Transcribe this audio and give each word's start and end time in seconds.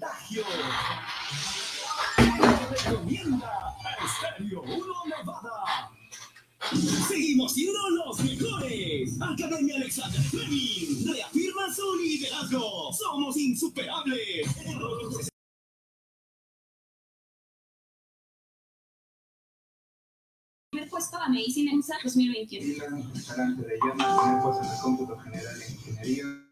contagio. 0.00 0.44
Recomienda 2.70 3.76
Estéreo 4.04 4.62
1 4.62 5.04
Nevada. 5.06 5.90
Seguimos 7.08 7.52
siendo 7.52 7.90
los 7.90 8.20
mejores. 8.20 9.20
Academia 9.20 9.76
Alexander 9.76 10.20
Fleming 10.22 11.12
reafirma 11.12 11.74
su 11.74 11.96
liderazgo. 11.96 12.92
Somos 12.92 13.36
insuperables. 13.36 14.46
primer 20.70 20.88
puesto 20.88 21.16
a 21.18 21.28
Medicina 21.28 21.72
en 21.72 21.80
2021. 21.80 22.64
Y 22.64 22.76
la 22.76 23.12
restaurante 23.12 23.66
de 23.66 23.76
llama, 23.76 24.22
primer 24.22 24.42
puesto 24.42 24.62
en 24.62 24.70
el 24.70 24.80
cómputo 24.80 25.18
general 25.18 25.56
ingeniería. 25.68 26.49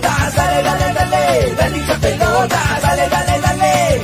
Pelotas, 0.00 0.34
dale, 0.34 0.62
dale, 0.62 0.94
dale, 0.94 1.54
dale 1.54 1.78
hincha 1.78 1.98
pelotas, 2.00 2.82
dale, 2.82 3.08
dale, 3.08 3.40
dale. 3.40 4.02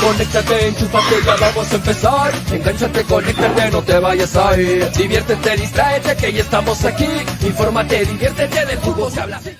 Conéctate, 0.00 0.68
enchúfate, 0.68 1.22
ya 1.24 1.36
vamos 1.36 1.72
a 1.72 1.74
empezar. 1.74 2.32
Engánchate, 2.52 3.04
conéctate, 3.04 3.70
no 3.70 3.82
te 3.82 3.98
vayas 3.98 4.36
a 4.36 4.60
ir. 4.60 4.90
Diviértete, 4.92 5.56
distráete, 5.56 6.16
que 6.16 6.32
ya 6.32 6.42
estamos 6.42 6.84
aquí. 6.84 7.08
Infórmate, 7.42 8.04
diviértete, 8.04 8.66
del 8.66 8.78
fútbol 8.78 9.10
se 9.10 9.20
habla 9.20 9.38
así. 9.38 9.56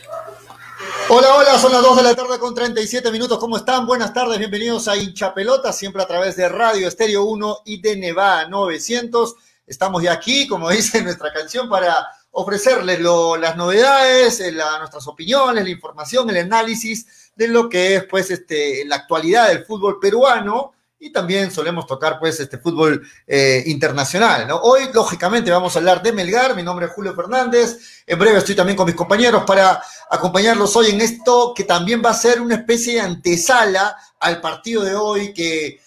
Hola, 1.09 1.35
hola, 1.35 1.59
son 1.59 1.73
las 1.73 1.83
2 1.83 1.97
de 1.97 2.03
la 2.03 2.15
tarde 2.15 2.39
con 2.39 2.55
37 2.55 3.11
minutos. 3.11 3.39
¿Cómo 3.39 3.57
están? 3.57 3.87
Buenas 3.87 4.13
tardes, 4.13 4.39
bienvenidos 4.39 4.89
a 4.89 4.97
Hincha 4.97 5.33
Pelota, 5.35 5.73
siempre 5.73 6.03
a 6.03 6.07
través 6.07 6.37
de 6.37 6.49
Radio 6.49 6.89
Estéreo 6.89 7.25
1 7.25 7.63
y 7.65 7.81
de 7.81 7.97
Nevada 7.97 8.49
900. 8.49 9.35
Estamos 9.67 10.03
ya 10.03 10.13
aquí, 10.13 10.47
como 10.47 10.69
dice 10.71 11.03
nuestra 11.05 11.33
canción, 11.33 11.69
para 11.69 12.07
ofrecerles 12.39 13.01
las 13.01 13.57
novedades, 13.57 14.41
eh, 14.41 14.53
nuestras 14.53 15.07
opiniones, 15.07 15.65
la 15.65 15.71
información, 15.71 16.29
el 16.29 16.37
análisis 16.37 17.31
de 17.35 17.49
lo 17.49 17.67
que 17.67 17.97
es 17.97 18.05
pues 18.05 18.31
este, 18.31 18.85
la 18.85 18.97
actualidad 18.97 19.49
del 19.49 19.65
fútbol 19.65 19.99
peruano 19.99 20.75
y 20.99 21.11
también 21.11 21.51
solemos 21.51 21.87
tocar 21.87 22.19
pues 22.19 22.39
este 22.39 22.59
fútbol 22.59 23.03
eh, 23.27 23.63
internacional. 23.67 24.49
Hoy, 24.63 24.83
lógicamente, 24.93 25.51
vamos 25.51 25.75
a 25.75 25.79
hablar 25.79 26.03
de 26.03 26.13
Melgar. 26.13 26.55
Mi 26.55 26.63
nombre 26.63 26.87
es 26.87 26.93
Julio 26.93 27.15
Fernández. 27.15 28.03
En 28.07 28.19
breve 28.19 28.39
estoy 28.39 28.55
también 28.55 28.77
con 28.77 28.87
mis 28.87 28.95
compañeros 28.95 29.45
para 29.47 29.83
acompañarlos 30.11 30.77
hoy 30.77 30.91
en 30.91 31.01
esto 31.01 31.55
que 31.57 31.65
también 31.65 32.03
va 32.05 32.11
a 32.11 32.15
ser 32.15 32.43
una 32.43 32.57
especie 32.57 32.95
de 32.95 33.01
antesala 33.01 33.97
al 34.21 34.43
partido 34.43 34.85
de 34.85 34.95
hoy 34.95 35.33
que 35.33 35.81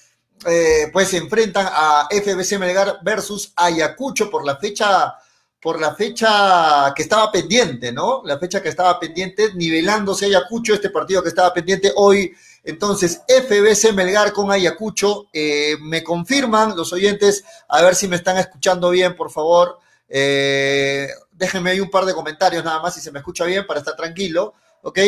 eh, 0.47 0.89
pues 0.91 1.09
se 1.09 1.17
enfrentan 1.17 1.67
a 1.69 2.07
FBC 2.09 2.57
Melgar 2.57 2.99
versus 3.03 3.53
Ayacucho 3.55 4.31
por 4.31 4.43
la 4.43 4.57
fecha 4.57 5.15
por 5.61 5.79
la 5.79 5.93
fecha 5.93 6.93
que 6.95 7.01
estaba 7.01 7.31
pendiente, 7.31 7.91
¿no? 7.91 8.21
La 8.23 8.39
fecha 8.39 8.61
que 8.61 8.69
estaba 8.69 8.99
pendiente, 8.99 9.53
nivelándose 9.55 10.25
Ayacucho, 10.25 10.73
este 10.73 10.89
partido 10.89 11.21
que 11.21 11.29
estaba 11.29 11.53
pendiente 11.53 11.91
hoy. 11.95 12.33
Entonces, 12.63 13.21
FBC 13.27 13.93
Melgar 13.93 14.31
con 14.31 14.51
Ayacucho, 14.51 15.27
eh, 15.33 15.75
me 15.81 16.03
confirman 16.03 16.77
los 16.77 16.93
oyentes, 16.93 17.43
a 17.67 17.81
ver 17.81 17.95
si 17.95 18.07
me 18.07 18.15
están 18.15 18.37
escuchando 18.37 18.89
bien, 18.89 19.15
por 19.15 19.31
favor. 19.31 19.79
Eh, 20.07 21.09
déjenme 21.31 21.71
ahí 21.71 21.79
un 21.81 21.89
par 21.89 22.05
de 22.05 22.13
comentarios 22.13 22.63
nada 22.63 22.81
más 22.81 22.95
si 22.95 23.01
se 23.01 23.11
me 23.11 23.19
escucha 23.19 23.45
bien 23.45 23.67
para 23.67 23.79
estar 23.79 23.95
tranquilo, 23.95 24.53
¿ok? 24.81 24.99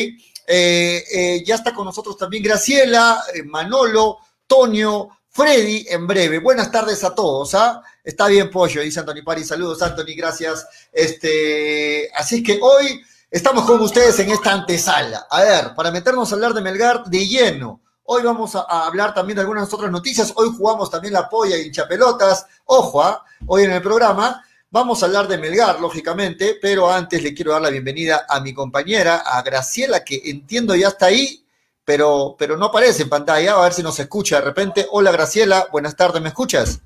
Eh, 0.47 1.43
ya 1.45 1.55
está 1.55 1.73
con 1.73 1.85
nosotros 1.85 2.17
también 2.17 2.43
Graciela, 2.43 3.23
Manolo, 3.45 4.17
Tonio, 4.47 5.09
Freddy 5.33 5.85
en 5.87 6.07
breve. 6.07 6.39
Buenas 6.39 6.69
tardes 6.69 7.05
a 7.05 7.15
todos, 7.15 7.55
¿ah? 7.55 7.81
Está 8.03 8.27
bien, 8.27 8.51
Pollo, 8.51 8.81
dice 8.81 8.99
Anthony 8.99 9.23
Pari. 9.23 9.45
Saludos, 9.45 9.81
Anthony, 9.81 10.13
gracias. 10.13 10.67
Este, 10.91 12.11
así 12.13 12.39
es 12.39 12.43
que 12.43 12.59
hoy 12.61 13.01
estamos 13.29 13.63
con 13.63 13.79
ustedes 13.79 14.19
en 14.19 14.29
esta 14.29 14.51
antesala. 14.51 15.27
A 15.29 15.41
ver, 15.41 15.73
para 15.73 15.89
meternos 15.89 16.29
a 16.29 16.35
hablar 16.35 16.53
de 16.53 16.61
Melgar 16.61 17.05
de 17.05 17.25
lleno. 17.25 17.79
Hoy 18.03 18.23
vamos 18.23 18.55
a, 18.55 18.63
hablar 18.85 19.13
también 19.13 19.35
de 19.35 19.43
algunas 19.43 19.73
otras 19.73 19.89
noticias. 19.89 20.33
Hoy 20.35 20.49
jugamos 20.53 20.91
también 20.91 21.13
la 21.13 21.29
polla 21.29 21.57
y 21.57 21.67
hinchapelotas. 21.67 22.45
Ojo, 22.65 23.01
¿ah? 23.01 23.23
hoy 23.47 23.63
en 23.63 23.71
el 23.71 23.81
programa 23.81 24.43
vamos 24.69 25.01
a 25.01 25.05
hablar 25.05 25.29
de 25.29 25.37
Melgar, 25.37 25.79
lógicamente, 25.79 26.57
pero 26.61 26.91
antes 26.91 27.23
le 27.23 27.33
quiero 27.33 27.53
dar 27.53 27.61
la 27.61 27.69
bienvenida 27.69 28.25
a 28.27 28.41
mi 28.41 28.53
compañera, 28.53 29.23
a 29.25 29.41
Graciela, 29.43 30.03
que 30.03 30.23
entiendo 30.25 30.75
ya 30.75 30.89
está 30.89 31.05
ahí, 31.05 31.40
pero, 31.85 32.35
pero 32.37 32.57
no 32.57 32.67
aparece 32.67 33.03
en 33.03 33.09
pantalla. 33.09 33.53
A 33.53 33.61
ver 33.63 33.73
si 33.73 33.83
nos 33.83 33.99
escucha 33.99 34.37
de 34.37 34.45
repente. 34.45 34.87
Hola 34.91 35.11
Graciela, 35.11 35.67
buenas 35.71 35.95
tardes, 35.95 36.21
¿me 36.21 36.29
escuchas? 36.29 36.81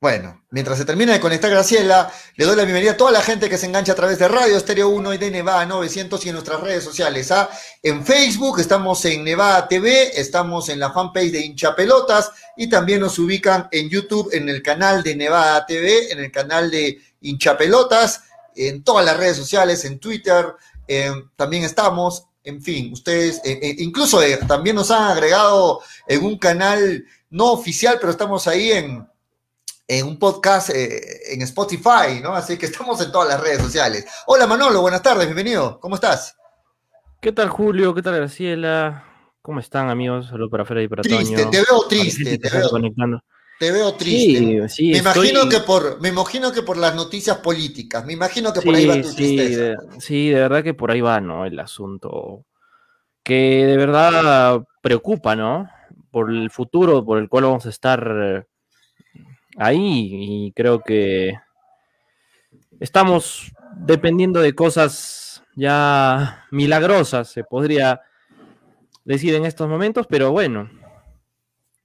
Bueno, 0.00 0.44
mientras 0.50 0.78
se 0.78 0.84
termina 0.84 1.12
de 1.12 1.18
conectar 1.18 1.50
Graciela, 1.50 2.12
le 2.36 2.44
doy 2.44 2.54
la 2.54 2.62
bienvenida 2.62 2.92
a 2.92 2.96
toda 2.96 3.10
la 3.10 3.20
gente 3.20 3.48
que 3.48 3.58
se 3.58 3.66
engancha 3.66 3.94
a 3.94 3.96
través 3.96 4.16
de 4.20 4.28
Radio 4.28 4.56
Estéreo 4.56 4.90
1 4.90 5.14
y 5.14 5.18
de 5.18 5.28
Nevada 5.32 5.66
900 5.66 6.24
y 6.24 6.28
en 6.28 6.34
nuestras 6.34 6.60
redes 6.60 6.84
sociales. 6.84 7.32
¿ah? 7.32 7.50
En 7.82 8.06
Facebook 8.06 8.60
estamos 8.60 9.04
en 9.06 9.24
Nevada 9.24 9.66
TV, 9.66 10.12
estamos 10.20 10.68
en 10.68 10.78
la 10.78 10.92
fanpage 10.92 11.32
de 11.32 11.40
Hinchapelotas 11.40 12.30
y 12.56 12.68
también 12.68 13.00
nos 13.00 13.18
ubican 13.18 13.66
en 13.72 13.88
YouTube 13.88 14.28
en 14.32 14.48
el 14.48 14.62
canal 14.62 15.02
de 15.02 15.16
Nevada 15.16 15.66
TV, 15.66 16.12
en 16.12 16.20
el 16.20 16.30
canal 16.30 16.70
de 16.70 17.02
Hinchapelotas, 17.20 18.22
en 18.54 18.84
todas 18.84 19.04
las 19.04 19.16
redes 19.16 19.36
sociales, 19.36 19.84
en 19.84 19.98
Twitter, 19.98 20.54
eh, 20.88 21.12
también 21.36 21.64
estamos. 21.64 22.24
En 22.44 22.62
fin, 22.62 22.92
ustedes, 22.94 23.42
eh, 23.44 23.58
eh, 23.60 23.76
incluso 23.78 24.22
eh, 24.22 24.38
también 24.48 24.74
nos 24.74 24.90
han 24.90 25.10
agregado 25.10 25.82
en 26.06 26.24
un 26.24 26.38
canal 26.38 27.04
no 27.28 27.52
oficial, 27.52 27.98
pero 28.00 28.10
estamos 28.10 28.46
ahí 28.48 28.72
en, 28.72 29.06
en 29.86 30.06
un 30.06 30.18
podcast 30.18 30.70
en 30.70 31.42
Spotify, 31.42 32.20
¿no? 32.22 32.34
Así 32.34 32.56
que 32.56 32.64
estamos 32.66 33.02
en 33.02 33.12
todas 33.12 33.28
las 33.28 33.40
redes 33.40 33.60
sociales. 33.60 34.06
Hola 34.26 34.46
Manolo, 34.46 34.80
buenas 34.80 35.02
tardes, 35.02 35.26
bienvenido. 35.26 35.78
¿Cómo 35.78 35.96
estás? 35.96 36.36
¿Qué 37.20 37.32
tal 37.32 37.50
Julio? 37.50 37.94
¿Qué 37.94 38.00
tal 38.00 38.16
Graciela? 38.16 39.04
¿Cómo 39.42 39.60
están 39.60 39.90
amigos? 39.90 40.28
Saludos 40.28 40.50
para 40.50 40.64
Freddy 40.64 40.84
y 40.84 40.88
para 40.88 41.02
Triste, 41.02 41.36
Toño. 41.36 41.50
te 41.50 41.56
veo 41.58 41.86
triste, 41.88 42.38
te 42.38 42.50
veo, 42.50 42.70
conectando. 42.70 43.20
Te 43.58 43.72
veo 43.72 43.94
triste. 43.94 44.38
Sí, 44.38 44.68
sí, 44.68 44.90
me 44.92 44.98
estoy- 44.98 45.28
imagino 45.30 45.48
que 45.48 45.60
por, 45.60 46.00
me 46.00 46.08
imagino 46.08 46.52
que 46.52 46.62
por 46.62 46.76
las 46.76 46.94
noticias 46.94 47.38
políticas, 47.38 48.04
me 48.04 48.12
imagino 48.12 48.52
que 48.52 48.62
por 48.62 48.74
ahí 48.74 48.86
va 48.86 49.00
tu 49.00 49.12
tristeza. 49.12 49.60
de, 49.60 49.76
sí, 49.98 50.28
de 50.28 50.40
verdad 50.40 50.62
que 50.62 50.74
por 50.74 50.90
ahí 50.90 51.00
va, 51.00 51.20
¿no? 51.20 51.44
El 51.44 51.58
asunto 51.58 52.44
que 53.22 53.66
de 53.66 53.76
verdad 53.76 54.62
preocupa, 54.80 55.34
¿no? 55.36 55.68
Por 56.10 56.30
el 56.30 56.50
futuro 56.50 57.04
por 57.04 57.18
el 57.18 57.28
cual 57.28 57.44
vamos 57.44 57.66
a 57.66 57.70
estar 57.70 58.10
eh, 58.22 58.44
ahí 59.56 60.08
y 60.46 60.52
creo 60.52 60.80
que 60.80 61.34
estamos 62.80 63.52
dependiendo 63.76 64.40
de 64.40 64.54
cosas 64.54 65.42
ya 65.56 66.46
milagrosas, 66.50 67.28
se 67.28 67.44
podría 67.44 68.00
decir 69.04 69.34
en 69.34 69.44
estos 69.44 69.68
momentos, 69.68 70.06
pero 70.08 70.30
bueno, 70.32 70.70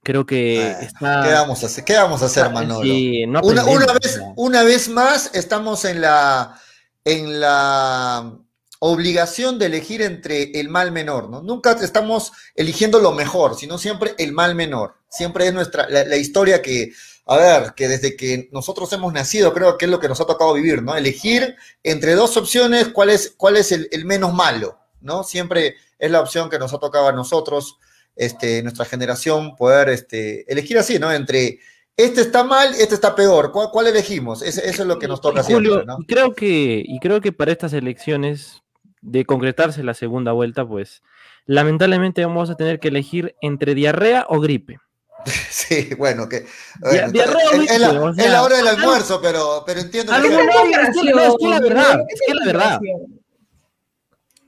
creo 0.04 0.24
que 0.24 0.56
Bueno, 0.56 0.78
está... 0.80 1.22
¿Qué 1.24 1.32
vamos 1.32 1.62
a 1.62 1.66
hacer? 1.66 1.84
¿Qué 1.84 1.94
vamos 1.94 2.22
a 2.22 2.26
hacer, 2.26 2.50
Manolo? 2.50 2.82
Sí, 2.82 3.26
no 3.26 3.40
una, 3.40 3.64
vez, 3.94 4.20
una 4.36 4.62
vez 4.62 4.88
más 4.88 5.30
estamos 5.34 5.84
en 5.84 6.00
la, 6.00 6.60
en 7.04 7.40
la 7.40 8.38
obligación 8.78 9.58
de 9.58 9.66
elegir 9.66 10.02
entre 10.02 10.60
el 10.60 10.68
mal 10.68 10.92
menor, 10.92 11.30
¿no? 11.30 11.42
Nunca 11.42 11.72
estamos 11.72 12.32
eligiendo 12.54 12.98
lo 13.00 13.12
mejor, 13.12 13.56
sino 13.56 13.78
siempre 13.78 14.14
el 14.18 14.32
mal 14.32 14.54
menor. 14.54 14.96
Siempre 15.08 15.48
es 15.48 15.54
nuestra, 15.54 15.88
la, 15.88 16.04
la 16.04 16.16
historia 16.16 16.60
que, 16.60 16.92
a 17.26 17.36
ver, 17.36 17.72
que 17.74 17.88
desde 17.88 18.16
que 18.16 18.50
nosotros 18.52 18.92
hemos 18.92 19.12
nacido, 19.12 19.54
creo 19.54 19.78
que 19.78 19.86
es 19.86 19.90
lo 19.90 20.00
que 20.00 20.08
nos 20.08 20.20
ha 20.20 20.26
tocado 20.26 20.52
vivir, 20.52 20.82
¿no? 20.82 20.94
Elegir 20.94 21.56
entre 21.82 22.14
dos 22.14 22.36
opciones 22.36 22.88
cuál 22.88 23.10
es, 23.10 23.32
cuál 23.36 23.56
es 23.56 23.72
el, 23.72 23.88
el 23.90 24.04
menos 24.04 24.34
malo, 24.34 24.78
¿no? 25.00 25.24
Siempre 25.24 25.76
es 25.98 26.10
la 26.10 26.20
opción 26.20 26.50
que 26.50 26.58
nos 26.58 26.74
ha 26.74 26.78
tocado 26.78 27.08
a 27.08 27.12
nosotros, 27.12 27.78
este, 28.16 28.62
nuestra 28.62 28.84
generación, 28.84 29.56
poder 29.56 29.88
este, 29.88 30.50
elegir 30.50 30.78
así, 30.78 30.98
¿no? 30.98 31.12
Entre 31.12 31.58
este 31.96 32.20
está 32.20 32.44
mal, 32.44 32.74
este 32.74 32.94
está 32.94 33.14
peor. 33.14 33.52
¿Cuál, 33.52 33.68
cuál 33.72 33.86
elegimos? 33.86 34.42
Eso 34.42 34.60
es 34.62 34.78
lo 34.80 34.98
que 34.98 35.08
nos 35.08 35.20
toca 35.20 35.42
¿no? 35.48 35.96
y 36.00 36.06
creo 36.06 36.34
que, 36.34 36.82
y 36.84 36.98
creo 37.00 37.20
que 37.20 37.32
para 37.32 37.52
estas 37.52 37.72
elecciones, 37.72 38.64
de 39.04 39.26
concretarse 39.26 39.82
la 39.82 39.94
segunda 39.94 40.32
vuelta, 40.32 40.66
pues 40.66 41.02
lamentablemente 41.44 42.24
vamos 42.24 42.48
a 42.48 42.56
tener 42.56 42.80
que 42.80 42.88
elegir 42.88 43.36
entre 43.40 43.74
diarrea 43.74 44.26
o 44.28 44.40
gripe. 44.40 44.78
Sí, 45.50 45.90
bueno, 45.96 46.28
que 46.28 46.46
bueno, 46.80 47.10
diarrea 47.10 47.50
es, 47.52 47.70
es 47.70 47.80
la, 47.80 47.92
o 47.92 48.10
es 48.10 48.16
la 48.30 48.42
hora 48.42 48.56
del 48.58 48.68
almuerzo, 48.68 49.20
pero, 49.22 49.62
pero 49.64 49.80
entiendo 49.80 50.12
que- 50.12 50.18
es 50.18 50.24
que, 50.24 51.10
no, 51.12 51.20
es 51.22 51.34
que 51.38 51.48
la 51.48 51.60
verdad, 51.60 52.00
es 52.08 52.20
que 52.26 52.34
la 52.34 52.44
verdad. 52.44 52.80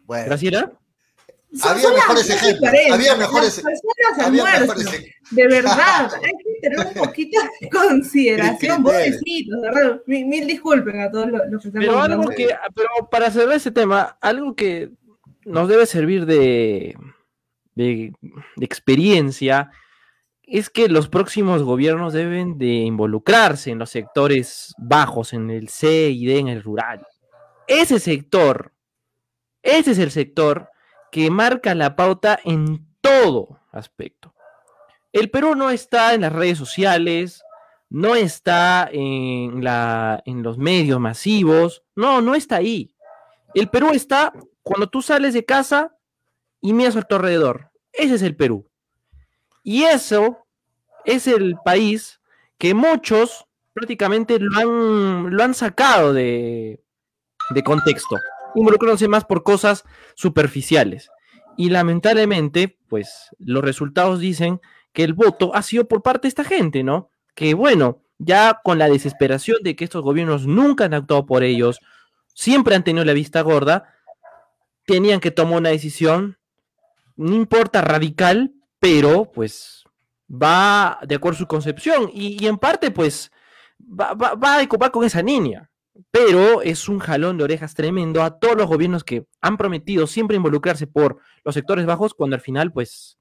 bueno, 0.04 0.24
¿Graciela? 0.26 0.72
Había 1.62 1.82
Son 1.82 1.94
mejores 1.94 2.31
ejemplos, 2.31 2.70
había 2.93 3.16
mejores, 3.16 3.62
había 4.20 4.54
ejemplos. 4.54 4.84
De 5.31 5.48
verdad, 5.48 6.12
hay 6.22 6.32
que 6.32 6.60
tener 6.60 6.87
un 6.87 6.94
poquito 6.94 7.40
de 7.60 7.69
consideración. 7.70 8.56
Criterio. 8.56 8.82
Pobrecitos, 8.82 9.62
de 9.62 9.70
verdad. 9.70 10.02
Mil, 10.06 10.26
mil 10.26 10.46
disculpen 10.46 11.00
a 11.00 11.10
todos 11.10 11.28
los, 11.28 11.40
los 11.50 11.62
que 11.62 11.69
están 11.69 11.82
Pero 11.82 12.00
algo 12.00 12.28
que, 12.28 12.54
pero 12.75 12.88
para 13.10 13.31
cerrar 13.31 13.56
ese 13.56 13.70
tema, 13.70 14.19
algo 14.20 14.54
que 14.54 14.90
nos 15.44 15.69
debe 15.69 15.87
servir 15.87 16.26
de, 16.26 16.96
de, 17.75 18.12
de 18.20 18.64
experiencia 18.64 19.70
es 20.42 20.70
que 20.70 20.88
los 20.88 21.08
próximos 21.08 21.62
gobiernos 21.62 22.12
deben 22.12 22.56
de 22.56 22.66
involucrarse 22.66 23.70
en 23.70 23.81
los 23.81 23.90
sectores 23.90 24.75
bajos, 24.78 25.32
en 25.32 25.50
el 25.50 25.69
C 25.69 26.10
y 26.10 26.26
D, 26.26 26.38
en 26.38 26.49
el 26.49 26.62
rural. 26.62 27.04
Ese 27.66 27.99
sector, 27.99 28.72
ese 29.62 29.92
es 29.92 29.99
el 29.99 30.12
sector 30.12 30.70
que 31.10 31.30
marca 31.30 31.74
la 31.74 31.96
pauta 31.96 32.38
en 32.44 32.86
todo 33.00 33.60
aspecto. 33.72 34.34
El 35.12 35.30
Perú 35.30 35.54
no 35.54 35.70
está 35.70 36.14
en 36.14 36.22
las 36.22 36.32
redes 36.32 36.58
sociales, 36.58 37.42
no 37.88 38.14
está 38.14 38.88
en, 38.92 39.62
la, 39.62 40.22
en 40.26 40.42
los 40.42 40.58
medios 40.58 41.00
masivos, 41.00 41.82
no, 41.94 42.20
no 42.20 42.34
está 42.34 42.56
ahí. 42.56 42.94
El 43.54 43.68
Perú 43.68 43.90
está 43.92 44.32
cuando 44.62 44.88
tú 44.88 45.00
sales 45.00 45.32
de 45.32 45.44
casa 45.44 45.96
y 46.60 46.72
miras 46.72 46.96
a 46.96 47.02
tu 47.02 47.14
alrededor. 47.14 47.70
Ese 47.92 48.16
es 48.16 48.22
el 48.22 48.36
Perú. 48.36 48.68
Y 49.62 49.84
eso 49.84 50.46
es 51.04 51.26
el 51.26 51.56
país 51.64 52.20
que 52.58 52.74
muchos 52.74 53.46
prácticamente 53.72 54.38
lo 54.38 54.58
han, 54.58 55.36
lo 55.36 55.42
han 55.42 55.54
sacado 55.54 56.12
de, 56.12 56.82
de 57.50 57.62
contexto, 57.62 58.16
involucrándose 58.56 59.06
más 59.06 59.24
por 59.24 59.42
cosas 59.42 59.84
superficiales. 60.14 61.10
Y 61.56 61.70
lamentablemente, 61.70 62.78
pues 62.88 63.30
los 63.38 63.62
resultados 63.62 64.18
dicen 64.20 64.60
que 64.92 65.04
el 65.04 65.14
voto 65.14 65.54
ha 65.54 65.62
sido 65.62 65.86
por 65.86 66.02
parte 66.02 66.22
de 66.22 66.30
esta 66.30 66.44
gente, 66.44 66.82
¿no? 66.82 67.10
Que 67.34 67.54
bueno, 67.54 68.02
ya 68.18 68.60
con 68.64 68.78
la 68.78 68.88
desesperación 68.88 69.58
de 69.62 69.76
que 69.76 69.84
estos 69.84 70.02
gobiernos 70.02 70.46
nunca 70.46 70.84
han 70.84 70.94
actuado 70.94 71.26
por 71.26 71.42
ellos, 71.42 71.80
siempre 72.34 72.75
han 72.75 72.84
tenido 72.84 73.04
la 73.04 73.12
vista 73.12 73.40
gorda, 73.42 73.94
tenían 74.86 75.20
que 75.20 75.30
tomar 75.30 75.58
una 75.58 75.70
decisión, 75.70 76.38
no 77.16 77.34
importa 77.34 77.80
radical, 77.80 78.54
pero 78.78 79.30
pues 79.32 79.84
va 80.30 80.98
de 81.06 81.14
acuerdo 81.14 81.36
a 81.36 81.40
su 81.40 81.46
concepción 81.46 82.10
y, 82.12 82.46
en 82.46 82.58
parte 82.58 82.90
pues 82.90 83.32
va, 83.80 84.14
va, 84.14 84.34
va 84.34 84.58
a 84.58 84.68
copar 84.68 84.90
con 84.90 85.04
esa 85.04 85.22
niña. 85.22 85.70
Pero 86.10 86.62
es 86.62 86.88
un 86.88 86.98
jalón 86.98 87.38
de 87.38 87.44
orejas 87.44 87.74
tremendo 87.74 88.22
a 88.22 88.38
todos 88.38 88.56
los 88.56 88.66
gobiernos 88.66 89.04
que 89.04 89.26
han 89.40 89.56
prometido 89.56 90.06
siempre 90.06 90.36
involucrarse 90.36 90.86
por 90.86 91.18
los 91.44 91.54
sectores 91.54 91.86
bajos 91.86 92.14
cuando 92.14 92.36
al 92.36 92.42
final 92.42 92.72
pues 92.72 93.18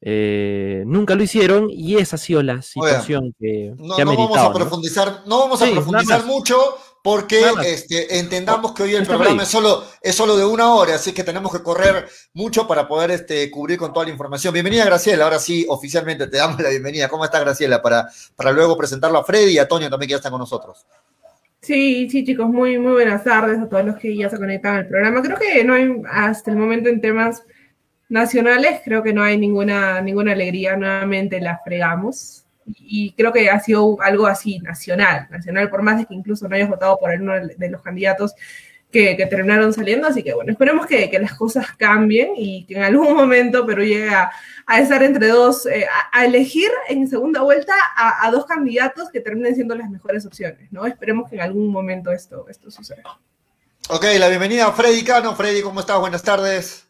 eh, 0.00 0.84
nunca 0.86 1.16
lo 1.16 1.24
hicieron 1.24 1.68
y 1.70 1.96
esa 1.96 2.16
ha 2.16 2.18
sido 2.18 2.42
la 2.42 2.62
situación 2.62 3.34
que, 3.38 3.74
No, 3.76 3.96
que 3.96 4.02
ha 4.02 4.04
no 4.04 4.16
vamos 4.16 4.38
a 4.38 4.44
¿no? 4.44 4.52
profundizar, 4.52 5.22
no 5.26 5.40
vamos 5.40 5.60
a 5.60 5.66
Sí, 5.66 5.72
profundizar 5.72 6.24
mucho 6.24 6.56
porque 7.02 7.42
este, 7.64 8.18
entendamos 8.18 8.72
que 8.72 8.82
hoy 8.82 8.94
el 8.94 9.06
programa 9.06 9.42
es 9.42 9.48
solo, 9.48 9.82
es 10.00 10.14
solo 10.14 10.36
de 10.36 10.44
una 10.44 10.74
hora, 10.74 10.96
así 10.96 11.12
que 11.12 11.24
tenemos 11.24 11.50
que 11.52 11.62
correr 11.62 12.08
mucho 12.34 12.66
para 12.68 12.86
poder 12.86 13.10
este, 13.12 13.50
cubrir 13.50 13.78
con 13.78 13.92
toda 13.92 14.06
la 14.06 14.12
información. 14.12 14.52
Bienvenida, 14.52 14.84
Graciela. 14.84 15.24
Ahora 15.24 15.38
sí, 15.38 15.64
oficialmente 15.68 16.26
te 16.26 16.36
damos 16.36 16.60
la 16.60 16.68
bienvenida. 16.68 17.08
¿Cómo 17.08 17.24
estás, 17.24 17.40
Graciela? 17.40 17.80
Para, 17.80 18.08
para 18.36 18.52
luego 18.52 18.76
presentarlo 18.76 19.18
a 19.18 19.24
Freddy 19.24 19.52
y 19.52 19.58
a 19.58 19.66
Toño 19.66 19.88
también 19.88 20.08
que 20.08 20.12
ya 20.12 20.16
están 20.16 20.32
con 20.32 20.40
nosotros. 20.40 20.86
Sí, 21.60 22.08
sí, 22.08 22.24
chicos, 22.24 22.48
muy, 22.48 22.78
muy 22.78 22.92
buenas 22.92 23.24
tardes 23.24 23.58
a 23.58 23.68
todos 23.68 23.84
los 23.84 23.96
que 23.96 24.16
ya 24.16 24.30
se 24.30 24.38
conectan 24.38 24.76
al 24.76 24.86
programa. 24.86 25.22
Creo 25.22 25.36
que 25.36 25.64
no 25.64 25.74
hay, 25.74 26.02
hasta 26.10 26.52
el 26.52 26.56
momento 26.56 26.88
en 26.88 27.00
temas 27.00 27.44
nacionales, 28.08 28.80
creo 28.84 29.02
que 29.02 29.12
no 29.12 29.22
hay 29.22 29.36
ninguna, 29.36 30.00
ninguna 30.00 30.32
alegría. 30.32 30.76
Nuevamente 30.76 31.40
la 31.40 31.60
fregamos. 31.64 32.44
Y 32.64 33.12
creo 33.12 33.32
que 33.32 33.50
ha 33.50 33.58
sido 33.60 34.00
algo 34.02 34.26
así, 34.26 34.58
nacional, 34.60 35.26
nacional, 35.30 35.70
por 35.70 35.82
más 35.82 35.98
de 35.98 36.06
que 36.06 36.14
incluso 36.14 36.48
no 36.48 36.54
hayas 36.54 36.68
votado 36.68 36.98
por 36.98 37.10
uno 37.12 37.34
de 37.34 37.70
los 37.70 37.82
candidatos 37.82 38.34
que, 38.90 39.16
que 39.16 39.26
terminaron 39.26 39.72
saliendo. 39.72 40.08
Así 40.08 40.22
que 40.22 40.34
bueno, 40.34 40.52
esperemos 40.52 40.86
que, 40.86 41.10
que 41.10 41.18
las 41.18 41.34
cosas 41.34 41.66
cambien 41.76 42.32
y 42.36 42.64
que 42.64 42.74
en 42.74 42.82
algún 42.82 43.14
momento 43.14 43.66
Perú 43.66 43.82
llegue 43.82 44.10
a, 44.10 44.30
estar 44.78 45.02
entre 45.02 45.28
dos, 45.28 45.66
eh, 45.66 45.86
a, 45.86 46.18
a, 46.18 46.24
elegir 46.24 46.70
en 46.88 47.08
segunda 47.08 47.42
vuelta 47.42 47.74
a, 47.96 48.26
a, 48.26 48.30
dos 48.30 48.46
candidatos 48.46 49.10
que 49.10 49.20
terminen 49.20 49.54
siendo 49.54 49.74
las 49.74 49.90
mejores 49.90 50.26
opciones, 50.26 50.70
¿no? 50.72 50.86
Esperemos 50.86 51.28
que 51.28 51.36
en 51.36 51.42
algún 51.42 51.70
momento 51.70 52.12
esto, 52.12 52.46
esto 52.48 52.70
suceda. 52.70 53.02
Ok, 53.90 54.04
la 54.18 54.28
bienvenida 54.28 54.66
a 54.66 54.72
Freddy 54.72 55.02
Cano. 55.02 55.34
Freddy, 55.34 55.62
¿cómo 55.62 55.80
estás? 55.80 55.98
Buenas 55.98 56.22
tardes. 56.22 56.87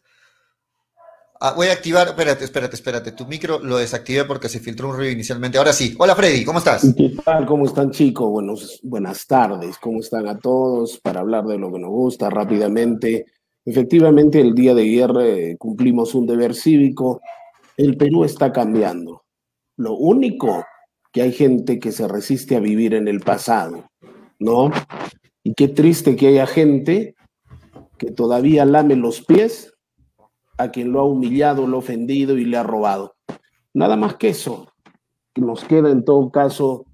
Ah, 1.41 1.53
voy 1.55 1.67
a 1.67 1.71
activar, 1.71 2.09
espérate, 2.09 2.43
espérate, 2.43 2.75
espérate. 2.75 3.11
Tu 3.13 3.25
micro 3.25 3.59
lo 3.59 3.77
desactivé 3.77 4.25
porque 4.25 4.49
se 4.49 4.59
filtró 4.59 4.89
un 4.89 4.97
ruido 4.97 5.13
inicialmente. 5.13 5.57
Ahora 5.57 5.71
sí. 5.71 5.95
Hola 5.97 6.13
Freddy, 6.13 6.43
¿cómo 6.43 6.59
estás? 6.59 6.93
¿Qué 6.97 7.15
tal? 7.23 7.45
¿Cómo 7.45 7.63
están 7.63 7.91
chicos? 7.91 8.29
Buenos, 8.29 8.81
buenas 8.83 9.25
tardes. 9.25 9.77
¿Cómo 9.77 10.01
están 10.01 10.27
a 10.27 10.37
todos? 10.37 10.99
Para 10.99 11.21
hablar 11.21 11.45
de 11.45 11.57
lo 11.57 11.71
que 11.71 11.79
nos 11.79 11.91
gusta 11.91 12.29
rápidamente. 12.29 13.25
Efectivamente, 13.63 14.41
el 14.41 14.53
día 14.53 14.75
de 14.75 14.81
ayer 14.81 15.11
eh, 15.21 15.55
cumplimos 15.57 16.13
un 16.13 16.27
deber 16.27 16.53
cívico. 16.53 17.21
El 17.77 17.95
Perú 17.95 18.25
está 18.25 18.51
cambiando. 18.51 19.23
Lo 19.77 19.95
único 19.95 20.65
que 21.13 21.21
hay 21.21 21.31
gente 21.31 21.79
que 21.79 21.93
se 21.93 22.09
resiste 22.09 22.57
a 22.57 22.59
vivir 22.59 22.95
en 22.95 23.07
el 23.07 23.21
pasado, 23.21 23.89
¿no? 24.39 24.71
Y 25.41 25.53
qué 25.53 25.69
triste 25.69 26.17
que 26.17 26.27
haya 26.27 26.47
gente 26.47 27.15
que 27.97 28.11
todavía 28.11 28.65
lame 28.65 28.97
los 28.97 29.21
pies 29.21 29.73
a 30.59 30.71
quien 30.71 30.91
lo 30.91 30.99
ha 30.99 31.05
humillado, 31.05 31.65
lo 31.65 31.77
ha 31.77 31.79
ofendido 31.79 32.37
y 32.37 32.43
le 32.43 32.57
ha 32.57 32.63
robado. 32.63 33.15
Nada 33.73 33.95
más 33.95 34.15
que 34.15 34.29
eso. 34.29 34.67
Nos 35.35 35.63
queda 35.63 35.89
en 35.89 36.03
todo 36.03 36.29
caso 36.31 36.85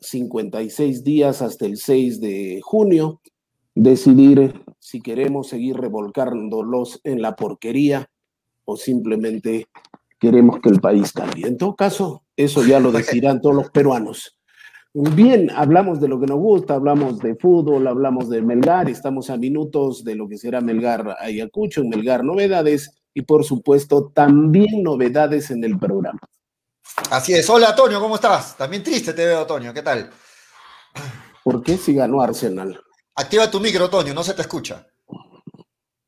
56 0.00 1.04
días 1.04 1.42
hasta 1.42 1.66
el 1.66 1.76
6 1.76 2.20
de 2.20 2.60
junio 2.62 3.20
decidir 3.74 4.64
si 4.78 5.02
queremos 5.02 5.48
seguir 5.48 5.76
revolcándolos 5.76 7.00
en 7.04 7.20
la 7.20 7.36
porquería 7.36 8.08
o 8.64 8.76
simplemente 8.76 9.66
queremos 10.18 10.60
que 10.60 10.70
el 10.70 10.80
país 10.80 11.12
cambie. 11.12 11.46
En 11.46 11.58
todo 11.58 11.76
caso, 11.76 12.24
eso 12.36 12.64
ya 12.64 12.80
lo 12.80 12.90
decidirán 12.92 13.42
todos 13.42 13.54
los 13.54 13.70
peruanos. 13.70 14.38
Bien, 14.96 15.50
hablamos 15.50 16.00
de 16.00 16.06
lo 16.06 16.20
que 16.20 16.26
nos 16.26 16.38
gusta, 16.38 16.74
hablamos 16.74 17.18
de 17.18 17.34
fútbol, 17.34 17.84
hablamos 17.88 18.28
de 18.28 18.40
Melgar, 18.40 18.88
estamos 18.88 19.28
a 19.28 19.36
minutos 19.36 20.04
de 20.04 20.14
lo 20.14 20.28
que 20.28 20.38
será 20.38 20.60
Melgar 20.60 21.16
Ayacucho, 21.18 21.80
en 21.80 21.88
Melgar 21.88 22.22
Novedades 22.22 22.92
y 23.12 23.22
por 23.22 23.42
supuesto 23.42 24.12
también 24.14 24.84
novedades 24.84 25.50
en 25.50 25.64
el 25.64 25.80
programa. 25.80 26.20
Así 27.10 27.34
es. 27.34 27.50
Hola, 27.50 27.70
Antonio, 27.70 27.98
¿cómo 27.98 28.14
estás? 28.14 28.56
También 28.56 28.84
triste 28.84 29.12
te 29.12 29.26
veo, 29.26 29.40
Antonio. 29.40 29.74
¿Qué 29.74 29.82
tal? 29.82 30.10
¿Por 31.42 31.64
qué 31.64 31.76
si 31.76 31.92
ganó 31.92 32.22
Arsenal? 32.22 32.80
Activa 33.16 33.50
tu 33.50 33.58
micro, 33.58 33.86
Antonio, 33.86 34.14
no 34.14 34.22
se 34.22 34.34
te 34.34 34.42
escucha. 34.42 34.86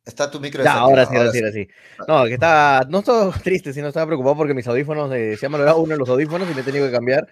Está 0.04 0.30
tu 0.30 0.38
micro. 0.38 0.62
Ya, 0.62 0.74
ahora 0.74 1.06
sí, 1.06 1.16
ahora 1.16 1.32
sí, 1.32 1.38
ahora 1.38 1.52
sí. 1.52 1.68
No, 2.06 2.24
que 2.26 2.34
estaba, 2.34 2.86
no 2.88 3.00
estaba 3.00 3.32
triste, 3.42 3.72
sino 3.72 3.88
estaba 3.88 4.06
preocupado 4.06 4.36
porque 4.36 4.54
mis 4.54 4.68
audífonos, 4.68 5.12
eh, 5.12 5.36
se 5.36 5.46
ha 5.46 5.48
malogrado 5.48 5.78
uno 5.78 5.94
de 5.94 5.98
los 5.98 6.08
audífonos 6.08 6.48
y 6.48 6.54
me 6.54 6.60
he 6.60 6.64
tenido 6.64 6.86
que 6.86 6.92
cambiar. 6.92 7.26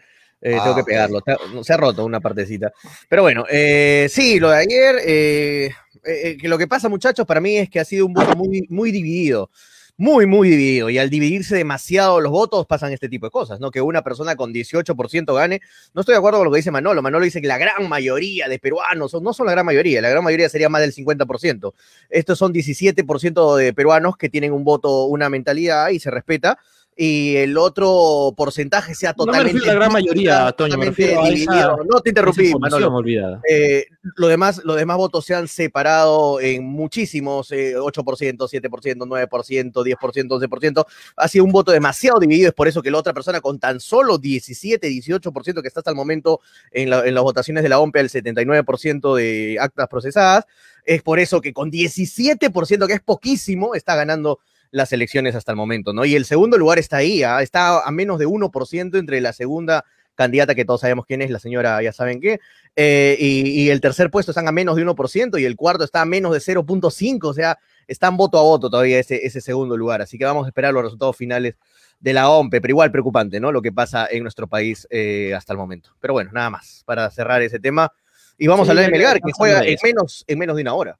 Eh, 0.45 0.51
tengo 0.51 0.63
Ah, 0.73 0.77
que 0.77 0.85
pegarlo. 0.85 1.23
Se 1.25 1.33
ha, 1.33 1.39
se 1.65 1.73
ha 1.73 1.77
roto 1.79 2.05
una 2.05 2.21
partecita. 2.21 2.71
Pero 3.09 3.23
bueno, 3.23 3.47
eh, 3.51 4.09
sí, 4.11 4.39
lo 4.39 4.51
de 4.51 4.59
ayer, 4.59 4.97
eh, 5.07 5.71
eh, 6.05 6.37
que 6.39 6.49
lo 6.49 6.59
que 6.59 6.69
pasa, 6.69 6.91
muchachos, 6.91 7.25
para 7.27 7.41
mí 7.41 7.57
es 7.57 7.71
que 7.71 7.81
ha 7.81 7.85
sido 7.85 8.05
un 8.05 8.13
voto 8.13 8.37
muy, 8.37 8.67
muy 8.69 8.93
dividido. 8.93 9.51
Muy, 9.97 10.27
muy 10.27 10.51
dividido. 10.51 10.91
Y 10.91 10.99
al 10.99 11.09
dividirse 11.09 11.55
demasiado 11.57 12.21
los 12.21 12.33
votos 12.33 12.67
pasan 12.67 12.93
este 12.93 13.09
tipo 13.09 13.27
de 13.27 13.31
cosas, 13.31 13.61
¿no? 13.61 13.71
Que 13.71 13.81
una 13.81 14.03
persona 14.03 14.35
con 14.35 14.53
18% 14.53 15.33
gane. 15.35 15.61
No 15.95 16.01
estoy 16.01 16.15
de 16.15 16.19
acuerdo 16.19 16.41
con 16.41 16.47
lo 16.47 16.51
que 16.51 16.57
dice 16.59 16.73
Manolo. 16.73 17.01
Manolo 17.01 17.25
dice 17.25 17.41
que 17.41 17.47
la 17.47 17.59
gran 17.59 17.89
mayoría 17.89 18.49
de 18.49 18.59
peruanos, 18.59 19.15
no 19.23 19.33
son 19.33 19.47
la 19.47 19.53
gran 19.53 19.65
mayoría, 19.65 20.03
la 20.03 20.11
gran 20.11 20.25
mayoría 20.25 20.49
sería 20.49 20.69
más 20.69 20.81
del 20.83 20.93
50%. 20.93 21.73
Estos 22.11 22.39
son 22.39 22.53
17% 22.53 23.57
de 23.57 23.73
peruanos 23.73 24.17
que 24.17 24.29
tienen 24.29 24.53
un 24.53 24.65
voto, 24.65 25.05
una 25.05 25.31
mentalidad 25.31 25.91
y 25.91 26.01
se 26.01 26.11
respeta. 26.11 26.59
Y 26.97 27.35
el 27.37 27.59
otro 27.59 28.33
porcentaje 28.37 28.95
sea 28.95 29.15
No 29.19 29.25
me 29.25 29.33
totalmente. 29.33 29.53
refiero 29.55 29.65
a 29.65 29.75
la 29.75 29.81
gran 29.81 29.93
mayoría, 29.93 30.53
Toño, 30.53 30.79
me 30.79 30.87
refiero 30.87 31.23
a 31.23 31.29
esa-. 31.29 31.77
No 31.91 32.01
te 32.01 32.11
interrumpí, 32.11 32.53
Manolo. 32.57 33.03
Eh, 33.51 33.87
los, 34.17 34.31
demás, 34.31 34.61
los 34.65 34.77
demás 34.77 34.97
votos 34.97 35.25
se 35.25 35.35
han 35.35 35.49
separado 35.49 36.41
en 36.41 36.65
muchísimos, 36.65 37.51
eh, 37.51 37.75
8%, 37.77 38.49
7%, 38.49 39.07
9%, 39.07 39.73
10%, 39.73 40.29
11%. 40.29 40.87
Ha 41.17 41.29
sido 41.29 41.45
un 41.45 41.51
voto 41.51 41.73
demasiado 41.73 42.21
dividido, 42.21 42.49
es 42.49 42.55
por 42.55 42.69
eso 42.69 42.81
que 42.81 42.93
la 42.93 42.99
otra 42.99 43.13
persona 43.13 43.41
con 43.41 43.59
tan 43.59 43.81
solo 43.81 44.17
17, 44.19 44.89
18% 44.89 45.63
que 45.63 45.69
está 45.69 45.81
hasta 45.81 45.91
el 45.91 45.97
momento 45.97 46.41
en, 46.71 46.91
la- 46.91 47.05
en 47.07 47.15
las 47.15 47.25
votaciones 47.25 47.65
de 47.65 47.71
la 47.71 47.81
OMPE, 47.81 48.01
el 48.01 48.11
79% 48.11 49.17
de 49.17 49.57
actas 49.61 49.89
procesadas, 49.89 50.45
es 50.85 51.03
por 51.03 51.19
eso 51.19 51.41
que 51.41 51.53
con 51.53 51.71
17%, 51.73 52.87
que 52.87 52.93
es 52.93 53.01
poquísimo, 53.01 53.75
está 53.75 53.97
ganando 53.97 54.39
las 54.75 54.93
elecciones 54.93 55.37
hasta 55.37 55.53
el 55.53 55.57
momento, 55.57 55.93
¿no? 55.93 56.05
Y 56.05 56.17
el 56.17 56.25
segundo 56.25 56.59
lugar 56.59 56.81
está 56.81 56.97
ahí, 56.97 57.23
¿ah? 57.23 57.43
está 57.43 57.85
a 57.85 57.91
menos 57.93 58.19
de 58.19 58.27
1% 58.27 58.99
entre 58.99 59.21
la 59.21 59.33
segunda 59.33 59.85
candidata 60.17 60.55
que 60.55 60.65
todos 60.65 60.81
sabemos 60.81 61.07
quién 61.07 61.23
es, 61.23 61.31
la 61.31 61.39
señora, 61.39 61.81
ya 61.81 61.93
saben 61.93 62.21
qué, 62.21 62.41
eh, 62.75 63.17
y, 63.19 63.63
y 63.63 63.71
el 63.71 63.81
tercer 63.81 64.11
puesto 64.11 64.33
están 64.33 64.49
a 64.49 64.53
menos 64.53 64.75
de 64.75 64.85
1% 64.85 65.41
y 65.41 65.45
el 65.45 65.55
cuarto 65.55 65.85
está 65.85 66.01
a 66.01 66.05
menos 66.05 66.33
de 66.33 66.41
0.5, 66.41 67.25
o 67.25 67.35
sea, 67.35 67.59
están 67.87 68.17
voto 68.17 68.37
a 68.37 68.43
voto 68.43 68.69
todavía 68.69 68.99
ese, 68.99 69.25
ese 69.25 69.41
segundo 69.41 69.77
lugar. 69.77 70.03
Así 70.03 70.19
que 70.19 70.25
vamos 70.25 70.45
a 70.45 70.49
esperar 70.49 70.75
los 70.75 70.83
resultados 70.83 71.17
finales 71.17 71.55
de 72.01 72.13
la 72.13 72.29
OMPE, 72.29 72.61
pero 72.61 72.73
igual 72.73 72.91
preocupante, 72.91 73.39
¿no? 73.39 73.53
Lo 73.53 73.63
que 73.63 73.73
pasa 73.73 74.09
en 74.11 74.23
nuestro 74.23 74.49
país 74.49 74.89
eh, 74.91 75.35
hasta 75.37 75.53
el 75.53 75.59
momento. 75.59 75.91
Pero 76.01 76.15
bueno, 76.15 76.31
nada 76.33 76.51
más 76.51 76.83
para 76.85 77.09
cerrar 77.11 77.43
ese 77.43 77.61
tema. 77.61 77.93
Y 78.37 78.49
vamos 78.49 78.67
Sí, 78.67 78.71
a 78.71 78.73
hablar 78.73 78.87
de 78.87 78.91
Melgar, 78.91 79.21
que 79.21 79.33
juega 79.33 79.63
menos, 79.85 80.25
en 80.27 80.39
menos 80.39 80.57
de 80.57 80.63
una 80.63 80.75
hora. 80.75 80.99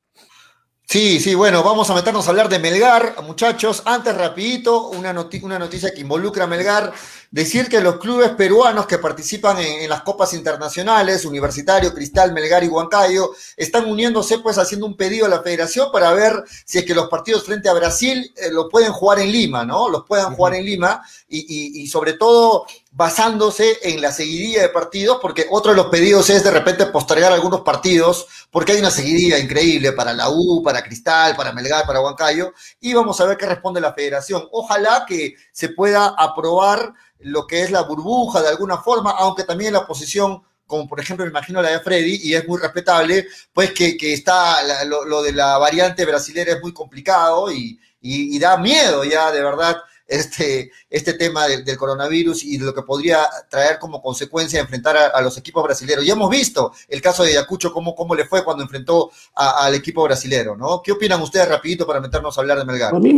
Sí, 0.87 1.19
sí, 1.19 1.35
bueno, 1.35 1.63
vamos 1.65 1.91
a 1.91 1.95
meternos 1.95 2.27
a 2.27 2.31
hablar 2.31 2.49
de 2.49 2.59
Melgar, 2.59 3.17
muchachos. 3.25 3.83
Antes, 3.87 4.15
rapidito, 4.17 4.89
una, 4.91 5.13
noti- 5.13 5.43
una 5.43 5.59
noticia 5.59 5.93
que 5.93 6.03
involucra 6.03 6.45
a 6.45 6.47
Melgar. 6.47 6.93
Decir 7.35 7.69
que 7.69 7.81
los 7.81 7.97
clubes 7.97 8.31
peruanos 8.31 8.87
que 8.87 8.99
participan 8.99 9.59
en, 9.59 9.81
en 9.83 9.91
las 9.91 10.03
copas 10.03 10.33
internacionales, 10.35 11.25
Universitario, 11.25 11.93
Cristal, 11.93 12.33
Melgar 12.33 12.63
y 12.63 12.69
Huancayo, 12.69 13.33
están 13.57 13.87
uniéndose, 13.91 14.39
pues 14.39 14.57
haciendo 14.57 14.87
un 14.87 14.97
pedido 14.97 15.27
a 15.27 15.29
la 15.29 15.43
federación 15.43 15.91
para 15.91 16.13
ver 16.13 16.45
si 16.65 16.79
es 16.79 16.85
que 16.85 16.95
los 16.95 17.09
partidos 17.09 17.43
frente 17.43 17.69
a 17.69 17.73
Brasil 17.73 18.33
eh, 18.37 18.53
lo 18.53 18.69
pueden 18.69 18.93
jugar 18.93 19.19
en 19.19 19.33
Lima, 19.33 19.65
¿no? 19.65 19.89
Los 19.89 20.05
puedan 20.07 20.37
jugar 20.37 20.55
en 20.55 20.65
Lima 20.65 21.03
y, 21.29 21.41
y- 21.41 21.83
y 21.83 21.87
sobre 21.89 22.13
todo 22.13 22.67
basándose 22.93 23.79
en 23.83 24.01
la 24.01 24.13
seguidilla 24.13 24.63
de 24.63 24.69
partidos, 24.69 25.19
porque 25.21 25.47
otro 25.51 25.73
de 25.73 25.77
los 25.77 25.87
pedidos 25.87 26.31
es 26.31 26.45
de 26.45 26.53
repente 26.53 26.87
postergar 26.87 27.33
algunos 27.33 27.63
partidos, 27.63 28.29
porque 28.53 28.71
hay 28.71 28.79
una 28.79 28.93
seguidilla 28.93 29.41
increíble 29.41 29.91
para 29.91 30.13
la 30.13 30.31
U, 30.31 30.63
para 30.63 30.85
Cristal, 30.85 31.35
para 31.35 31.53
Melgar, 31.53 31.85
para 31.85 32.01
Huancayo, 32.01 32.53
y 32.81 32.95
vamos 32.95 33.21
a 33.21 33.25
ver 33.25 33.37
qué 33.37 33.47
responde 33.47 33.81
la 33.81 33.93
federación. 33.93 34.47
Ojalá 34.53 35.05
que 35.09 35.35
se 35.51 35.71
pueda 35.71 36.15
aprobar 36.17 36.95
lo 37.25 37.47
que 37.47 37.63
es 37.63 37.71
la 37.71 37.83
burbuja 37.83 38.41
de 38.43 38.49
alguna 38.49 38.79
forma, 38.79 39.13
aunque 39.13 39.45
también 39.45 39.73
la 39.73 39.81
oposición, 39.81 40.43
como 40.67 40.89
por 40.89 41.01
ejemplo 41.01 41.25
me 41.25 41.31
imagino 41.31 41.61
la 41.63 41.71
de 41.71 41.81
Freddy, 41.81 42.21
y 42.23 42.35
es 42.35 42.47
muy 42.49 42.59
respetable, 42.61 43.27
pues 43.53 43.73
que, 43.73 43.97
que 43.97 44.13
está 44.15 44.63
la- 44.63 44.85
lo, 44.85 45.23
de 45.23 45.33
la 45.33 45.59
variante 45.59 46.05
brasilera 46.05 46.53
es 46.55 46.63
muy 46.63 46.73
complicado 46.73 47.51
y- 47.53 47.79
y 48.01 48.39
da 48.39 48.57
miedo 48.59 49.03
ya 49.05 49.33
de 49.33 49.43
verdad 49.43 49.77
este, 50.07 50.71
este 50.91 51.15
tema 51.15 51.47
del, 51.47 51.65
del 51.65 51.77
coronavirus 51.77 52.45
y 52.45 52.59
de 52.59 52.67
lo 52.67 52.75
que 52.75 52.83
podría 52.83 53.21
traer 53.49 53.79
como 53.79 54.03
consecuencia 54.03 54.61
enfrentar 54.61 54.97
a, 54.97 55.07
a 55.09 55.23
los 55.23 55.37
equipos 55.39 55.65
brasileños. 55.65 56.05
Ya 56.07 56.13
hemos 56.13 56.31
visto 56.31 56.73
el 56.89 57.01
caso 57.01 57.23
de 57.23 57.31
Ayacucho, 57.31 57.73
cómo, 57.73 57.95
cómo 57.95 58.15
le 58.15 58.25
fue 58.27 58.45
cuando 58.45 58.63
enfrentó 58.63 59.11
a- 59.35 59.65
al 59.67 59.75
equipo 59.75 60.03
brasilero, 60.05 60.57
¿no? 60.57 60.83
¿Qué 60.83 60.93
opinan 60.93 61.23
ustedes 61.23 61.49
rapidito 61.49 61.87
para 61.87 62.01
meternos 62.01 62.37
a 62.37 62.41
hablar 62.41 62.59
de 62.59 62.65
Melgar? 62.65 62.95
A 62.95 62.99
mí, 63.01 63.17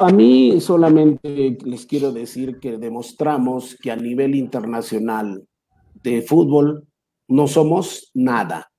a 0.00 0.10
mí 0.12 0.60
solamente 0.60 1.56
les 1.64 1.86
quiero 1.86 2.12
decir 2.12 2.58
que 2.58 2.78
demostramos 2.78 3.76
que 3.80 3.90
a 3.90 3.96
nivel 3.96 4.34
internacional 4.34 5.46
de 6.02 6.22
fútbol 6.22 6.86
no 7.28 7.46
somos 7.46 8.10
nada, 8.12 8.70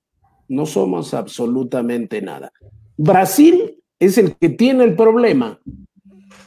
no 0.48 0.66
somos 0.66 1.14
absolutamente 1.14 2.22
nada. 2.22 2.52
Brasil 2.96 3.82
es 3.98 4.18
el 4.18 4.36
que 4.36 4.50
tiene 4.50 4.84
el 4.84 4.94
problema, 4.94 5.58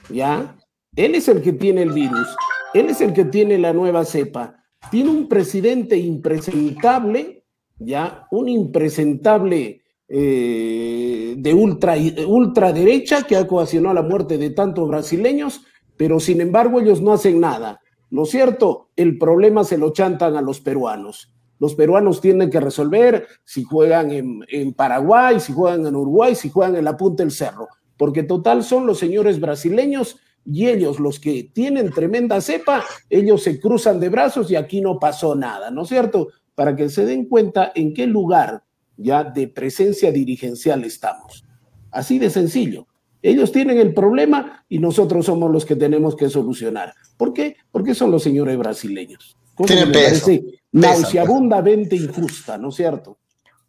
¿ya? 0.09 0.55
Él 0.99 1.15
es 1.15 1.29
el 1.29 1.41
que 1.41 1.53
tiene 1.53 1.83
el 1.83 1.93
virus, 1.93 2.27
él 2.73 2.89
es 2.89 2.99
el 2.99 3.13
que 3.13 3.23
tiene 3.23 3.57
la 3.57 3.71
nueva 3.71 4.03
cepa, 4.03 4.57
tiene 4.91 5.09
un 5.09 5.29
presidente 5.29 5.95
impresentable, 5.95 7.45
¿ya? 7.77 8.27
Un 8.31 8.49
impresentable 8.49 9.81
eh, 10.09 11.35
de 11.37 11.53
ultra, 11.53 11.95
ultraderecha 12.27 13.23
que 13.23 13.37
ha 13.37 13.43
ocasionado 13.43 13.95
la 13.95 14.01
muerte 14.01 14.37
de 14.37 14.49
tantos 14.49 14.89
brasileños, 14.89 15.61
pero 15.95 16.19
sin 16.19 16.41
embargo 16.41 16.81
ellos 16.81 17.01
no 17.01 17.13
hacen 17.13 17.39
nada. 17.39 17.79
¿No 18.09 18.23
es 18.23 18.31
cierto? 18.31 18.89
El 18.97 19.17
problema 19.17 19.63
se 19.63 19.77
lo 19.77 19.93
chantan 19.93 20.35
a 20.35 20.41
los 20.41 20.59
peruanos. 20.59 21.31
Los 21.59 21.75
peruanos 21.75 22.19
tienen 22.19 22.49
que 22.49 22.59
resolver 22.59 23.25
si 23.45 23.63
juegan 23.63 24.11
en 24.11 24.73
Paraguay, 24.73 25.39
si 25.39 25.53
juegan 25.53 25.85
en 25.85 25.95
Uruguay, 25.95 26.35
si 26.35 26.49
juegan 26.49 26.75
en 26.75 26.83
la 26.83 26.97
punta 26.97 27.23
del 27.23 27.31
cerro, 27.31 27.69
porque 27.95 28.23
total 28.23 28.65
son 28.65 28.85
los 28.85 28.99
señores 28.99 29.39
brasileños 29.39 30.17
y 30.45 30.67
ellos 30.67 30.99
los 30.99 31.19
que 31.19 31.49
tienen 31.53 31.91
tremenda 31.91 32.41
cepa, 32.41 32.83
ellos 33.09 33.43
se 33.43 33.59
cruzan 33.59 33.99
de 33.99 34.09
brazos 34.09 34.49
y 34.51 34.55
aquí 34.55 34.81
no 34.81 34.99
pasó 34.99 35.35
nada, 35.35 35.71
¿no 35.71 35.83
es 35.83 35.89
cierto? 35.89 36.29
Para 36.55 36.75
que 36.75 36.89
se 36.89 37.05
den 37.05 37.25
cuenta 37.25 37.71
en 37.75 37.93
qué 37.93 38.07
lugar 38.07 38.63
ya 38.97 39.23
de 39.23 39.47
presencia 39.47 40.11
dirigencial 40.11 40.83
estamos. 40.83 41.45
Así 41.91 42.19
de 42.19 42.29
sencillo. 42.29 42.87
Ellos 43.21 43.51
tienen 43.51 43.77
el 43.77 43.93
problema 43.93 44.65
y 44.69 44.79
nosotros 44.79 45.25
somos 45.25 45.51
los 45.51 45.65
que 45.65 45.75
tenemos 45.75 46.15
que 46.15 46.29
solucionar. 46.29 46.93
¿Por 47.17 47.33
qué? 47.33 47.57
Porque 47.71 47.93
son 47.93 48.11
los 48.11 48.23
señores 48.23 48.57
brasileños. 48.57 49.37
Tienen 49.65 49.91
peso, 49.91 50.25
pues. 50.25 50.41
nauseabundamente 50.71 51.95
injusta, 51.95 52.57
¿no 52.57 52.69
es 52.69 52.75
cierto? 52.75 53.19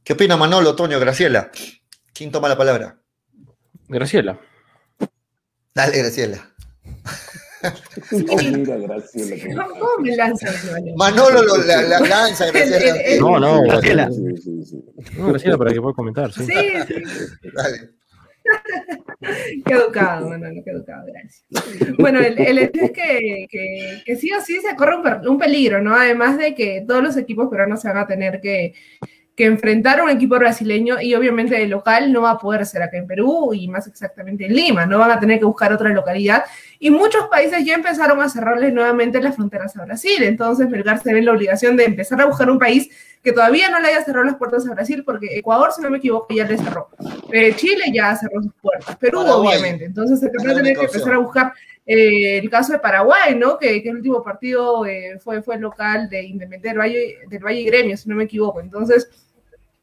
¿Qué 0.05 0.13
opina 0.13 0.37
Manolo, 0.37 0.77
Toño, 0.77 1.01
Graciela? 1.01 1.51
¿Quién 2.13 2.31
toma 2.31 2.49
la 2.49 2.57
palabra? 2.57 3.01
Graciela. 3.89 4.39
Dale, 5.75 5.99
Graciela. 5.99 6.55
No, 7.63 8.37
mira, 8.37 8.77
Graciela. 8.79 9.65
¿Cómo, 9.67 9.81
cómo 9.81 10.03
me? 10.03 10.95
Manolo 10.97 11.43
lo, 11.43 11.57
la, 11.65 11.83
la- 11.83 12.01
lanza, 12.01 12.49
El- 12.49 12.57
el- 12.57 12.97
el- 13.05 13.21
No, 13.21 13.39
no, 13.39 13.63
Graciela. 13.63 14.11
Sí, 14.11 14.37
sí, 14.43 14.65
sí. 14.65 14.85
No, 15.19 15.29
Graciela, 15.29 15.59
para 15.59 15.73
que 15.73 15.81
pueda 15.81 15.95
comentar, 15.95 16.33
sí. 16.33 16.45
Sí, 16.45 16.53
sí. 16.89 16.95
Dale. 17.55 17.91
Qué 19.67 19.75
educado, 19.75 20.29
Manolo, 20.31 20.63
qué 20.65 20.71
educado, 20.71 21.05
gracias. 21.07 21.45
Bueno, 21.99 22.21
el, 22.21 22.39
el 22.39 22.59
hecho 22.59 22.85
es 22.85 22.91
que, 22.91 23.47
que, 23.51 24.03
que 24.05 24.17
sí 24.17 24.31
o 24.33 24.41
sí 24.41 24.59
se 24.61 24.75
corre 24.77 24.97
un, 24.97 25.29
un 25.29 25.39
peligro, 25.39 25.83
¿no? 25.83 25.95
Además 25.95 26.39
de 26.39 26.55
que 26.55 26.83
todos 26.89 27.03
los 27.03 27.17
equipos 27.19 27.49
peruanos 27.51 27.83
se 27.83 27.89
van 27.89 27.99
a 27.99 28.07
tener 28.07 28.41
que, 28.41 28.73
que 29.41 29.47
enfrentar 29.47 29.99
a 29.99 30.05
un 30.05 30.11
equipo 30.11 30.39
brasileño 30.39 31.01
y 31.01 31.15
obviamente 31.15 31.63
el 31.63 31.71
local 31.71 32.13
no 32.13 32.21
va 32.21 32.33
a 32.33 32.39
poder 32.39 32.67
ser 32.67 32.83
acá 32.83 32.99
en 32.99 33.07
Perú 33.07 33.55
y 33.55 33.69
más 33.69 33.87
exactamente 33.87 34.45
en 34.45 34.55
Lima, 34.55 34.85
no 34.85 34.99
van 34.99 35.13
a 35.13 35.19
tener 35.19 35.39
que 35.39 35.47
buscar 35.47 35.73
otra 35.73 35.89
localidad 35.89 36.45
y 36.79 36.91
muchos 36.91 37.27
países 37.29 37.65
ya 37.65 37.73
empezaron 37.73 38.21
a 38.21 38.29
cerrarles 38.29 38.75
nuevamente 38.75 39.19
las 39.23 39.37
fronteras 39.37 39.75
a 39.79 39.87
Brasil, 39.87 40.25
entonces 40.25 40.69
Melgar 40.69 41.03
se 41.03 41.15
ve 41.15 41.23
la 41.23 41.33
obligación 41.33 41.75
de 41.79 41.87
empezar 41.87 42.21
a 42.21 42.27
buscar 42.27 42.51
un 42.51 42.59
país 42.59 42.91
que 43.23 43.33
todavía 43.33 43.71
no 43.71 43.81
le 43.81 43.89
haya 43.89 44.05
cerrado 44.05 44.27
las 44.27 44.37
puertas 44.37 44.69
a 44.69 44.75
Brasil, 44.75 45.05
porque 45.07 45.39
Ecuador, 45.39 45.73
si 45.73 45.81
no 45.81 45.89
me 45.89 45.99
equivoco, 45.99 46.35
ya 46.35 46.47
le 46.47 46.59
cerró. 46.59 46.89
Eh, 47.33 47.55
Chile 47.57 47.85
ya 47.95 48.15
cerró 48.17 48.43
sus 48.43 48.53
puertas, 48.61 48.97
Perú 48.97 49.21
Paraguay. 49.21 49.57
obviamente, 49.57 49.87
entonces 49.87 50.21
se 50.21 50.27
va 50.27 50.53
a 50.53 50.55
tener 50.55 50.77
que 50.77 50.85
empezar 50.85 51.15
a 51.15 51.19
buscar 51.19 51.53
eh, 51.87 52.39
el 52.39 52.51
caso 52.51 52.73
de 52.73 52.79
Paraguay, 52.79 53.35
¿no? 53.37 53.59
Que, 53.59 53.83
que 53.83 53.89
el 53.89 53.97
último 53.97 54.23
partido 54.23 54.85
eh, 54.85 55.19
fue, 55.19 55.43
fue 55.43 55.59
local 55.59 56.11
de 56.11 56.25
Independiente 56.25 56.69
del 56.69 56.79
Valle, 56.79 57.19
del 57.29 57.45
Valle 57.45 57.61
y 57.61 57.65
Gremio, 57.65 57.97
si 57.97 58.09
no 58.09 58.17
me 58.17 58.25
equivoco. 58.25 58.61
Entonces, 58.61 59.09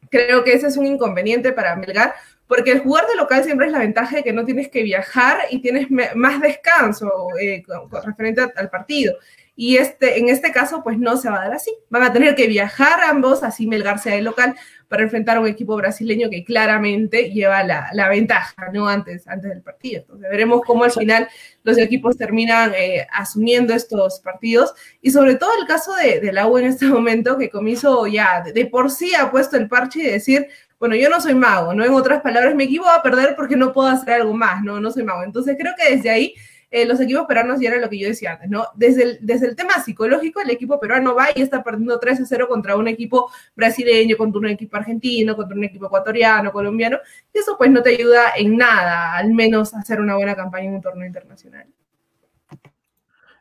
creo 0.10 0.44
que 0.44 0.54
ese 0.54 0.68
es 0.68 0.78
un 0.78 0.86
inconveniente 0.86 1.52
para 1.52 1.76
Melgar, 1.76 2.14
porque 2.48 2.72
el 2.72 2.80
jugar 2.80 3.08
de 3.08 3.16
local 3.16 3.44
siempre 3.44 3.68
es 3.68 3.72
la 3.72 3.80
ventaja 3.80 4.18
de 4.18 4.24
que 4.24 4.34
no 4.34 4.46
tienes 4.46 4.70
que 4.70 4.84
viajar 4.84 5.40
y 5.52 5.60
tienes 5.60 5.88
más 6.16 6.42
descanso 6.42 7.10
eh, 7.40 7.64
con, 7.64 7.90
referente 8.04 8.42
al 8.56 8.70
partido. 8.70 9.16
Y 9.56 9.78
este, 9.78 10.20
en 10.20 10.30
este 10.30 10.52
caso, 10.52 10.84
pues 10.84 11.00
no 11.00 11.18
se 11.18 11.30
va 11.30 11.38
a 11.38 11.46
dar 11.46 11.54
así. 11.54 11.74
Van 11.90 12.04
a 12.04 12.14
tener 12.14 12.36
que 12.36 12.48
viajar 12.48 13.02
ambos, 13.02 13.44
así 13.44 13.66
Melgar 13.66 13.98
sea 13.98 14.16
el 14.16 14.24
local, 14.24 14.56
para 14.88 15.04
enfrentar 15.04 15.38
a 15.38 15.40
un 15.42 15.48
equipo 15.48 15.76
brasileño 15.76 16.30
que 16.30 16.44
claramente 16.44 17.32
lleva 17.32 17.64
la, 17.64 17.90
la 17.94 18.10
ventaja, 18.10 18.70
¿no? 18.74 18.88
Antes, 18.88 19.28
antes 19.28 19.50
del 19.50 19.62
partido. 19.62 20.02
Entonces 20.02 20.30
veremos 20.30 20.62
cómo 20.66 20.84
al 20.84 20.92
final 20.92 21.28
los 21.64 21.78
equipos 21.78 22.18
terminan 22.18 22.74
eh, 22.76 23.06
asumiendo 23.12 23.74
estos 23.74 24.20
partidos. 24.22 24.74
Y 25.02 25.12
sobre 25.12 25.36
todo 25.36 25.52
el 25.60 25.68
caso 25.68 25.94
de, 25.96 26.20
del 26.20 26.38
agua 26.38 26.62
en 26.62 26.68
este 26.68 26.86
momento, 26.86 27.38
que 27.38 27.50
Comiso 27.50 28.08
ya 28.08 28.42
de, 28.42 28.54
de 28.54 28.66
por 28.66 28.90
sí 28.90 29.14
ha 29.16 29.30
puesto 29.30 29.58
el 29.58 29.68
parche 29.68 30.00
y 30.00 30.08
decir, 30.08 30.48
bueno, 30.80 30.96
yo 30.96 31.10
no 31.10 31.20
soy 31.20 31.34
mago, 31.34 31.74
¿no? 31.74 31.84
En 31.84 31.92
otras 31.92 32.22
palabras, 32.22 32.56
me 32.56 32.66
equivoco 32.66 32.92
a 32.92 33.02
perder 33.02 33.36
porque 33.36 33.56
no 33.56 33.74
puedo 33.74 33.90
hacer 33.90 34.14
algo 34.14 34.34
más, 34.34 34.64
¿no? 34.64 34.80
No 34.80 34.92
soy 34.92 35.04
mago. 35.04 35.24
Entonces 35.24 35.56
creo 35.60 35.74
que 35.78 35.96
desde 35.96 36.10
ahí 36.10 36.34
eh, 36.70 36.86
los 36.86 37.00
equipos 37.00 37.26
peruanos, 37.28 37.62
y 37.62 37.66
era 37.66 37.78
lo 37.78 37.90
que 37.90 37.98
yo 37.98 38.08
decía 38.08 38.34
antes, 38.34 38.50
¿no? 38.50 38.66
Desde 38.76 39.04
el, 39.04 39.18
desde 39.22 39.48
el 39.48 39.56
tema 39.56 39.74
psicológico, 39.84 40.42
el 40.42 40.50
equipo 40.50 40.80
peruano 40.80 41.16
va 41.16 41.28
y 41.34 41.42
está 41.42 41.64
perdiendo 41.64 41.98
3 42.00 42.22
a 42.22 42.26
0 42.26 42.48
contra 42.50 42.76
un 42.76 42.88
equipo 42.88 43.32
brasileño, 43.56 44.18
contra 44.18 44.40
un 44.40 44.48
equipo 44.48 44.76
argentino, 44.76 45.36
contra 45.36 45.56
un 45.56 45.64
equipo 45.64 45.86
ecuatoriano, 45.86 46.52
colombiano, 46.52 46.98
y 47.34 47.38
eso 47.40 47.56
pues 47.58 47.72
no 47.72 47.82
te 47.82 47.92
ayuda 47.92 48.34
en 48.36 48.58
nada, 48.58 49.16
al 49.16 49.34
menos 49.34 49.74
a 49.74 49.80
hacer 49.80 50.02
una 50.02 50.16
buena 50.16 50.36
campaña 50.36 50.66
en 50.68 50.76
un 50.76 50.82
torneo 50.82 51.08
internacional. 51.08 51.68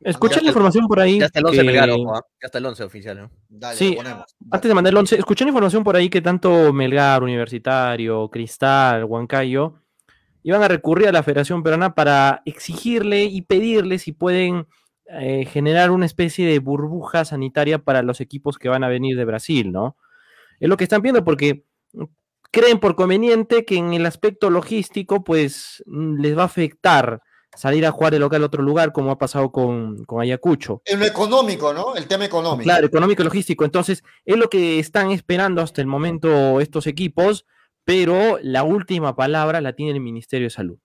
Escuché 0.01 0.41
la 0.43 0.49
información 0.49 0.87
por 0.87 1.01
ahí. 1.01 1.19
Ya 1.19 1.27
está 1.27 1.41
el 1.41 1.47
11 1.47 1.59
que- 1.59 1.65
Melgar, 1.65 1.91
ojo, 1.91 2.15
¿ah? 2.17 2.23
Ya 2.41 2.47
está 2.47 2.59
el 2.59 2.67
11 2.67 2.85
oficial, 2.85 3.19
¿no? 3.19 3.31
Dale, 3.49 3.77
Sí. 3.77 3.95
ponemos. 3.97 4.37
Antes 4.51 4.69
de 4.69 4.75
mandar 4.75 4.93
el 4.93 4.99
11, 4.99 5.17
escuché 5.17 5.43
una 5.45 5.51
información 5.51 5.83
por 5.83 5.97
ahí 5.97 6.09
que 6.11 6.21
tanto 6.21 6.73
Melgar, 6.73 7.23
Universitario, 7.23 8.29
Cristal, 8.29 9.05
Huancayo 9.05 9.75
iban 10.47 10.63
a 10.63 10.69
recurrir 10.69 11.09
a 11.09 11.13
la 11.13 11.25
Federación 11.25 11.65
Peruana 11.65 11.97
para 11.97 12.43
exigirle 12.45 13.25
y 13.25 13.43
pedirle 13.43 13.99
si 13.99 14.13
pueden 14.13 14.69
eh, 15.07 15.45
generar 15.45 15.91
una 15.91 16.07
especie 16.07 16.47
de 16.47 16.61
burbuja 16.61 17.25
sanitaria 17.25 17.81
para 17.81 18.03
los 18.03 18.21
equipos 18.21 18.57
que 18.57 18.69
van 18.69 18.85
a 18.85 18.89
venir 18.89 19.17
de 19.17 19.25
Brasil, 19.25 19.73
¿no? 19.73 19.97
Es 20.61 20.69
lo 20.69 20.77
que 20.77 20.85
están 20.85 21.03
viendo 21.03 21.25
porque 21.25 21.65
creen 22.53 22.79
por 22.79 22.95
conveniente 22.95 23.65
que 23.65 23.77
en 23.77 23.93
el 23.93 24.07
aspecto 24.07 24.49
logístico, 24.49 25.25
pues 25.25 25.83
mm, 25.85 26.21
les 26.21 26.39
va 26.39 26.43
a 26.43 26.47
afectar 26.47 27.21
salir 27.57 27.85
a 27.85 27.91
jugar 27.91 28.15
el 28.15 28.21
local 28.21 28.45
a 28.45 28.47
otro 28.47 28.63
lugar, 28.63 28.93
como 28.93 29.11
ha 29.11 29.19
pasado 29.19 29.51
con, 29.51 30.05
con 30.05 30.21
Ayacucho. 30.21 30.81
En 30.85 31.01
lo 31.01 31.07
económico, 31.07 31.75
¿no? 31.75 31.97
El 31.97 32.07
tema 32.07 32.25
económico. 32.25 32.63
Claro, 32.63 32.87
económico 32.87 33.23
y 33.23 33.25
logístico. 33.25 33.65
Entonces, 33.65 34.05
es 34.25 34.37
lo 34.37 34.49
que 34.49 34.79
están 34.79 35.11
esperando 35.11 35.61
hasta 35.61 35.81
el 35.81 35.89
momento 35.89 36.61
estos 36.61 36.87
equipos, 36.87 37.47
pero 37.87 38.39
la 38.43 38.65
última 38.65 39.15
palabra 39.15 39.61
la 39.61 39.73
tiene 39.73 39.93
el 39.93 40.01
Ministerio 40.01 40.47
de 40.47 40.51
Salud. 40.51 40.79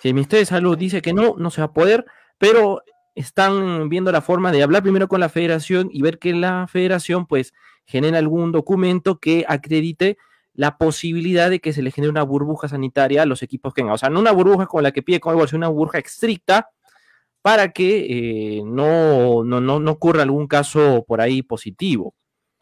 Si 0.00 0.08
el 0.08 0.14
Ministerio 0.14 0.40
de 0.40 0.46
Salud 0.46 0.76
dice 0.76 1.00
que 1.00 1.12
no, 1.12 1.36
no 1.38 1.50
se 1.50 1.60
va 1.60 1.66
a 1.66 1.72
poder, 1.72 2.04
pero 2.36 2.82
están 3.14 3.88
viendo 3.88 4.10
la 4.10 4.22
forma 4.22 4.50
de 4.50 4.60
hablar 4.60 4.82
primero 4.82 5.06
con 5.06 5.20
la 5.20 5.28
federación 5.28 5.88
y 5.92 6.02
ver 6.02 6.18
que 6.18 6.34
la 6.34 6.66
federación 6.66 7.26
pues 7.26 7.54
genera 7.86 8.18
algún 8.18 8.50
documento 8.50 9.20
que 9.20 9.44
acredite 9.46 10.18
la 10.52 10.78
posibilidad 10.78 11.48
de 11.48 11.60
que 11.60 11.72
se 11.72 11.80
le 11.80 11.92
genere 11.92 12.10
una 12.10 12.24
burbuja 12.24 12.66
sanitaria 12.66 13.22
a 13.22 13.26
los 13.26 13.44
equipos 13.44 13.72
que 13.72 13.82
vengan. 13.82 13.94
O 13.94 13.98
sea, 13.98 14.10
no 14.10 14.18
una 14.18 14.32
burbuja 14.32 14.66
como 14.66 14.82
la 14.82 14.90
que 14.90 15.02
pide 15.02 15.20
Conmebol, 15.20 15.48
sino 15.48 15.58
una 15.58 15.68
burbuja 15.68 15.98
estricta 15.98 16.70
para 17.40 17.70
que 17.70 18.58
eh, 18.58 18.62
no, 18.64 19.44
no, 19.44 19.60
no, 19.60 19.78
no 19.78 19.90
ocurra 19.92 20.24
algún 20.24 20.48
caso 20.48 21.04
por 21.06 21.20
ahí 21.20 21.42
positivo. 21.42 22.16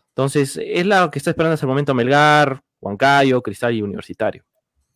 Entonces, 0.08 0.60
es 0.62 0.84
lo 0.84 1.10
que 1.10 1.18
está 1.18 1.30
esperando 1.30 1.54
hasta 1.54 1.64
el 1.64 1.70
momento 1.70 1.94
Melgar, 1.94 2.62
Huancayo, 2.80 3.42
Cristal 3.42 3.74
y 3.74 3.82
Universitario. 3.82 4.44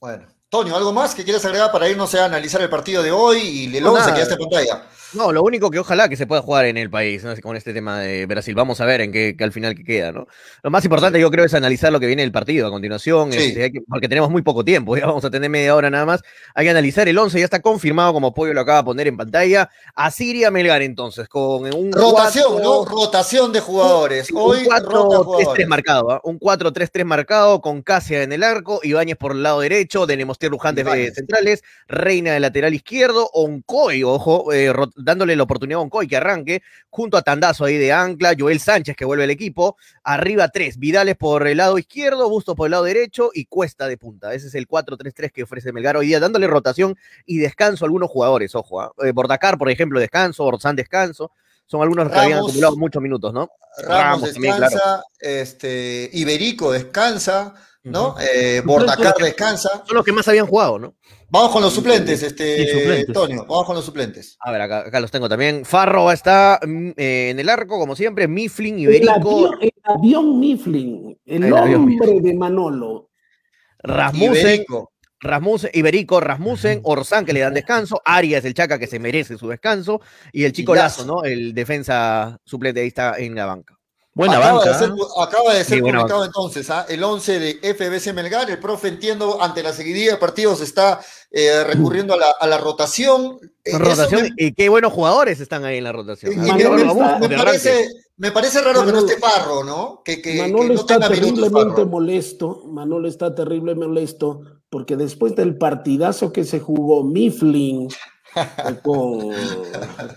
Bueno. 0.00 0.26
Toño, 0.48 0.76
¿algo 0.76 0.92
más 0.92 1.16
que 1.16 1.24
quieras 1.24 1.44
agregar 1.44 1.72
para 1.72 1.88
irnos 1.88 2.14
a 2.14 2.26
analizar 2.26 2.62
el 2.62 2.70
partido 2.70 3.02
de 3.02 3.10
hoy 3.10 3.38
y 3.38 3.76
el 3.76 3.82
No, 3.82 3.92
11 3.92 4.12
que 4.12 4.16
ya 4.18 4.22
está 4.22 4.34
en 4.34 4.40
pantalla? 4.40 4.82
No, 5.14 5.32
lo 5.32 5.42
único 5.42 5.70
que 5.70 5.78
ojalá 5.78 6.08
que 6.08 6.16
se 6.16 6.26
pueda 6.26 6.42
jugar 6.42 6.66
en 6.66 6.76
el 6.76 6.90
país, 6.90 7.22
¿no? 7.24 7.34
con 7.42 7.56
este 7.56 7.72
tema 7.72 8.00
de 8.00 8.26
Brasil. 8.26 8.54
Vamos 8.54 8.80
a 8.80 8.84
ver 8.84 9.00
en 9.00 9.12
qué, 9.12 9.36
al 9.40 9.52
final 9.52 9.74
qué 9.74 9.84
queda, 9.84 10.12
¿no? 10.12 10.26
Lo 10.62 10.70
más 10.70 10.84
importante 10.84 11.20
yo 11.20 11.30
creo 11.30 11.44
es 11.44 11.54
analizar 11.54 11.92
lo 11.92 12.00
que 12.00 12.06
viene 12.06 12.22
del 12.22 12.32
partido 12.32 12.66
a 12.66 12.70
continuación, 12.70 13.32
Sí. 13.32 13.38
este, 13.38 13.72
que- 13.72 13.80
porque 13.88 14.08
tenemos 14.08 14.30
muy 14.30 14.42
poco 14.42 14.64
tiempo, 14.64 14.96
ya 14.96 15.06
vamos 15.06 15.24
a 15.24 15.30
tener 15.30 15.48
media 15.50 15.74
hora 15.74 15.90
nada 15.90 16.04
más. 16.06 16.22
Hay 16.54 16.64
que 16.66 16.70
analizar 16.70 17.08
el 17.08 17.16
11, 17.18 17.38
ya 17.38 17.44
está 17.44 17.60
confirmado 17.60 18.12
como 18.12 18.34
Pollo 18.34 18.52
lo 18.54 18.60
acaba 18.60 18.78
de 18.78 18.84
poner 18.84 19.06
en 19.08 19.16
pantalla. 19.16 19.70
Asiria 19.94 20.50
Melgar 20.50 20.82
entonces, 20.82 21.28
con 21.28 21.72
un 21.74 21.92
Rotación, 21.92 22.52
cuatro- 22.52 22.62
¿no? 22.62 22.84
Rotación 22.84 23.52
de 23.52 23.60
jugadores. 23.60 24.28
Hoy 24.34 24.58
un 24.58 24.64
rota 24.64 24.84
4-3-3 24.88 25.24
jugadores. 25.24 25.68
marcado, 25.68 26.10
¿ah? 26.12 26.20
un 26.24 26.38
4-3-3 26.38 27.04
marcado 27.04 27.60
con 27.60 27.82
Casia 27.82 28.22
en 28.22 28.32
el 28.32 28.42
arco, 28.42 28.80
Ibáñez 28.82 29.16
por 29.16 29.32
el 29.32 29.42
lado 29.42 29.60
derecho, 29.60 30.06
Denemostier 30.06 30.50
Luján 30.50 30.74
de 30.74 31.12
centrales, 31.14 31.62
Reina 31.88 32.32
de 32.32 32.40
lateral 32.40 32.74
izquierdo, 32.74 33.28
Oncoy, 33.32 34.02
ojo, 34.02 34.52
eh, 34.52 34.72
dándole 35.04 35.36
la 35.36 35.42
oportunidad 35.42 35.80
a 35.80 35.82
Oncoy 35.82 36.06
que 36.06 36.16
arranque, 36.16 36.62
junto 36.90 37.16
a 37.16 37.22
Tandazo 37.22 37.64
ahí 37.64 37.76
de 37.76 37.92
ancla, 37.92 38.34
Joel 38.38 38.60
Sánchez 38.60 38.96
que 38.96 39.04
vuelve 39.04 39.24
al 39.24 39.30
equipo, 39.30 39.76
arriba 40.02 40.48
tres, 40.48 40.78
Vidales 40.78 41.16
por 41.16 41.46
el 41.46 41.58
lado 41.58 41.78
izquierdo, 41.78 42.28
Bustos 42.28 42.54
por 42.54 42.66
el 42.66 42.72
lado 42.72 42.84
derecho 42.84 43.30
y 43.32 43.46
Cuesta 43.46 43.86
de 43.86 43.96
punta. 43.96 44.34
Ese 44.34 44.48
es 44.48 44.54
el 44.54 44.66
4-3-3 44.66 45.30
que 45.32 45.42
ofrece 45.42 45.72
Melgar 45.72 45.96
hoy 45.96 46.08
día, 46.08 46.20
dándole 46.20 46.46
rotación 46.46 46.96
y 47.26 47.38
descanso 47.38 47.84
a 47.84 47.86
algunos 47.86 48.10
jugadores, 48.10 48.54
ojo, 48.54 48.80
¿ah? 48.80 48.92
Eh, 49.04 49.12
Bordacar, 49.12 49.58
por 49.58 49.70
ejemplo, 49.70 50.00
descanso, 50.00 50.44
Orzán 50.44 50.76
descanso, 50.76 51.30
son 51.66 51.82
algunos 51.82 52.10
que 52.10 52.18
habían 52.18 52.38
acumulado 52.38 52.76
muchos 52.76 53.02
minutos, 53.02 53.32
¿no? 53.32 53.50
Ramos, 53.78 54.20
Ramos 54.20 54.32
también, 54.32 54.60
descansa, 54.60 55.04
este, 55.20 56.10
Iberico 56.12 56.72
descansa, 56.72 57.54
¿no? 57.84 58.16
Eh, 58.18 58.62
Bordacar 58.64 59.14
descansa. 59.20 59.84
Son 59.86 59.96
los 59.96 60.04
que 60.04 60.12
más 60.12 60.26
habían 60.26 60.46
jugado, 60.46 60.78
¿no? 60.78 60.94
Vamos 61.28 61.50
con 61.52 61.62
los 61.62 61.72
suplentes, 61.72 62.22
este, 62.22 62.64
Sí, 62.64 62.78
suplentes. 62.78 63.12
Toño, 63.12 63.44
vamos 63.46 63.66
con 63.66 63.76
los 63.76 63.84
suplentes. 63.84 64.36
A 64.40 64.52
ver, 64.52 64.60
acá, 64.62 64.80
acá 64.86 65.00
los 65.00 65.10
tengo 65.10 65.28
también. 65.28 65.64
Farro 65.64 66.10
está 66.12 66.60
mm, 66.64 66.90
eh, 66.96 67.30
en 67.30 67.38
el 67.38 67.48
arco, 67.48 67.78
como 67.78 67.96
siempre. 67.96 68.28
Mifflin, 68.28 68.76
El 68.76 68.80
Iberico, 68.82 69.12
avión, 69.12 69.58
el 69.60 69.72
avión 69.82 70.40
Mifflin, 70.40 71.18
el, 71.24 71.44
El 71.44 71.52
hombre 71.52 72.20
de 72.20 72.34
Manolo. 72.34 73.10
Rasmussen, 73.78 74.32
Iberico. 74.32 74.92
Rasmussen, 75.20 75.70
Iberico, 75.74 76.20
Rasmussen, 76.20 76.80
Orzán, 76.84 77.24
que 77.24 77.32
le 77.32 77.40
dan 77.40 77.54
descanso. 77.54 78.00
Arias, 78.04 78.44
el 78.44 78.54
Chaca, 78.54 78.78
que 78.78 78.86
se 78.86 78.98
merece 78.98 79.36
su 79.36 79.48
descanso. 79.48 80.00
Y 80.32 80.44
el 80.44 80.52
chico 80.52 80.74
Y 80.74 80.78
Lazo, 80.78 81.02
Lazo. 81.02 81.14
¿no? 81.14 81.24
El 81.24 81.52
defensa 81.52 82.38
suplente 82.44 82.80
ahí 82.80 82.88
está 82.88 83.18
en 83.18 83.34
la 83.34 83.46
banca. 83.46 83.73
Buena 84.16 84.38
acaba, 84.38 84.58
banca. 84.58 84.72
de 84.72 84.78
ser, 84.78 84.92
acaba 85.20 85.54
de 85.54 85.64
ser 85.64 85.80
publicado 85.80 86.24
entonces 86.24 86.70
¿ah? 86.70 86.86
el 86.88 87.02
11 87.02 87.38
de 87.40 87.74
FBC 87.74 88.14
Melgar. 88.14 88.48
El 88.48 88.60
profe, 88.60 88.88
entiendo, 88.88 89.42
ante 89.42 89.62
la 89.62 89.72
seguidilla 89.72 90.12
de 90.12 90.18
partidos 90.18 90.60
está 90.60 91.00
eh, 91.32 91.64
recurriendo 91.64 92.14
a 92.14 92.16
la, 92.18 92.26
a 92.38 92.46
la 92.46 92.58
rotación. 92.58 93.38
Eh, 93.64 93.76
rotación, 93.76 94.22
me- 94.22 94.30
y 94.36 94.52
qué 94.54 94.68
buenos 94.68 94.92
jugadores 94.92 95.40
están 95.40 95.64
ahí 95.64 95.78
en 95.78 95.84
la 95.84 95.92
rotación. 95.92 96.32
y- 96.32 96.50
¿ah? 96.50 97.18
y 97.24 97.28
me, 97.28 97.36
parece, 97.36 97.88
me 98.16 98.30
parece 98.30 98.62
raro 98.62 98.86
que 98.86 98.92
no 98.92 99.00
esté 99.00 99.16
Farro, 99.18 99.64
¿no? 99.64 100.02
Que, 100.04 100.22
que, 100.22 100.34
que 100.34 100.38
Manolo 100.42 100.64
no 100.74 100.74
está 100.74 100.94
tenga 100.94 101.08
terriblemente 101.08 101.50
Farro. 101.74 101.86
molesto. 101.86 102.62
Manolo 102.66 103.08
está 103.08 103.34
terriblemente 103.34 103.86
molesto 103.88 104.40
porque 104.70 104.96
después 104.96 105.34
del 105.34 105.56
partidazo 105.58 106.32
que 106.32 106.44
se 106.44 106.60
jugó 106.60 107.02
Mifflin 107.04 107.88
eh, 107.90 107.96
con, 108.82 109.30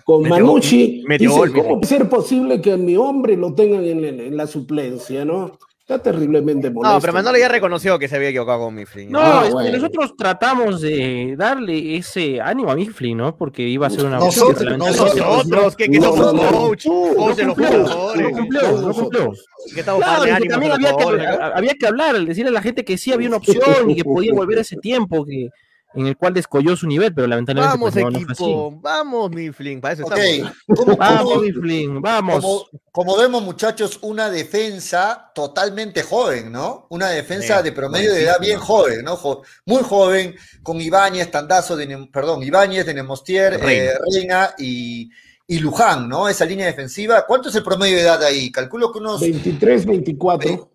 con 0.04 0.28
Manucci, 0.30 1.04
dice, 1.08 1.28
¿cómo 1.28 1.46
Mifflin". 1.46 1.64
puede 1.66 1.86
ser 1.88 2.10
posible 2.10 2.62
que 2.62 2.74
a 2.74 2.78
mi 2.78 2.96
hombre 2.96 3.38
lo 3.38 3.54
tengan 3.54 3.84
en, 3.86 4.04
en- 4.06 4.20
en 4.20 4.38
la 4.38 4.48
suplencia, 4.48 5.26
no? 5.26 5.58
Está 5.80 6.00
terriblemente 6.04 6.70
molesto. 6.70 6.96
No, 6.96 7.00
pero 7.00 7.14
Manolo 7.14 7.38
ya 7.38 7.48
reconoció 7.48 7.98
que 7.98 8.10
se 8.10 8.18
había 8.18 8.28
equivocado 8.28 8.66
con 8.66 8.76
Mifflin. 8.76 9.10
No, 9.10 9.20
Ah, 9.22 9.40
es 9.44 9.48
que 9.48 9.54
bueno. 9.54 9.72
nosotros 9.78 10.16
tratamos 10.18 10.82
de 10.82 11.36
darle 11.38 11.96
ese 11.96 12.42
ánimo 12.42 12.70
a 12.72 12.76
Mifflin, 12.76 13.16
¿no? 13.18 13.38
Porque 13.38 13.62
iba 13.62 13.88
a 13.88 13.90
ser 13.90 14.04
una 14.06 14.18
Nosotros- 14.20 14.78
Nosotros, 14.78 15.78
que, 15.78 15.88
que 15.88 15.98
No, 16.00 16.08
somos 16.14 16.34
no, 16.34 16.44
no. 16.44 16.52
coach, 16.52 16.86
coach 16.88 17.36
de 17.38 17.44
los 17.46 17.56
cumplió, 17.56 17.86
jugadores. 17.86 18.22
no 18.32 18.38
cumplió, 18.38 18.62
no 18.82 18.94
cumplió. 18.94 19.32
Que 19.74 19.82
Claro, 19.84 20.24
que 20.42 20.48
también 20.50 20.72
había 20.74 20.94
que, 20.94 21.06
¿no? 21.06 21.46
había 21.56 21.74
que 21.80 21.88
hablar, 21.88 22.20
decirle 22.26 22.50
a 22.50 22.54
la 22.54 22.62
gente 22.62 22.84
que 22.84 22.98
sí 22.98 23.14
había 23.14 23.30
una 23.30 23.38
opción 23.38 23.90
y 23.90 23.96
que 23.96 24.04
podía 24.04 24.34
volver 24.34 24.58
a 24.58 24.62
ese 24.62 24.76
tiempo 24.76 25.24
que, 25.24 25.48
en 25.94 26.06
el 26.06 26.18
cual 26.18 26.34
descolló 26.34 26.76
su 26.76 26.86
nivel, 26.86 27.14
pero 27.14 27.28
lamentablemente 27.28 27.72
Vamos, 27.78 27.92
pues, 27.94 28.04
no, 28.04 28.12
no 28.12 28.20
fue 28.20 28.32
así. 28.34 28.44
equipo, 28.44 28.72
vamos, 28.82 29.32
Mifflin, 29.32 29.82
para 29.82 29.94
eso 29.96 30.04
Ok, 30.06 30.18
estamos. 30.18 30.54
¿cómo- 30.76 30.96
Vamos, 30.98 31.42
Mifflin, 31.42 32.02
vamos. 32.02 32.42
Como, 32.44 32.66
como 32.92 33.18
vemos, 33.18 33.42
muchachos, 33.44 33.98
una 34.02 34.30
defensa 34.30 35.32
totalmente 35.34 36.04
joven, 36.04 36.52
¿no? 36.52 36.86
Una 36.90 37.10
defensa 37.10 37.58
Sí, 37.60 37.64
de 37.64 37.72
promedio 37.72 38.14
de 38.14 38.24
edad 38.24 38.40
bien 38.40 38.60
joven, 38.60 39.04
¿no? 39.04 39.16
Jo- 39.16 39.42
muy 39.66 39.82
joven, 39.84 40.36
con 40.62 40.80
Ibáñez, 40.80 41.32
Tandazo, 41.32 41.76
de 41.76 42.08
perdón, 42.12 42.44
Ibáñez, 42.44 42.86
de 42.86 42.94
Nemostier, 42.94 43.54
eh, 43.54 43.58
Reina. 43.58 43.92
Reina, 44.14 44.50
y, 44.60 45.10
y 45.48 45.60
Luján, 45.60 46.08
¿no? 46.10 46.28
Esa 46.28 46.46
línea 46.46 46.66
defensiva. 46.68 47.26
¿Cuánto 47.26 47.50
es 47.50 47.56
el 47.56 47.64
promedio 47.64 47.96
de 47.96 48.02
edad 48.04 48.22
ahí? 48.24 48.52
Calculo 48.52 48.92
que 48.92 49.00
unos. 49.00 49.22
23, 49.22 49.86
24. 49.86 50.70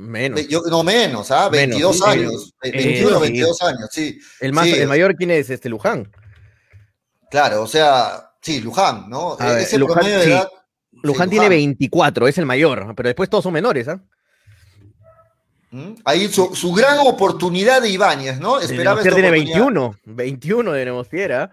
Menos. 0.00 0.46
yo- 0.46 0.62
no 0.70 0.84
menos, 0.84 1.28
¿ah? 1.32 1.50
Menos, 1.50 1.76
22 1.80 1.96
sí, 1.96 2.02
años. 2.06 2.54
sí. 2.62 2.70
21, 2.70 3.16
Eh, 3.16 3.20
22 3.20 3.62
años, 3.62 3.88
sí. 3.90 4.18
El, 4.40 4.52
más, 4.52 4.64
Sí, 4.66 4.74
el 4.74 4.86
mayor, 4.88 5.16
¿quién 5.16 5.32
es? 5.32 5.50
Este 5.50 5.68
Luján. 5.68 6.08
Claro, 7.30 7.62
o 7.62 7.66
sea, 7.66 8.30
sí, 8.40 8.60
Luján, 8.60 9.10
¿no? 9.10 9.36
Ver, 9.36 9.58
Ese 9.58 9.76
Luján, 9.76 9.96
promedio 9.96 10.18
de 10.18 10.24
sí. 10.24 10.30
edad. 10.30 10.48
Luján 11.02 11.28
sí, 11.28 11.30
tiene 11.32 11.48
24, 11.48 12.28
es 12.28 12.38
el 12.38 12.46
mayor, 12.46 12.94
pero 12.96 13.08
después 13.08 13.28
todos 13.28 13.42
son 13.42 13.52
menores, 13.52 13.88
¿ah? 13.88 14.00
¿Mm? 15.70 15.94
Ahí 16.04 16.28
su, 16.28 16.54
su 16.54 16.72
gran 16.72 16.98
oportunidad 17.00 17.82
de 17.82 17.90
Ibáñez, 17.90 18.38
¿no? 18.40 18.58
Esperaba 18.60 19.00
esta 19.00 19.12
tiene 19.12 19.28
oportunidad. 19.28 19.58
21, 19.58 19.94
21 20.04 20.72
de 20.72 20.84
Nemostier, 20.84 21.32
¿ah? 21.32 21.50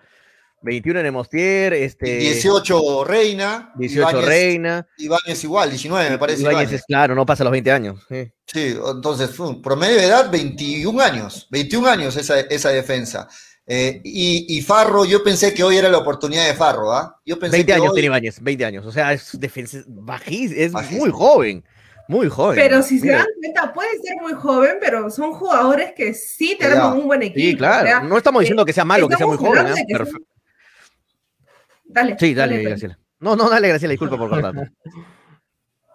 21 0.65 0.99
de 0.99 1.03
Nemostier, 1.03 1.73
este, 1.73 2.17
18 2.17 3.03
Reina. 3.05 3.71
18 3.75 4.09
Ibáñez- 4.09 4.25
Reina. 4.25 4.87
Ibáñez 4.97 5.43
igual, 5.43 5.69
19 5.69 6.09
me 6.09 6.17
parece. 6.17 6.41
Ibáñez 6.41 6.61
Ibáñez. 6.63 6.79
es 6.81 6.85
claro, 6.85 7.15
no 7.15 7.25
pasa 7.25 7.43
los 7.45 7.51
20 7.51 7.71
años. 7.71 8.03
sí. 8.09 8.31
Sí, 8.47 8.75
entonces, 8.93 9.31
promedio 9.63 9.95
de 9.97 10.05
edad 10.05 10.29
21 10.29 10.99
años, 11.01 11.47
21 11.49 11.87
años 11.89 12.15
esa, 12.15 12.39
esa 12.41 12.69
defensa. 12.69 13.27
Eh, 13.65 13.99
y, 14.03 14.45
y 14.57 14.61
Farro, 14.61 15.03
yo 15.05 15.23
pensé 15.23 15.51
que 15.53 15.63
hoy 15.63 15.77
era 15.77 15.89
la 15.89 15.97
oportunidad 15.97 16.45
de 16.45 16.53
Farro, 16.53 16.93
¿ah? 16.93 17.19
Yo 17.25 17.39
pensé 17.39 17.57
20 17.57 17.65
que 17.65 17.73
años 17.73 17.87
hoy- 17.89 17.93
tiene 17.95 18.05
Ibáñez, 18.07 18.39
20 18.41 18.63
años. 18.65 18.85
O 18.85 18.91
sea, 18.91 19.13
es 19.13 19.31
defensa 19.39 19.79
bajísimo, 19.87 20.61
es 20.61 20.71
Bajísimo. 20.71 20.99
muy 21.01 21.09
joven. 21.11 21.63
Muy 22.07 22.29
joven. 22.29 22.55
Pero 22.55 22.83
si 22.83 22.99
se 22.99 23.07
dan 23.09 23.25
cuenta, 23.41 23.73
puede 23.73 23.89
ser 24.03 24.15
muy 24.21 24.33
joven, 24.33 24.75
pero 24.79 25.09
son 25.09 25.33
jugadores 25.33 25.93
que 25.97 26.13
sí 26.13 26.55
te 26.59 26.65
Ya. 26.67 26.73
arman 26.73 26.99
un 26.99 27.07
buen 27.07 27.23
equipo. 27.23 27.39
Sí, 27.39 27.57
claro. 27.57 27.83
o 27.83 27.87
sea, 27.87 27.99
no 28.01 28.15
estamos 28.15 28.41
diciendo 28.41 28.63
que 28.63 28.73
sea 28.73 28.85
malo, 28.85 29.09
que 29.09 29.15
sea 29.17 29.25
muy 29.25 29.37
joven. 29.37 29.57
hablando 29.57 29.71
¿ah? 29.73 29.75
de 29.75 29.85
que 29.87 29.93
Pero- 29.93 30.05
son- 30.05 30.23
Dale. 31.95 32.15
Sí, 32.19 32.33
dale, 32.33 32.55
pues. 32.57 32.67
Graciela. 32.67 32.99
No, 33.19 33.35
no, 33.35 33.49
dale, 33.49 33.69
Graciela, 33.69 33.91
disculpa 33.93 34.17
por 34.17 34.29
cortar. 34.29 34.53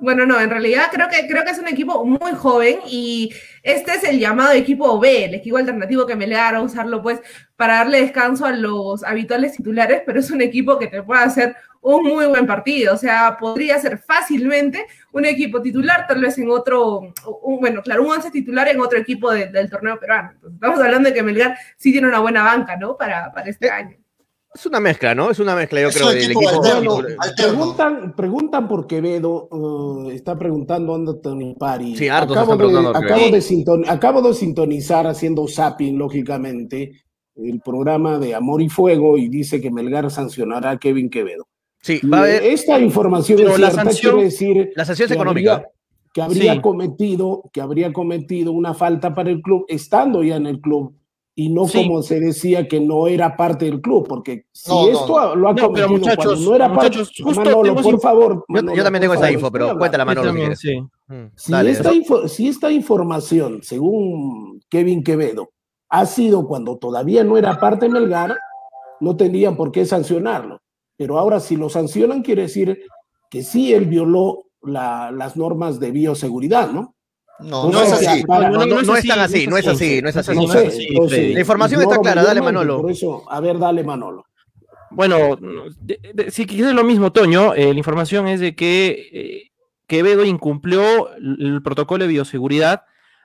Bueno, 0.02 0.24
no, 0.24 0.40
en 0.40 0.48
realidad 0.48 0.84
creo 0.90 1.10
que, 1.10 1.28
creo 1.28 1.44
que 1.44 1.50
es 1.50 1.58
un 1.58 1.68
equipo 1.68 2.06
muy 2.06 2.32
joven 2.32 2.78
y 2.86 3.34
este 3.62 3.92
es 3.96 4.04
el 4.04 4.18
llamado 4.18 4.52
equipo 4.52 4.98
B, 4.98 5.26
el 5.26 5.34
equipo 5.34 5.58
alternativo 5.58 6.06
que 6.06 6.16
me 6.16 6.26
le 6.26 6.36
a 6.38 6.58
usarlo 6.62 7.02
pues 7.02 7.20
para 7.54 7.74
darle 7.74 8.00
descanso 8.00 8.46
a 8.46 8.52
los 8.52 9.04
habituales 9.04 9.52
titulares, 9.52 10.00
pero 10.06 10.18
es 10.20 10.30
un 10.30 10.40
equipo 10.40 10.78
que 10.78 10.86
te 10.86 11.02
puede 11.02 11.20
hacer 11.22 11.54
un 11.82 12.02
muy 12.04 12.24
buen 12.24 12.46
partido, 12.46 12.94
o 12.94 12.96
sea, 12.96 13.36
podría 13.38 13.78
ser 13.78 13.98
fácilmente 13.98 14.86
un 15.12 15.26
equipo 15.26 15.60
titular, 15.60 16.06
tal 16.06 16.22
vez 16.22 16.38
en 16.38 16.48
otro, 16.48 17.00
un- 17.42 17.60
bueno, 17.60 17.82
claro, 17.82 18.02
un 18.02 18.12
once 18.12 18.30
titular 18.30 18.68
en 18.68 18.80
otro 18.80 18.98
equipo 18.98 19.30
de- 19.30 19.48
del 19.48 19.68
torneo 19.68 20.00
peruano. 20.00 20.30
Entonces, 20.32 20.54
estamos 20.54 20.80
hablando 20.80 21.10
de 21.10 21.14
que 21.14 21.22
Melgar 21.22 21.58
sí 21.76 21.92
tiene 21.92 22.08
una 22.08 22.20
buena 22.20 22.42
banca, 22.42 22.74
¿no? 22.76 22.96
Para, 22.96 23.30
para 23.34 23.50
este 23.50 23.66
Eh, 23.66 23.70
año. 23.70 23.96
Es 24.52 24.66
una 24.66 24.80
mezcla, 24.80 25.14
¿no? 25.14 25.30
Es 25.30 25.38
una 25.38 25.54
mezcla, 25.54 25.80
yo 25.80 25.88
Es 25.88 25.94
creo, 25.96 26.08
del 26.10 26.24
equipo 26.24 26.48
alterno. 26.48 26.96
Alterno. 26.96 27.16
preguntan, 27.36 28.14
preguntan 28.16 28.68
por 28.68 28.86
Quevedo, 28.88 29.48
eh, 30.10 30.14
está 30.14 30.36
preguntando 30.36 30.94
Anthony 30.96 31.54
Pari. 31.56 31.96
Sí, 31.96 32.08
hartos 32.08 32.36
acabo, 32.36 32.56
de, 32.56 32.88
acabo, 32.88 33.30
de 33.30 33.40
sinton- 33.40 33.84
acabo 33.88 34.22
de 34.22 34.34
sintonizar 34.34 35.06
haciendo 35.06 35.46
zapping, 35.46 35.96
lógicamente, 35.96 36.90
el 37.36 37.60
programa 37.60 38.18
de 38.18 38.34
Amor 38.34 38.60
y 38.60 38.68
Fuego 38.68 39.16
y 39.16 39.28
dice 39.28 39.60
que 39.60 39.70
Melgar 39.70 40.10
sancionará 40.10 40.72
a 40.72 40.78
Kevin 40.78 41.10
Quevedo. 41.10 41.46
Sí, 41.80 42.00
va 42.06 42.18
a 42.18 42.20
haber. 42.22 42.42
Esta 42.42 42.78
información 42.80 43.38
Pero 43.38 43.50
es 43.52 43.58
la 43.60 43.70
cierta, 43.70 43.84
sanción- 43.84 44.12
quiere 44.14 44.24
decir 44.24 44.70
La 44.74 44.84
sanción 44.84 45.06
es 45.06 45.10
que 45.10 45.14
económica. 45.14 45.52
habría- 45.54 45.68
que 46.12 46.22
habría 46.22 46.52
Sí. 46.54 46.60
cometido, 46.60 47.42
que 47.52 47.60
habría 47.60 47.92
cometido 47.92 48.50
una 48.50 48.74
falta 48.74 49.14
para 49.14 49.30
el 49.30 49.40
club 49.42 49.64
estando 49.68 50.24
ya 50.24 50.34
en 50.36 50.46
el 50.48 50.60
club 50.60 50.96
y 51.34 51.48
no 51.48 51.66
Sí. 51.66 51.78
como 51.86 52.02
se 52.02 52.20
decía 52.20 52.66
que 52.68 52.80
no 52.80 53.06
era 53.06 53.36
parte 53.36 53.64
del 53.64 53.80
club, 53.80 54.06
porque 54.08 54.46
si 54.52 54.70
No, 54.70 54.88
esto 54.88 55.06
no. 55.08 55.34
lo 55.36 55.48
ha 55.48 55.52
No, 55.52 55.54
pero 55.56 55.66
cometido 55.68 55.88
muchachos, 55.88 56.24
cuando 56.26 56.50
no 56.50 56.54
era 56.56 56.68
muchachos, 56.68 57.08
parte, 57.08 57.22
justo 57.22 57.40
Manolo, 57.44 57.74
por 57.82 58.00
favor. 58.00 58.34
Yo, 58.34 58.44
Manolo, 58.48 58.76
yo 58.76 58.82
también 58.82 59.00
tengo 59.02 59.14
esa 59.14 59.22
favor, 59.22 59.34
info, 59.34 59.52
pero 59.52 59.78
cuéntala. 59.78 60.04
Manolo, 60.04 60.22
si 60.30 60.36
También, 60.36 60.56
sí. 60.56 60.80
Mm, 61.08 61.26
Si, 61.36 61.52
dale, 61.52 61.70
esta 61.70 61.92
info- 61.94 62.28
si 62.28 62.48
esta 62.48 62.70
información, 62.70 63.60
según 63.62 64.60
Kevin 64.68 65.02
Quevedo, 65.02 65.50
ha 65.88 66.04
sido 66.06 66.46
cuando 66.46 66.76
todavía 66.78 67.24
no 67.24 67.36
era 67.38 67.58
parte 67.58 67.86
de 67.86 67.92
Melgar, 67.92 68.36
no 69.00 69.16
tendrían 69.16 69.56
por 69.56 69.72
qué 69.72 69.84
sancionarlo. 69.86 70.60
Pero 70.96 71.18
ahora 71.18 71.40
si 71.40 71.56
lo 71.56 71.68
sancionan 71.70 72.22
quiere 72.22 72.42
decir 72.42 72.78
que 73.30 73.42
sí 73.42 73.72
él 73.72 73.86
violó 73.86 74.44
la- 74.62 75.10
las 75.10 75.36
normas 75.36 75.80
de 75.80 75.90
bioseguridad, 75.90 76.70
¿no? 76.70 76.94
No, 77.42 77.64
No 77.64 77.70
no 77.70 77.82
es 77.82 77.92
así. 77.92 78.24
No, 78.24 78.96
es 78.96 79.06
tan 79.06 79.20
así, 79.20 79.46
no 79.46 79.56
es 79.56 79.66
así, 79.66 80.02
no 80.02 80.08
es 80.08 80.16
así. 80.16 80.34
No 80.34 80.42
no 80.42 80.52
sé, 80.52 80.66
es 80.66 80.74
así. 81.00 81.34
La 81.34 81.40
información 81.40 81.82
está 81.82 81.98
clara, 81.98 82.22
dale, 82.22 82.40
Manolo. 82.40 82.82
Por 82.82 82.90
eso, 82.90 83.24
a 83.30 83.40
ver, 83.40 83.58
dale 83.58 83.84
Manolo. 83.84 84.26
Bueno, 84.90 85.38
si 86.30 86.46
quieres 86.46 86.74
lo 86.74 86.82
mismo, 86.82 87.12
Toño, 87.12 87.54
eh, 87.54 87.72
la 87.72 87.78
información 87.78 88.26
es 88.26 88.40
de 88.40 88.56
que 88.56 89.08
eh, 89.12 89.50
Quevedo 89.86 90.24
incumplió 90.24 91.14
el 91.16 91.62
protocolo 91.62 92.04
de 92.04 92.10
bioseguridad 92.10 92.82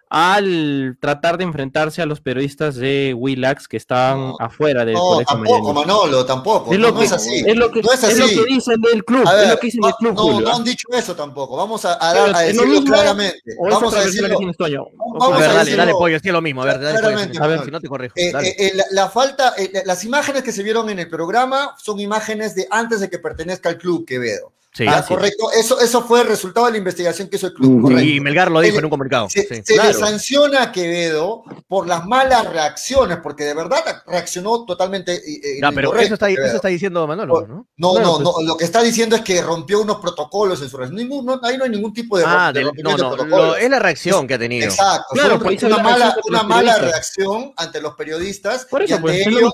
al 0.09 0.97
tratar 0.99 1.37
de 1.37 1.43
enfrentarse 1.43 2.01
a 2.01 2.05
los 2.05 2.21
periodistas 2.21 2.75
de 2.75 3.13
Willax 3.17 3.67
que 3.67 3.77
están 3.77 4.19
No, 4.19 4.35
afuera 4.39 4.85
del 4.85 4.93
No, 4.95 5.01
colegio 5.01 5.35
tampoco. 5.35 5.73
Manolo, 5.73 6.25
tampoco. 6.25 6.73
Es 6.73 6.79
no, 6.79 6.87
lo, 6.87 6.93
no 6.93 6.99
que, 6.99 7.05
es 7.05 7.11
así. 7.11 7.43
es 7.45 7.55
lo 7.55 7.71
que, 7.71 7.81
no 7.81 7.91
es 7.91 8.03
es 8.03 8.17
lo 8.19 8.25
así. 8.25 8.35
que 8.35 8.45
dicen 8.45 8.81
del 8.81 9.03
club, 9.03 9.27
A 9.27 9.31
es 9.31 9.37
ver, 9.39 9.49
lo 9.49 9.59
que 9.59 9.67
dicen 9.67 9.81
no, 9.81 9.87
del 9.87 9.95
club, 9.95 10.13
no, 10.13 10.21
Julio. 10.21 10.41
no 10.41 10.49
¿ah? 10.49 10.55
han 10.55 10.63
dicho 10.63 10.87
eso 10.93 11.15
tampoco. 11.15 11.57
Vamos 11.57 11.83
a, 11.85 11.93
a, 11.99 12.13
dar- 12.13 12.35
a 12.35 12.45
es 12.45 12.55
lo 12.55 12.61
decirlo 12.63 12.81
mismo, 12.81 12.95
claramente. 12.95 13.39
Vamos 13.69 13.93
a 13.93 13.99
que 13.99 14.05
decirlo. 14.05 14.39
Vamos 14.39 14.55
A 14.59 15.35
a 15.35 15.39
ver, 15.39 15.47
dale, 15.49 15.59
decirlo- 15.59 15.77
dale, 15.77 15.91
pollo, 15.93 16.19
sí 16.19 16.27
es 16.27 16.33
lo 16.33 16.41
mismo. 16.41 16.61
A 16.61 16.65
ver, 16.65 16.79
dale, 16.79 16.87
pollo, 16.93 16.99
Claramente, 17.01 17.33
si 17.33 17.39
no- 17.39 17.45
Manolo. 17.45 17.65
si 17.65 17.71
no 17.71 17.81
te 17.81 17.87
corrijo. 17.87 18.13
Eh, 18.15 18.31
dale. 18.31 18.47
eh, 18.49 18.55
eh, 18.59 18.71
la, 18.75 18.85
la 18.91 19.09
falta, 19.09 19.53
eh, 19.57 19.83
las 19.85 20.03
imágenes 20.03 20.43
que 20.43 20.51
se 20.51 20.63
vieron 20.63 20.89
en 20.89 20.99
el 20.99 21.09
programa 21.09 21.75
son 21.77 21.99
imágenes 21.99 22.55
de 22.55 22.67
antes 22.69 22.99
de 22.99 23.09
que 23.09 23.19
pertenezca 23.19 23.69
al 23.69 23.77
club 23.77 24.05
Quevedo. 24.05 24.51
Sí, 24.75 24.85
Ah, 24.87 24.97
así 24.97 25.01
es. 25.13 25.17
correcto. 25.17 25.51
Eso, 25.57 25.79
eso 25.79 26.03
fue 26.03 26.21
el 26.21 26.27
resultado 26.27 26.65
de 26.65 26.73
la 26.73 26.77
investigación 26.79 27.29
que 27.29 27.37
hizo 27.37 27.47
el 27.47 27.53
club. 27.53 27.83
Correcto. 27.83 28.03
Y 28.03 28.19
Melgar 28.19 28.51
lo 28.51 28.59
dijo 28.59 28.73
Se- 28.73 28.79
en 28.79 28.85
un 28.85 28.89
comunicado. 28.91 29.29
Se, 29.29 29.41
sí, 29.47 29.61
se 29.63 29.73
claro. 29.75 29.89
le 29.89 29.93
sanciona 29.95 30.63
a 30.63 30.71
Quevedo 30.71 31.43
por 31.67 31.87
las 31.87 32.05
malas 32.05 32.51
reacciones, 32.51 33.19
porque 33.23 33.45
de 33.45 33.53
verdad 33.53 33.79
reaccionó 34.05 34.65
totalmente. 34.65 35.15
eh, 35.15 35.59
Ya, 35.61 35.71
pero 35.71 35.87
incorrecto, 35.89 36.05
eso 36.05 36.13
está, 36.15 36.29
eso 36.29 36.55
está 36.57 36.67
diciendo 36.67 37.07
Manolo, 37.07 37.47
¿no? 37.47 37.67
No, 37.77 37.93
Claro, 37.93 38.05
no, 38.05 38.13
pues. 38.33 38.35
no. 38.45 38.47
Lo 38.47 38.57
que 38.57 38.65
está 38.65 38.81
diciendo 38.83 39.15
es 39.15 39.21
que 39.21 39.41
rompió 39.41 39.81
unos 39.81 39.97
protocolos 39.97 40.61
en 40.61 40.69
su. 40.69 40.77
Ningún- 40.85 41.25
no, 41.25 41.39
ahí 41.41 41.57
no 41.57 41.63
hay 41.63 41.69
ningún 41.69 41.93
tipo 41.93 42.17
de, 42.17 42.25
Ah, 42.27 42.51
de 42.53 42.59
del- 42.59 42.71
no, 42.83 42.97
no, 42.97 43.15
de 43.15 43.25
lo- 43.27 43.55
es 43.55 43.69
la 43.69 43.79
reacción 43.79 44.27
que 44.27 44.33
ha 44.33 44.39
tenido. 44.39 44.65
Exacto. 44.65 45.07
Claro, 45.13 45.39
fue 45.39 45.57
una, 45.61 45.69
la 45.77 45.83
mala, 45.83 45.95
reacción 46.05 46.23
una 46.27 46.43
mala 46.43 46.77
reacción 46.79 47.53
ante 47.55 47.79
los 47.81 47.95
periodistas. 47.95 48.65
Por 48.65 48.81
y 48.81 48.85
eso, 48.85 48.95
ante 48.95 49.01
pues, 49.07 49.19
es 49.21 49.27
lo 49.31 49.39
ellos, 49.39 49.53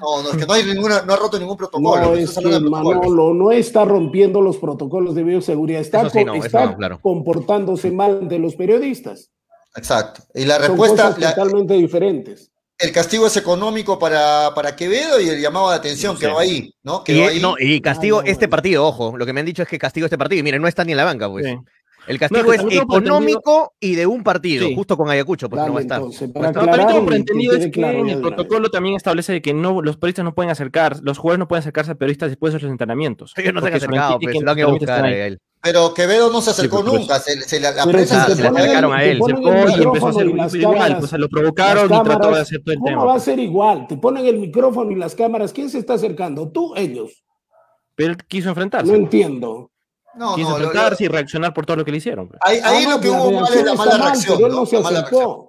no, 0.00 0.22
no, 0.22 0.30
es 0.30 0.36
que 0.38 0.46
no 0.46 0.52
hay 0.54 0.64
ninguna, 0.64 1.02
no 1.02 1.12
ha 1.12 1.16
roto 1.16 1.38
ningún 1.38 1.56
protocolo. 1.58 2.00
No, 2.00 2.06
no 2.12 2.14
es 2.16 2.30
que. 2.34 2.60
Manolo 2.60 3.34
no 3.34 3.52
está 3.52 3.84
rompiendo 3.84 4.40
los 4.40 4.53
protocolos 4.56 5.14
de 5.14 5.22
bioseguridad, 5.22 5.80
está, 5.80 6.00
Eso 6.02 6.10
sí, 6.10 6.18
co- 6.20 6.24
no, 6.26 6.34
eso 6.34 6.46
está 6.46 6.66
no, 6.66 6.76
claro. 6.76 6.98
comportándose 7.00 7.90
mal 7.90 8.28
de 8.28 8.38
los 8.38 8.56
periodistas. 8.56 9.30
Exacto. 9.76 10.22
Y 10.34 10.44
la 10.44 10.56
Son 10.56 10.68
respuesta, 10.68 11.06
cosas 11.08 11.18
la- 11.18 11.34
totalmente 11.34 11.74
diferentes. 11.74 12.50
el 12.78 12.92
castigo 12.92 13.26
es 13.26 13.36
económico 13.36 13.98
para, 13.98 14.52
para 14.54 14.74
Quevedo 14.76 15.20
y 15.20 15.28
el 15.28 15.40
llamado 15.40 15.70
de 15.70 15.76
atención 15.76 16.16
Sí. 16.16 16.20
quedó 16.26 16.38
ahí, 16.38 16.72
¿no? 16.82 17.02
Y, 17.02 17.04
Quedó 17.04 17.28
ahí. 17.28 17.40
no, 17.40 17.54
y 17.58 17.80
castigo 17.80 18.18
Ah, 18.20 18.22
no, 18.24 18.30
este 18.30 18.48
partido, 18.48 18.84
ojo, 18.86 19.16
lo 19.16 19.24
que 19.26 19.32
me 19.32 19.40
han 19.40 19.46
dicho 19.46 19.62
es 19.62 19.68
que 19.68 19.78
castigo 19.78 20.06
este 20.06 20.18
partido. 20.18 20.40
Y 20.40 20.42
miren, 20.42 20.60
no 20.62 20.68
está 20.68 20.84
ni 20.84 20.92
en 20.92 20.98
la 20.98 21.04
banca, 21.04 21.28
pues. 21.30 21.46
Sí. 21.46 21.56
El 22.06 22.18
castigo 22.18 22.42
No, 22.42 22.50
que 22.50 22.56
es 22.56 22.82
económico 22.82 23.72
y 23.80 23.94
de 23.94 24.06
un 24.06 24.22
partido, 24.22 24.66
Sí. 24.66 24.74
justo 24.74 24.96
con 24.96 25.08
Ayacucho, 25.10 25.48
pues 25.48 25.58
no 25.58 25.62
Dale, 25.64 25.72
va 25.74 25.78
a 25.78 25.82
estar. 25.82 25.98
entonces, 25.98 26.28
No 26.28 26.34
para. 26.34 26.52
No, 26.52 26.86
tengo 26.86 27.00
por 27.04 27.10
que 27.12 27.16
entendido 27.16 27.54
es 27.54 27.64
que 27.64 27.70
claro 27.70 28.06
el 28.06 28.20
protocolo 28.20 28.68
también 28.70 28.96
establece 28.96 29.40
que 29.40 29.54
no, 29.54 29.80
los 29.82 29.96
periodistas 29.96 30.24
no 30.24 30.34
pueden 30.34 30.50
acercar, 30.50 30.98
los 31.02 31.18
jugadores 31.18 31.38
no 31.38 31.48
pueden 31.48 31.60
acercarse 31.60 31.92
a 31.92 31.94
periodistas 31.94 32.30
después 32.30 32.52
de 32.52 32.60
los 32.60 32.70
entrenamientos. 32.70 33.32
Ellos 33.36 33.54
no 33.54 33.60
se 33.60 33.66
han 33.66 33.72
porque 33.72 33.84
acercado, 33.86 34.12
implica 34.14 34.30
pues, 34.32 34.38
que 34.40 34.44
lo 34.44 34.50
han 34.50 34.58
ido 34.58 34.68
a 34.68 34.70
los 34.70 34.78
periodistas 34.80 34.98
buscar 35.02 35.04
a 35.22 35.26
él. 35.26 35.38
Pero 35.62 35.94
Quevedo 35.94 36.30
no 36.30 36.42
se 36.42 36.50
acercó 36.50 36.78
Sí, 36.78 36.84
pues, 36.88 37.00
nunca. 37.00 37.18
Se, 37.20 37.40
se 37.40 37.58
la, 37.58 37.70
la 37.70 37.84
Pero 37.86 37.96
prensa 37.96 38.26
te 38.26 38.34
se 38.34 38.42
le 38.42 38.48
acercaron 38.48 38.92
a 38.92 39.02
él, 39.04 39.18
Se 39.24 39.30
y 39.30 39.82
empezó 39.82 40.06
a 40.06 40.10
hacer 40.10 40.26
igual, 40.26 40.50
cámaras, 40.74 40.98
pues 40.98 41.10
se 41.10 41.18
lo 41.18 41.28
provocaron 41.30 41.84
y 41.86 42.02
trató 42.02 42.30
de 42.34 42.40
hacer 42.42 42.60
todo 42.62 42.72
el 42.74 42.78
¿Cómo 42.80 42.88
tema. 42.90 43.04
va 43.04 43.10
a 43.12 43.14
pues. 43.14 43.24
ser 43.24 43.38
igual? 43.38 43.86
Te 43.86 43.96
ponen 43.96 44.26
el 44.26 44.38
micrófono 44.38 44.90
y 44.90 44.96
las 44.96 45.14
cámaras. 45.14 45.54
¿Quién 45.54 45.70
se 45.70 45.78
está 45.78 45.94
acercando? 45.94 46.50
¿Tú? 46.50 46.74
Ellos. 46.76 47.24
Pero 47.94 48.10
él 48.10 48.18
quiso 48.28 48.50
enfrentarse. 48.50 48.92
No 48.92 48.94
entiendo. 48.98 49.70
No, 50.16 50.34
quiso 50.36 50.50
no, 50.58 50.72
lo- 50.72 50.96
y 50.98 51.08
reaccionar 51.08 51.52
por 51.54 51.66
todo 51.66 51.76
lo 51.78 51.84
que 51.84 51.90
le 51.90 51.98
hicieron. 51.98 52.28
pues. 52.28 52.38
Ahí, 52.42 52.58
ahí 52.62 52.84
Ah, 52.86 52.90
lo 52.94 53.00
que 53.00 53.08
la 53.08 53.22
hubo 53.22 53.40
mal 53.40 53.52
es 53.54 53.64
la 53.64 53.74
mala 53.74 53.90
mal, 53.98 54.00
reacción. 54.12 54.36
pero 54.36 54.46
él 54.46 54.52
¿no? 54.52 54.60
no 54.60 54.66
se 54.66 54.76
La 54.76 54.82
mala 54.82 54.98
acercó. 55.00 55.18
reacción. 55.18 55.48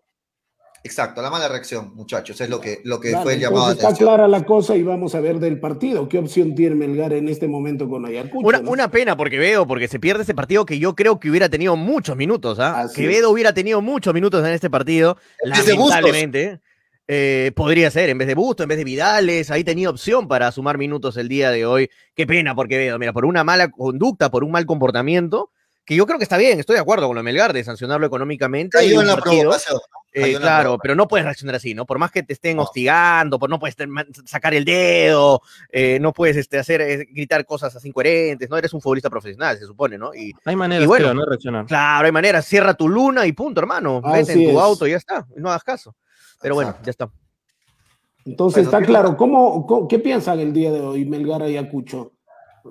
Exacto, 0.83 1.19
la 1.23 1.31
mala 1.31 1.47
reacción, 1.47 1.95
muchachos, 1.95 2.39
es 2.39 2.47
lo 2.47 2.61
que, 2.61 2.79
lo 2.83 2.99
que 2.99 3.17
fue 3.17 3.33
el 3.33 3.39
llamado 3.39 3.65
de 3.65 3.71
entonces 3.71 3.93
está 3.93 4.05
clara 4.05 4.27
la 4.27 4.45
cosa 4.45 4.75
y 4.75 4.83
vamos 4.83 5.15
a 5.15 5.19
ver 5.19 5.39
del 5.39 5.59
partido. 5.59 6.07
¿Qué 6.07 6.19
opción 6.19 6.53
tiene 6.53 6.75
Melgar 6.75 7.11
en 7.13 7.27
este 7.27 7.47
momento 7.47 7.89
con 7.89 8.05
Ayacucho? 8.05 8.45
Una, 8.47 8.59
no? 8.59 8.69
una 8.69 8.91
pena 8.91 9.17
porque 9.17 9.39
veo, 9.39 9.65
porque 9.65 9.87
se 9.87 9.99
pierde 9.99 10.21
ese 10.21 10.35
partido 10.35 10.63
que 10.63 10.77
yo 10.77 10.93
creo 10.93 11.19
que 11.19 11.27
hubiera 11.31 11.49
tenido 11.49 11.75
muchos 11.75 12.15
minutos. 12.15 12.59
¿ah? 12.59 12.85
Quevedo 12.93 13.31
hubiera 13.31 13.51
tenido 13.51 13.81
muchos 13.81 14.13
minutos 14.13 14.45
en 14.45 14.51
este 14.53 14.69
partido. 14.69 15.17
Lamentablemente. 15.43 16.61
Eh, 17.07 17.51
podría 17.55 17.91
ser, 17.91 18.09
en 18.09 18.17
vez 18.17 18.27
de 18.27 18.35
Busto, 18.35 18.63
en 18.63 18.69
vez 18.69 18.77
de 18.77 18.83
Vidales, 18.83 19.51
ahí 19.51 19.63
tenía 19.63 19.89
opción 19.89 20.27
para 20.27 20.51
sumar 20.51 20.77
minutos 20.77 21.17
el 21.17 21.27
día 21.27 21.51
de 21.51 21.65
hoy. 21.65 21.89
Qué 22.15 22.25
pena 22.25 22.55
por 22.55 22.67
Quevedo, 22.67 22.97
mira, 22.99 23.13
por 23.13 23.25
una 23.25 23.43
mala 23.43 23.69
conducta, 23.69 24.29
por 24.31 24.43
un 24.43 24.51
mal 24.51 24.65
comportamiento, 24.65 25.51
que 25.85 25.95
yo 25.95 26.07
creo 26.07 26.17
que 26.17 26.23
está 26.23 26.37
bien, 26.37 26.59
estoy 26.59 26.75
de 26.75 26.81
acuerdo 26.81 27.05
con 27.07 27.15
lo 27.15 27.19
de 27.19 27.23
Melgar, 27.25 27.53
de 27.53 27.63
sancionarlo 27.63 28.07
económicamente. 28.07 28.77
Cayó 28.77 28.89
y 28.89 28.93
en 28.93 28.99
un 29.01 29.07
la 29.07 29.13
partido, 29.15 29.41
provocación. 29.41 29.77
eh, 30.13 30.25
en 30.27 30.33
la 30.33 30.39
claro, 30.39 30.77
pero 30.81 30.95
no 30.95 31.07
puedes 31.07 31.25
reaccionar 31.25 31.53
así, 31.57 31.75
¿no? 31.75 31.85
Por 31.85 31.99
más 31.99 32.09
que 32.09 32.23
te 32.23 32.33
estén 32.33 32.57
No. 32.57 32.63
hostigando, 32.63 33.37
por 33.37 33.51
no 33.51 33.59
puedes 33.59 33.75
sacar 34.25 34.55
el 34.55 34.65
dedo, 34.65 35.41
eh, 35.71 35.99
no 36.01 36.11
puedes 36.11 36.37
este, 36.37 36.57
hacer, 36.57 36.81
eh, 36.81 37.05
gritar 37.11 37.45
cosas 37.45 37.75
así 37.75 37.89
incoherentes, 37.89 38.49
¿no? 38.49 38.57
Eres 38.57 38.73
un 38.73 38.81
futbolista 38.81 39.11
profesional, 39.11 39.59
se 39.59 39.65
supone, 39.67 39.99
¿no? 39.99 40.11
Y 40.15 40.33
Hay 40.45 40.55
maneras, 40.55 40.87
bueno, 40.87 41.03
creo, 41.05 41.13
¿no? 41.13 41.21
de 41.21 41.27
reaccionar. 41.29 41.65
claro, 41.67 42.05
hay 42.07 42.11
manera, 42.11 42.41
cierra 42.41 42.73
tu 42.73 42.89
luna 42.89 43.27
y 43.27 43.33
punto, 43.33 43.59
hermano. 43.61 44.01
Vete 44.01 44.33
en 44.33 44.43
tu 44.43 44.57
es. 44.57 44.57
auto 44.57 44.87
y 44.87 44.91
ya 44.91 44.97
está, 44.97 45.27
y 45.37 45.39
no 45.39 45.49
hagas 45.49 45.63
caso. 45.63 45.95
Pero 46.41 46.55
bueno, 46.55 46.69
Exacto. 46.71 46.85
ya 46.85 46.91
está. 46.91 47.11
Entonces 48.25 48.65
está 48.65 48.79
¿qué- 48.79 48.85
claro. 48.85 49.15
¿Cómo, 49.17 49.65
cómo- 49.65 49.87
qué 49.87 49.99
piensan 49.99 50.39
el 50.39 50.51
día 50.53 50.71
de 50.71 50.81
hoy 50.81 51.05
Melgar 51.05 51.43
Ayacucho? 51.43 52.13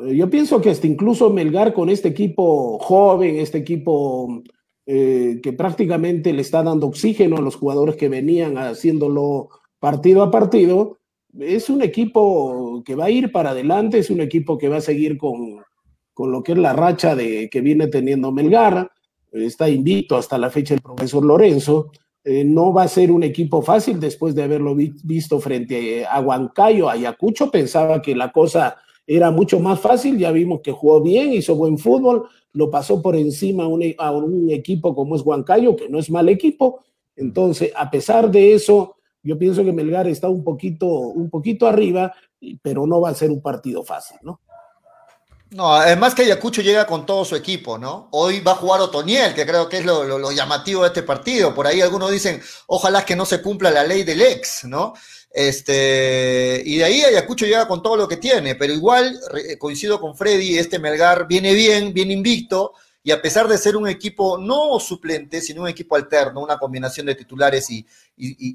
Eh, 0.05 0.17
Yo 0.17 0.29
pienso 0.29 0.61
que 0.61 0.71
hasta 0.71 0.87
incluso 0.87 1.31
Melgar 1.31 1.73
con 1.73 1.89
este 1.89 2.09
equipo 2.09 2.79
joven, 2.79 3.37
este 3.37 3.59
equipo 3.59 4.43
eh, 4.87 5.41
que 5.43 5.53
prácticamente 5.53 6.33
le 6.33 6.43
está 6.43 6.63
dando 6.63 6.89
oxígeno 6.89 7.37
a 7.37 7.41
los 7.41 7.57
jugadores 7.57 7.97
que 7.97 8.09
venían 8.09 8.59
haciéndolo 8.59 9.49
partido 9.79 10.23
a 10.23 10.31
partido, 10.31 10.99
es 11.39 11.71
un 11.71 11.81
equipo 11.83 12.83
que 12.85 12.95
va 12.95 13.07
a 13.07 13.11
ir 13.11 13.33
para 13.33 13.51
adelante, 13.51 13.99
es 13.99 14.11
un 14.11 14.21
equipo 14.21 14.59
que 14.59 14.69
va 14.69 14.77
a 14.77 14.81
seguir 14.83 15.17
con, 15.17 15.63
con 16.13 16.31
lo 16.33 16.43
que 16.43 16.53
es 16.53 16.59
la 16.59 16.73
racha 16.75 17.15
de, 17.17 17.49
que 17.51 17.61
viene 17.61 17.87
teniendo 17.87 18.31
Melgar. 18.31 18.91
Está 19.33 19.69
invicto 19.69 20.17
hasta 20.17 20.37
la 20.39 20.51
fecha 20.51 20.75
el 20.75 20.81
profesor 20.83 21.25
Lorenzo. 21.25 21.91
Eh, 22.25 22.43
no 22.45 22.73
va 22.73 22.85
a 22.85 22.89
ser 22.89 23.11
un 23.13 23.23
equipo 23.23 23.61
fácil 23.61 24.01
después 24.01 24.35
de 24.35 24.43
haberlo 24.43 24.75
vi- 24.75 24.95
visto 25.05 25.39
frente 25.41 26.07
a 26.07 26.21
Huancayo, 26.21 26.89
Ayacucho. 26.89 27.51
Pensaba 27.51 28.01
que 28.01 28.15
la 28.17 28.33
cosa 28.33 28.77
era 29.07 29.31
mucho 29.31 29.61
más 29.61 29.79
fácil. 29.81 30.17
Ya 30.19 30.33
vimos 30.33 30.61
que 30.63 30.73
jugó 30.73 31.03
bien, 31.03 31.33
hizo 31.35 31.55
buen 31.55 31.77
fútbol, 31.77 32.27
lo 32.55 32.71
pasó 32.71 33.03
por 33.03 33.15
encima 33.17 33.65
a 33.65 33.69
un, 33.69 33.83
e- 33.83 33.97
a 33.99 34.11
un 34.13 34.51
equipo 34.51 34.95
como 34.95 35.17
es 35.17 35.23
Huancayo, 35.23 35.77
que 35.77 35.89
no 35.91 35.99
es 35.99 36.11
mal 36.11 36.29
equipo. 36.31 36.81
Entonces, 37.17 37.73
a 37.77 37.91
pesar 37.91 38.31
de 38.31 38.55
eso, 38.55 38.97
yo 39.23 39.39
pienso 39.39 39.63
que 39.65 39.73
Melgar 39.73 40.09
está 40.09 40.29
un 40.31 40.43
poquito, 40.45 40.87
un 40.87 41.29
poquito 41.31 41.67
arriba, 41.67 42.13
pero 42.63 42.87
no 42.87 43.01
va 43.03 43.11
a 43.11 43.15
ser 43.15 43.31
un 43.31 43.41
partido 43.43 43.83
fácil, 43.85 44.17
¿no? 44.23 44.41
No, 45.55 45.73
además 45.73 46.17
que 46.17 46.23
Ayacucho 46.23 46.63
llega 46.63 46.85
con 46.85 47.07
todo 47.07 47.25
su 47.25 47.37
equipo, 47.37 47.79
¿no? 47.79 48.09
Hoy 48.11 48.41
va 48.41 48.53
a 48.53 48.57
jugar 48.57 48.81
Otoniel, 48.81 49.35
que 49.35 49.47
creo 49.47 49.69
que 49.69 49.79
es 49.79 49.85
lo, 49.85 50.03
lo- 50.19 50.33
llamativo 50.33 50.83
de 50.83 50.89
este 50.89 51.05
partido. 51.05 51.55
Por 51.55 51.69
ahí 51.69 51.81
algunos 51.81 52.11
dicen, 52.11 52.43
ojalá 52.67 53.05
que 53.05 53.15
no 53.15 53.25
se 53.25 53.41
cumpla 53.41 53.71
la 53.71 53.85
ley 53.85 54.03
del 54.03 54.21
ex, 54.23 54.65
¿no? 54.65 54.95
Este, 55.31 56.61
y 56.65 56.79
de 56.79 56.85
ahí 56.85 57.03
Ayacucho 57.05 57.47
llega 57.47 57.69
con 57.69 57.83
todo 57.83 57.97
lo 57.97 58.09
que 58.09 58.17
tiene, 58.17 58.57
pero 58.57 58.73
igual 58.73 59.17
coincido 59.59 60.01
con 60.01 60.17
Freddy, 60.17 60.59
este 60.59 60.81
Melgar 60.81 61.29
viene 61.29 61.55
bien, 61.55 61.93
bien 61.95 62.11
invicto, 62.11 62.73
y 63.07 63.13
a 63.13 63.21
pesar 63.21 63.47
de 63.47 63.59
ser 63.59 63.77
un 63.77 63.87
equipo 63.87 64.39
no 64.39 64.81
suplente, 64.81 65.43
sino 65.43 65.61
un 65.61 65.69
equipo 65.69 65.95
alterno, 65.95 66.41
una 66.41 66.57
combinación 66.57 67.05
de 67.05 67.15
titulares 67.15 67.69
y, 67.69 67.85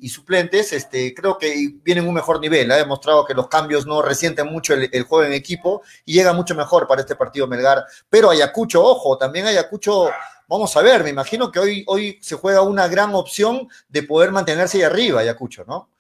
suplentes, 0.10 0.74
este, 0.74 1.14
creo 1.14 1.38
que 1.38 1.54
viene 1.84 2.02
en 2.02 2.08
un 2.08 2.16
mejor 2.16 2.40
nivel. 2.40 2.72
Ha 2.72 2.78
demostrado 2.78 3.24
que 3.26 3.36
los 3.36 3.48
cambios 3.48 3.86
no 3.86 4.02
resienten 4.02 4.48
mucho 4.48 4.74
el, 4.74 4.90
el 4.92 5.04
juego 5.04 5.24
en 5.24 5.34
equipo 5.34 5.84
y 6.04 6.14
llega 6.14 6.34
mucho 6.34 6.56
mejor 6.56 6.88
para 6.88 7.02
este 7.02 7.16
partido 7.16 7.46
Melgar. 7.46 7.86
Pero 8.10 8.32
Ayacucho, 8.32 8.84
ojo, 8.84 9.20
también 9.20 9.46
Ayacucho, 9.46 10.10
vamos 10.48 10.76
a 10.76 10.82
ver, 10.82 11.04
me 11.04 11.12
imagino 11.12 11.52
que 11.52 11.60
hoy, 11.60 11.84
hoy 11.86 12.18
se 12.20 12.36
juega 12.36 12.64
una 12.64 12.88
gran 12.88 13.14
opción 13.14 13.68
de 13.88 14.02
poder 14.02 14.32
mantenerse 14.32 14.80
ahí 14.80 14.84
arriba, 14.84 15.22
Ayacucho, 15.22 15.64
¿no? 15.68 15.92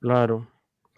Claro. 0.00 0.48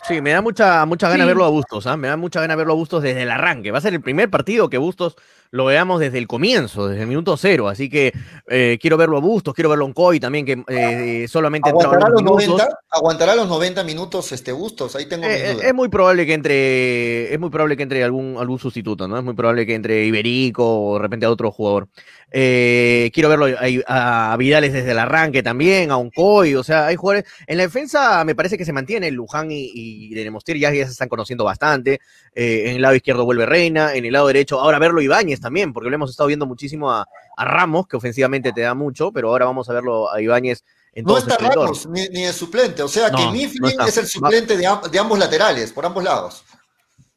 Sí, 0.02 0.20
me 0.20 0.30
da 0.30 0.40
mucha, 0.40 0.84
mucha 0.86 1.08
gana 1.08 1.24
Sí. 1.24 1.28
verlo 1.28 1.44
a 1.44 1.48
Bustos, 1.50 1.86
¿ah? 1.86 1.96
Me 1.96 2.08
da 2.08 2.16
mucha 2.16 2.40
gana 2.40 2.54
verlo 2.54 2.74
a 2.74 2.76
Bustos 2.76 3.02
desde 3.02 3.22
el 3.22 3.30
arranque. 3.30 3.72
Va 3.72 3.78
a 3.78 3.80
ser 3.80 3.94
el 3.94 4.00
primer 4.00 4.30
partido 4.30 4.70
que 4.70 4.78
Bustos 4.78 5.16
lo 5.56 5.64
veamos 5.64 5.98
desde 6.00 6.18
el 6.18 6.26
comienzo, 6.26 6.86
desde 6.88 7.02
el 7.02 7.08
minuto 7.08 7.36
cero. 7.36 7.68
Así 7.68 7.88
que 7.88 8.12
eh, 8.48 8.78
quiero 8.80 8.96
verlo 8.96 9.16
a 9.16 9.20
Bustos, 9.20 9.54
quiero 9.54 9.70
verlo 9.70 9.86
a 9.86 9.92
Coy 9.92 10.20
también, 10.20 10.44
que 10.46 10.62
eh, 10.68 11.26
solamente 11.28 11.70
¿Aguantará 11.70 12.08
los, 12.10 12.20
unos 12.22 12.36
minutos. 12.36 12.58
90, 12.58 12.78
¿Aguantará 12.90 13.34
los 13.34 13.48
90 13.48 13.84
minutos 13.84 14.30
este 14.32 14.52
Bustos? 14.52 14.94
Ahí 14.94 15.06
tengo 15.06 15.24
Eh, 15.24 15.50
eh, 15.50 15.52
dudas. 15.54 15.66
es 15.66 15.74
muy 15.74 15.88
probable 15.88 16.26
que 16.26 16.34
entre, 16.34 17.32
es 17.34 17.40
muy 17.40 17.50
probable 17.50 17.76
que 17.76 17.82
entre 17.82 18.04
algún, 18.04 18.36
algún 18.38 18.58
sustituto, 18.58 19.08
¿no? 19.08 19.18
Es 19.18 19.24
muy 19.24 19.34
probable 19.34 19.66
que 19.66 19.74
entre 19.74 20.04
Iberico 20.04 20.64
o 20.90 20.94
de 20.96 21.02
repente 21.02 21.26
a 21.26 21.30
otro 21.30 21.50
jugador. 21.50 21.88
Eh, 22.32 23.10
quiero 23.14 23.28
verlo 23.28 23.46
a, 23.86 24.32
a 24.32 24.36
Vidales 24.36 24.72
desde 24.72 24.90
el 24.90 24.98
arranque 24.98 25.42
también, 25.42 25.90
a 25.90 25.96
Uncoy, 25.96 26.54
o 26.56 26.62
sea, 26.64 26.86
hay 26.86 26.96
jugadores. 26.96 27.24
En 27.46 27.56
la 27.56 27.62
defensa 27.64 28.24
me 28.24 28.34
parece 28.34 28.58
que 28.58 28.64
se 28.64 28.72
mantiene 28.72 29.10
Luján 29.10 29.50
y, 29.50 29.70
y 29.72 30.14
Denemostir, 30.14 30.58
ya, 30.58 30.72
ya 30.72 30.84
se 30.84 30.92
están 30.92 31.08
conociendo 31.08 31.44
bastante. 31.44 32.00
En 32.38 32.76
el 32.76 32.82
lado 32.82 32.94
izquierdo 32.94 33.24
vuelve 33.24 33.46
Reina, 33.46 33.94
en 33.94 34.04
el 34.04 34.12
lado 34.12 34.26
derecho, 34.26 34.60
ahora 34.60 34.78
verlo 34.78 35.00
Ibáñez 35.00 35.40
también, 35.46 35.72
porque 35.72 35.88
lo 35.88 35.94
hemos 35.94 36.10
estado 36.10 36.26
viendo 36.26 36.44
muchísimo 36.44 36.90
a, 36.90 37.06
a 37.36 37.44
Ramos, 37.44 37.86
que 37.86 37.96
ofensivamente 37.96 38.52
te 38.52 38.62
da 38.62 38.74
mucho, 38.74 39.12
pero 39.12 39.28
ahora 39.28 39.44
vamos 39.44 39.68
a 39.70 39.72
verlo 39.72 40.12
a 40.12 40.20
Ibáñez 40.20 40.64
en 40.92 41.04
No 41.04 41.16
está. 41.18 41.36
Ramos 41.38 41.86
ni, 41.86 42.08
ni 42.08 42.24
el 42.24 42.32
suplente, 42.32 42.82
o 42.82 42.88
sea 42.88 43.08
No, 43.10 43.16
que 43.18 43.26
Mifflin 43.30 43.80
es 43.86 43.96
el 43.96 44.06
suplente 44.06 44.56
de, 44.56 44.66
am- 44.66 44.82
de 44.90 44.98
ambos 44.98 45.18
laterales, 45.18 45.72
por 45.72 45.86
ambos 45.86 46.02
lados. 46.02 46.44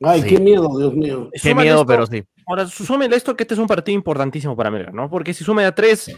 Ay, 0.02 0.22
Sí. 0.22 0.30
qué 0.30 0.40
miedo, 0.40 0.70
Dios 0.78 0.94
mío. 0.94 1.30
Qué 1.34 1.40
Súmale 1.40 1.66
miedo, 1.70 1.78
esto- 1.82 1.88
pero 1.88 2.06
sí. 2.08 2.24
Ahora, 2.46 2.68
su- 2.68 2.86
súmele 2.86 3.16
esto 3.16 3.36
que 3.36 3.44
este 3.44 3.56
es 3.56 3.60
un 3.60 3.68
partido 3.68 3.96
importantísimo 3.96 4.56
para 4.56 4.70
Melgar, 4.72 4.94
¿no? 4.94 5.10
Porque 5.10 5.34
si 5.34 5.44
sume 5.44 5.66
a 5.66 5.74
tres, 5.74 6.12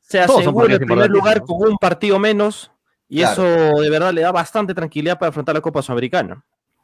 se 0.00 0.24
Todos 0.26 0.40
asegura 0.40 0.72
el 0.74 0.80
primer 0.80 1.10
lugar 1.10 1.42
con 1.42 1.68
un 1.68 1.76
partido 1.78 2.18
menos 2.18 2.70
y 3.08 3.18
Claro. 3.18 3.32
eso 3.44 3.80
de 3.82 3.90
verdad 3.90 4.12
le 4.12 4.22
da 4.22 4.32
bastante 4.32 4.74
tranquilidad 4.74 5.18
para 5.18 5.28
afrontar 5.28 5.54
la 5.54 5.60
Copa 5.60 5.82
Sudamericana 5.82 6.42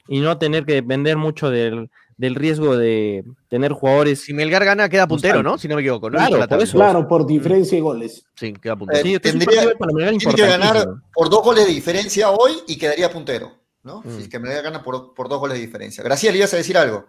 y 0.09 0.21
no 0.21 0.39
tener 0.39 0.65
que 0.65 0.75
depender 0.75 1.17
mucho 1.17 1.51
del, 1.51 1.91
del 2.17 2.35
riesgo 2.35 2.77
de 2.77 3.25
tener 3.49 3.73
jugadores. 3.73 4.21
Si 4.23 4.33
Melgar 4.33 4.65
gana, 4.65 4.89
queda 4.89 5.07
puntero, 5.07 5.43
¿no? 5.43 5.59
Si 5.59 5.69
no 5.69 5.75
me 5.77 5.83
equivoco. 5.83 6.09
¿no? 6.11 6.17
Claro, 6.19 6.49
por 6.49 6.63
eso. 6.63 6.77
Claro, 6.79 7.07
por 7.09 7.27
diferencia 7.27 7.77
de 7.77 7.83
goles. 7.83 8.25
Sí, 8.35 8.53
queda 8.55 8.75
puntero. 8.77 8.99
Eh, 9.01 9.03
Sí, 9.03 9.15
este 9.15 9.31
tendría- 9.31 9.61
partido 9.63 9.79
para 9.79 9.93
Melgar 9.93 10.17
Tiene 10.17 10.35
que 10.35 10.47
ganar 10.47 10.87
por 11.13 11.29
dos 11.31 11.43
goles 11.43 11.67
de 11.67 11.73
diferencia 11.73 12.31
hoy 12.31 12.53
y 12.67 12.79
quedaría 12.79 13.11
puntero, 13.11 13.53
¿no? 13.83 14.01
Mm. 14.05 14.11
Si 14.17 14.23
es 14.23 14.29
que 14.29 14.39
Melgar 14.39 14.63
gana 14.65 14.83
por, 14.83 15.13
por 15.15 15.29
dos 15.29 15.39
goles 15.41 15.59
de 15.59 15.65
diferencia. 15.67 16.03
Graciela, 16.03 16.37
ibas 16.39 16.55
a 16.55 16.57
decir 16.57 16.77
algo. 16.79 17.07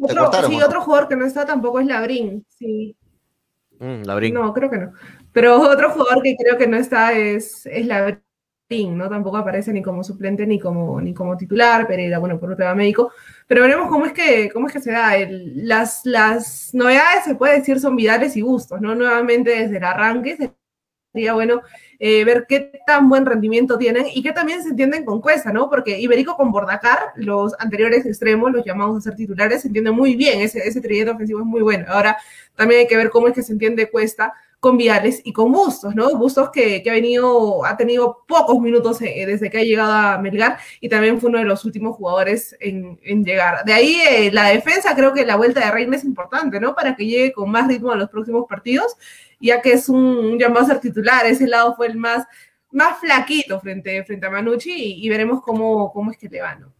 Otro, 0.00 0.22
cortaron, 0.22 0.50
sí, 0.50 0.62
otro 0.62 0.80
jugador 0.82 1.08
que 1.08 1.16
no 1.16 1.24
está 1.26 1.46
tampoco 1.46 1.80
es 1.80 1.86
Labrín. 1.86 2.44
Sí, 2.48 2.96
Mm, 3.78 4.02
Labrín. 4.04 4.34
no, 4.34 4.52
creo 4.54 4.70
que 4.70 4.78
no. 4.78 4.92
Pero 5.32 5.60
otro 5.60 5.90
jugador 5.90 6.22
que 6.22 6.36
creo 6.36 6.56
que 6.56 6.66
no 6.66 6.76
está 6.76 7.12
es, 7.12 7.66
es 7.66 7.86
Labrín, 7.86 8.20
¿no? 8.98 9.08
Tampoco 9.08 9.36
aparece 9.38 9.72
ni 9.72 9.82
como 9.82 10.02
suplente 10.04 10.46
ni 10.46 10.58
como, 10.58 11.00
ni 11.00 11.14
como 11.14 11.36
titular, 11.36 11.86
Pereira, 11.86 12.18
bueno, 12.18 12.38
por 12.40 12.50
un 12.50 12.56
tema 12.56 12.74
médico. 12.74 13.12
Pero 13.46 13.62
veremos 13.62 13.88
cómo 13.88 14.06
es 14.06 14.12
que, 14.12 14.50
cómo 14.52 14.66
es 14.66 14.72
que 14.72 14.80
se 14.80 14.92
da. 14.92 15.16
El- 15.16 15.66
las, 15.68 16.00
las 16.04 16.70
novedades, 16.74 17.24
se 17.24 17.34
puede 17.36 17.58
decir, 17.58 17.80
son 17.80 17.96
Vidales 17.96 18.36
y 18.36 18.42
Bustos, 18.42 18.80
¿no? 18.80 18.94
Nuevamente 18.94 19.50
desde 19.50 19.76
el 19.78 19.84
arranque 19.84 20.36
sería 21.12 21.34
bueno 21.34 21.62
eh, 22.00 22.24
ver 22.24 22.46
qué 22.48 22.72
tan 22.86 23.08
buen 23.08 23.24
rendimiento 23.24 23.78
tienen 23.78 24.06
y 24.12 24.22
que 24.22 24.32
también 24.32 24.62
se 24.62 24.70
entienden 24.70 25.04
con 25.04 25.20
Cuesta, 25.20 25.52
¿no? 25.52 25.70
Porque 25.70 25.98
Iberico 26.00 26.36
con 26.36 26.50
Bordacar, 26.50 26.98
los 27.16 27.54
anteriores 27.60 28.04
extremos, 28.04 28.50
los 28.52 28.64
llamamos 28.64 28.98
a 28.98 29.00
ser 29.00 29.14
titulares, 29.14 29.62
se 29.62 29.68
entiende 29.68 29.92
muy 29.92 30.16
bien, 30.16 30.40
ese, 30.40 30.58
ese 30.66 30.80
ofensivo 31.10 31.40
es 31.40 31.46
muy 31.46 31.62
bueno. 31.62 31.86
Ahora 31.88 32.16
también 32.56 32.80
hay 32.80 32.86
que 32.88 32.96
ver 32.96 33.10
cómo 33.10 33.28
es 33.28 33.34
que 33.34 33.42
se 33.42 33.52
entiende 33.52 33.90
Cuesta 33.90 34.32
con 34.64 34.78
Viales 34.78 35.20
y 35.24 35.34
con 35.34 35.52
Bustos, 35.52 35.94
¿no? 35.94 36.16
Bustos 36.16 36.48
que, 36.50 36.82
ha 36.88 36.92
venido, 36.92 37.66
ha 37.66 37.76
tenido 37.76 38.24
pocos 38.26 38.58
minutos 38.60 38.98
eh, 39.02 39.26
desde 39.26 39.50
que 39.50 39.58
ha 39.58 39.62
llegado 39.62 39.92
a 39.92 40.16
Melgar 40.16 40.56
y 40.80 40.88
también 40.88 41.20
fue 41.20 41.28
uno 41.28 41.38
de 41.38 41.44
los 41.44 41.66
últimos 41.66 41.96
jugadores 41.96 42.56
en, 42.60 42.96
llegar. 43.26 43.62
De 43.66 43.74
ahí 43.74 43.94
eh, 44.08 44.30
la 44.32 44.48
defensa, 44.48 44.96
creo 44.96 45.12
que 45.12 45.26
la 45.26 45.36
vuelta 45.36 45.60
de 45.60 45.70
Reina 45.70 45.98
es 45.98 46.04
importante, 46.04 46.58
¿no? 46.60 46.74
Para 46.74 46.96
que 46.96 47.04
llegue 47.04 47.32
con 47.34 47.50
más 47.50 47.68
ritmo 47.68 47.92
a 47.92 47.96
los 47.96 48.08
próximos 48.08 48.46
partidos, 48.48 48.96
ya 49.38 49.60
que 49.60 49.74
es 49.74 49.90
un, 49.90 49.98
un 49.98 50.38
llamado 50.38 50.64
a 50.64 50.68
ser 50.68 50.80
titular, 50.80 51.26
ese 51.26 51.46
lado 51.46 51.76
fue 51.76 51.88
el 51.88 51.98
más, 51.98 52.26
más 52.70 52.98
flaquito 53.00 53.60
frente, 53.60 54.02
frente 54.04 54.26
a 54.26 54.30
Manucci 54.30 54.72
y, 54.72 55.06
y 55.06 55.10
veremos 55.10 55.42
cómo, 55.42 55.92
cómo 55.92 56.10
es 56.10 56.16
que 56.16 56.30
le 56.30 56.40
va, 56.40 56.54
¿no? 56.54 56.72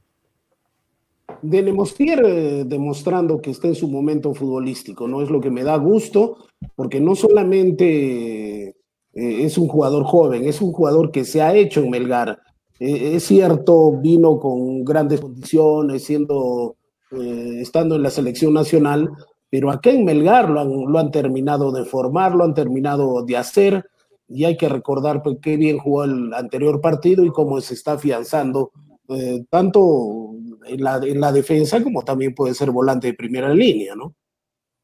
De 1.43 1.63
Nemostier 1.63 2.23
eh, 2.25 2.65
demostrando 2.65 3.41
que 3.41 3.51
está 3.51 3.69
en 3.69 3.75
su 3.75 3.89
momento 3.89 4.35
futbolístico, 4.35 5.09
¿no? 5.09 5.23
Es 5.23 5.31
lo 5.31 5.41
que 5.41 5.51
me 5.51 5.65
da 5.65 5.77
gusto, 5.77 6.37
porque 6.75 7.01
no 7.01 7.15
solamente 7.15 8.69
eh, 8.69 8.75
es 9.13 9.59
un 9.59 9.69
jugador 9.69 10.05
joven, 10.05 10.45
es 10.45 10.61
un 10.61 10.73
jugador 10.73 11.11
que 11.11 11.25
se 11.25 11.43
ha 11.43 11.55
hecho 11.55 11.81
en 11.81 11.91
Melgar. 11.91 12.39
Eh, 12.81 13.15
es 13.15 13.25
cierto, 13.25 13.93
vino 13.93 14.39
con 14.39 14.85
grandes 14.85 15.21
condiciones, 15.21 16.05
siendo 16.05 16.77
eh, 17.13 17.61
estando 17.61 17.95
en 17.97 18.03
la 18.03 18.11
selección 18.11 18.53
nacional, 18.55 19.11
pero 19.49 19.71
acá 19.71 19.91
en 19.91 20.05
Melgar 20.05 20.51
lo 20.51 20.61
han, 20.61 20.93
lo 20.93 20.99
han 20.99 21.11
terminado 21.11 21.71
de 21.71 21.85
formar, 21.85 22.35
lo 22.35 22.45
han 22.45 22.55
terminado 22.55 23.23
de 23.25 23.37
hacer, 23.37 23.85
y 24.29 24.45
hay 24.45 24.57
que 24.57 24.69
recordar 24.69 25.23
pues, 25.23 25.37
qué 25.41 25.57
bien 25.57 25.79
jugó 25.79 26.05
el 26.05 26.35
anterior 26.35 26.81
partido 26.81 27.25
y 27.25 27.31
cómo 27.31 27.61
se 27.61 27.75
está 27.75 27.93
afianzando, 27.93 28.73
eh, 29.09 29.45
tanto 29.51 30.24
en 30.67 30.83
la, 30.83 30.97
en 31.03 31.21
la 31.21 31.33
defensa 31.33 31.83
como 31.83 32.03
también 32.03 32.35
puede 32.35 32.55
ser 32.55 32.71
volante 32.71 33.09
de 33.09 33.15
primera 33.15 33.53
línea, 33.55 33.95
¿no? 33.95 34.15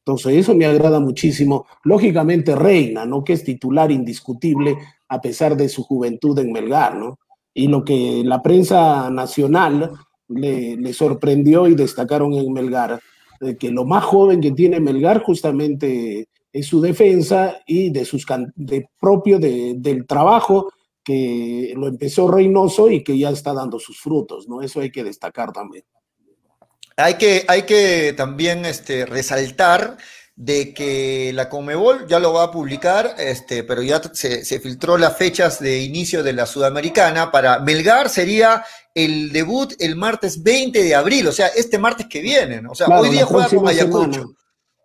Entonces, 0.05 0.35
eso 0.37 0.55
me 0.55 0.65
agrada 0.65 0.99
muchísimo. 0.99 1.67
Lógicamente, 1.83 2.55
Reina, 2.55 3.05
¿no? 3.05 3.23
Que 3.23 3.33
es 3.33 3.43
titular 3.43 3.91
indiscutible 3.91 4.75
a 5.09 5.21
pesar 5.21 5.55
de 5.55 5.69
su 5.69 5.83
juventud 5.83 6.37
en 6.39 6.51
Melgar, 6.51 6.95
¿no? 6.95 7.19
Y 7.53 7.67
lo 7.67 7.83
que 7.83 8.23
la 8.25 8.41
prensa 8.41 9.09
nacional 9.11 9.91
le, 10.27 10.75
le 10.77 10.93
sorprendió 10.93 11.67
y 11.67 11.75
destacaron 11.75 12.33
en 12.33 12.51
Melgar, 12.51 12.99
de 13.39 13.57
que 13.57 13.69
lo 13.69 13.85
más 13.85 14.03
joven 14.03 14.41
que 14.41 14.51
tiene 14.51 14.79
Melgar 14.79 15.21
justamente 15.21 16.27
es 16.51 16.65
su 16.65 16.81
defensa 16.81 17.57
y 17.67 17.91
de 17.91 18.03
sus 18.05 18.25
de 18.55 18.87
propio 18.99 19.37
de- 19.39 19.75
del 19.77 20.05
trabajo 20.07 20.71
que 21.03 21.73
lo 21.75 21.87
empezó 21.87 22.29
Reynoso 22.29 22.89
y 22.89 23.03
que 23.03 23.17
ya 23.17 23.29
está 23.29 23.53
dando 23.53 23.79
sus 23.79 23.99
frutos, 23.99 24.47
¿no? 24.47 24.61
Eso 24.61 24.81
hay 24.81 24.91
que 24.91 25.03
destacar 25.03 25.51
también. 25.51 25.83
Hay 26.97 27.15
que, 27.15 27.45
hay 27.47 27.63
que 27.63 28.13
también 28.15 28.65
este, 28.65 29.05
resaltar 29.05 29.97
de 30.35 30.73
que 30.73 31.31
la 31.33 31.49
Comebol 31.49 32.07
ya 32.07 32.19
lo 32.19 32.33
va 32.33 32.43
a 32.43 32.51
publicar, 32.51 33.15
este, 33.17 33.63
pero 33.63 33.81
ya 33.81 34.01
se, 34.13 34.43
se 34.45 34.59
filtró 34.59 34.97
las 34.97 35.17
fechas 35.17 35.59
de 35.59 35.81
inicio 35.81 36.23
de 36.23 36.33
la 36.33 36.45
Sudamericana. 36.45 37.31
Para 37.31 37.59
Melgar 37.59 38.09
sería 38.09 38.63
el 38.93 39.31
debut 39.31 39.73
el 39.79 39.95
martes 39.95 40.41
20 40.43 40.83
de 40.83 40.95
abril, 40.95 41.27
o 41.27 41.31
sea, 41.31 41.47
este 41.47 41.77
martes 41.77 42.07
que 42.07 42.21
viene. 42.21 42.61
¿no? 42.61 42.71
O 42.71 42.75
sea, 42.75 42.87
Claro, 42.87 43.03
hoy 43.03 43.09
día 43.09 43.25
juega 43.25 43.49
con 43.49 43.67
Ayacucho. 43.67 44.13
semana. 44.13 44.40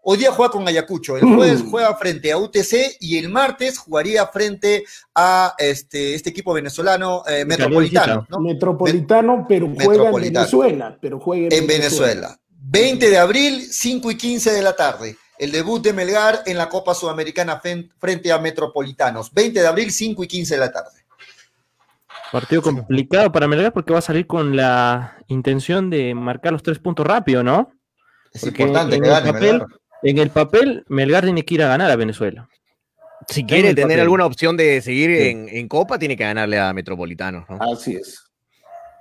Hoy 0.09 0.19
día 0.19 0.31
juega 0.31 0.53
con 0.53 0.69
Ayacucho, 0.69 1.17
el 1.17 1.25
jueves 1.25 1.65
juega 1.69 1.93
frente 1.97 2.31
a 2.31 2.39
UTC 2.39 2.97
y 3.01 3.19
el 3.19 3.29
martes 3.29 3.77
jugaría 3.77 4.25
frente 4.29 4.85
a 5.13 5.53
este, 5.59 6.15
este 6.15 6.31
equipo 6.31 6.55
venezolano 6.55 7.25
eh, 7.27 7.45
metropolitano. 7.45 8.25
¿no? 8.29 8.39
Metropolitano, 8.39 9.45
pero 9.49 9.69
juega 9.75 10.11
en. 10.11 10.15
Venezuela, 10.33 10.97
pero 11.01 11.19
juega 11.19 11.49
en, 11.49 11.53
en 11.55 11.67
Venezuela. 11.67 12.39
20 12.49 13.11
de 13.11 13.19
abril, 13.19 13.63
5 13.69 14.09
y 14.13 14.17
15 14.17 14.53
de 14.53 14.63
la 14.63 14.77
tarde. 14.77 15.17
El 15.41 15.51
debut 15.51 15.83
de 15.83 15.93
Melgar 15.93 16.39
en 16.47 16.57
la 16.57 16.69
Copa 16.69 16.95
Sudamericana 16.95 17.61
frente 17.99 18.31
a 18.31 18.39
Metropolitanos. 18.39 19.35
20 19.35 19.61
de 19.61 19.67
abril, 19.67 19.91
5 19.91 20.23
y 20.23 20.29
15 20.29 20.55
de 20.55 20.61
la 20.61 20.71
tarde. 20.71 21.05
Partido 22.31 22.63
complicado 22.63 23.33
para 23.33 23.49
Melgar 23.49 23.73
porque 23.73 23.93
va 23.93 23.99
a 23.99 24.03
salir 24.03 24.29
con 24.29 24.55
la 24.55 25.17
intención 25.27 25.91
de 25.91 26.15
marcar 26.15 26.53
los 26.53 26.63
tres 26.63 26.79
puntos 26.79 27.05
rápido, 27.05 27.43
¿no? 27.43 27.73
Es 28.33 28.43
Porque 28.43 28.63
importante 28.63 29.01
que 29.01 29.09
gane 29.09 29.33
papel, 29.33 29.53
Melgar. 29.59 29.69
En 30.09 30.19
el 30.19 30.31
papel, 30.31 30.85
Melgar 30.89 31.25
tiene 31.25 31.45
que 31.45 31.55
ir 31.55 31.63
a 31.63 31.69
ganar 31.69 31.91
a 31.91 31.97
Venezuela. 31.97 32.49
Si 33.29 33.45
quiere 33.45 33.71
tener 33.75 33.85
papel. 33.85 34.01
alguna 34.01 34.27
opción 34.27 34.57
de 34.57 34.81
seguir 34.83 35.11
Sí. 35.17 35.29
en, 35.29 35.49
en 35.49 35.69
Copa, 35.69 35.99
tiene 35.99 36.17
que 36.17 36.23
ganarle 36.25 36.59
a 36.59 36.73
Metropolitanos. 36.73 37.45
¿no? 37.49 37.59
Así 37.73 37.95
es. 37.95 38.23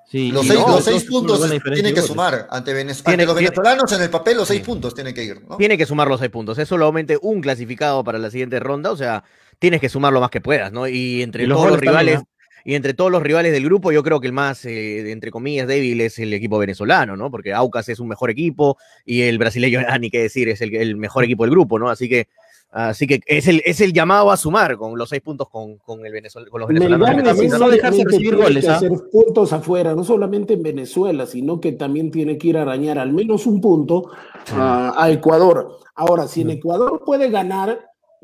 Sí, 0.08 0.32
Los 0.32 0.46
seis, 0.48 0.60
no, 0.60 0.68
los 0.68 0.76
dos- 0.78 0.86
seis 0.86 1.04
dos 1.04 1.06
puntos 1.12 1.50
de 1.50 1.94
que 1.94 2.02
sumar 2.02 2.48
ante, 2.50 2.74
Venez- 2.74 3.04
Tiene- 3.04 3.24
ante 3.24 3.26
los 3.26 3.36
tiene- 3.36 3.50
venezolanos 3.50 3.91
en 3.91 4.02
el 4.04 4.10
papel, 4.10 4.38
los 4.38 4.48
seis 4.48 4.62
Sí. 4.62 4.65
puntos 4.65 4.94
tienen 4.96 5.13
que 5.13 5.24
ir. 5.24 5.41
¿no? 5.48 5.58
Tiene 5.58 5.78
que 5.78 5.86
sumar 5.86 6.08
los 6.08 6.20
seis 6.20 6.32
puntos. 6.32 6.58
Es 6.58 6.68
solamente 6.70 7.18
un 7.22 7.41
clasificado 7.41 8.04
para 8.04 8.18
la 8.20 8.30
siguiente 8.32 8.60
ronda. 8.60 8.91
O 8.91 8.98
sea, 8.98 9.24
tienes 9.60 9.82
que 9.82 9.89
sumar 9.89 10.13
lo 10.13 10.22
más 10.22 10.30
que 10.30 10.41
puedas, 10.41 10.72
¿no? 10.72 10.88
Y 10.88 11.22
entre 11.22 11.44
Y 11.44 11.48
los 11.48 11.58
todos 11.58 11.70
los 11.72 11.78
también, 11.82 11.91
rivales. 11.91 12.22
Y 12.67 12.73
entre 12.73 12.95
todos 12.95 13.12
los 13.12 13.21
rivales 13.21 13.51
del 13.54 13.63
grupo, 13.63 13.91
yo 13.91 14.01
creo 14.01 14.19
que 14.19 14.25
el 14.25 14.34
más, 14.34 14.65
eh, 14.65 15.12
entre 15.12 15.30
comillas, 15.30 15.67
débil 15.67 16.01
es 16.01 16.17
el 16.17 16.34
equipo 16.34 16.58
venezolano, 16.58 17.15
¿no? 17.15 17.30
Porque 17.30 17.54
Aucas 17.54 17.88
es 17.89 17.99
un 17.99 18.08
mejor 18.08 18.32
equipo 18.32 18.78
y 19.06 19.21
el 19.21 19.38
brasileño, 19.38 19.80
nada 19.84 19.99
ni 19.99 20.10
qué 20.10 20.23
decir, 20.23 20.49
es 20.49 20.62
el, 20.62 20.75
el 20.75 20.95
mejor 20.97 21.23
equipo 21.23 21.43
del 21.43 21.51
grupo, 21.51 21.78
¿no? 21.78 21.89
Así 21.91 22.10
que, 22.10 22.28
así 22.71 23.06
que 23.06 23.21
es, 23.28 23.47
el, 23.47 23.62
es 23.65 23.82
el 23.82 23.93
llamado 23.93 24.32
a 24.32 24.38
sumar 24.38 24.78
con 24.78 24.97
los 24.97 25.10
seis 25.10 25.21
puntos 25.21 25.47
con, 25.47 25.78
con, 25.78 26.04
el 26.08 26.12
venezol- 26.12 26.49
con 26.49 26.60
los 26.60 26.67
venezolanos. 26.67 27.08
Melgar 27.08 27.23
también 27.23 27.51
no 27.51 27.69
dejarse 27.69 28.04
recibir 28.04 28.36
goles, 28.36 28.67
¿ah? 28.67 28.78
hacer 28.78 28.91
puntos 29.12 29.54
afuera, 29.54 29.93
no 29.93 30.04
solamente 30.04 30.56
en 30.56 30.63
Venezuela, 30.63 31.28
sino 31.28 31.62
que 31.62 31.71
también 31.73 32.10
tiene 32.10 32.39
que 32.39 32.47
ir 32.47 32.58
a 32.58 32.63
arañar 32.63 32.97
al 32.97 33.13
menos 33.13 33.45
un 33.45 33.62
punto 33.62 34.10
a, 34.54 35.04
a 35.04 35.12
Ecuador. 35.12 35.78
Ahora, 35.93 36.28
si 36.28 36.41
en 36.41 36.49
Ecuador 36.49 37.04
puede 37.06 37.30
ganar, 37.30 37.80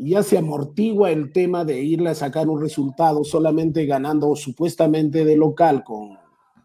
ya 0.10 0.24
se 0.24 0.38
amortigua 0.38 1.12
el 1.12 1.32
tema 1.32 1.64
de 1.64 1.82
irle 1.82 2.10
a 2.10 2.16
sacar 2.16 2.50
un 2.50 2.60
resultado 2.60 3.24
solamente 3.24 3.86
ganando 3.86 4.36
supuestamente 4.36 5.24
de 5.26 5.38
local 5.38 5.84
con, 5.84 6.18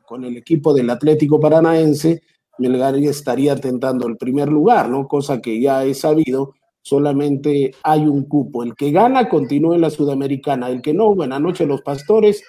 con 0.07 0.25
el 0.25 0.37
equipo 0.37 0.73
del 0.73 0.89
Atlético 0.91 1.39
Paranaense, 1.39 2.23
Melgar 2.59 2.97
ya 2.97 3.11
estaría 3.11 3.57
tentando 3.57 4.07
el 4.07 4.17
primer 4.17 4.49
lugar, 4.49 4.89
¿no? 4.89 5.07
Cosa 5.07 5.43
que 5.43 5.61
ya 5.61 5.85
he 5.85 5.93
sabido, 5.93 6.55
solamente 6.81 7.75
hay 7.83 8.07
un 8.07 8.25
cupo. 8.25 8.63
El 8.63 8.75
que 8.75 8.93
gana 8.93 9.29
continúa 9.29 9.75
en 9.75 9.83
la 9.83 9.91
Sudamericana, 9.91 10.71
el 10.71 10.81
que 10.81 10.95
no, 10.95 11.15
buenas 11.15 11.41
noches 11.41 11.69
los 11.69 11.83
pastores, 11.83 12.43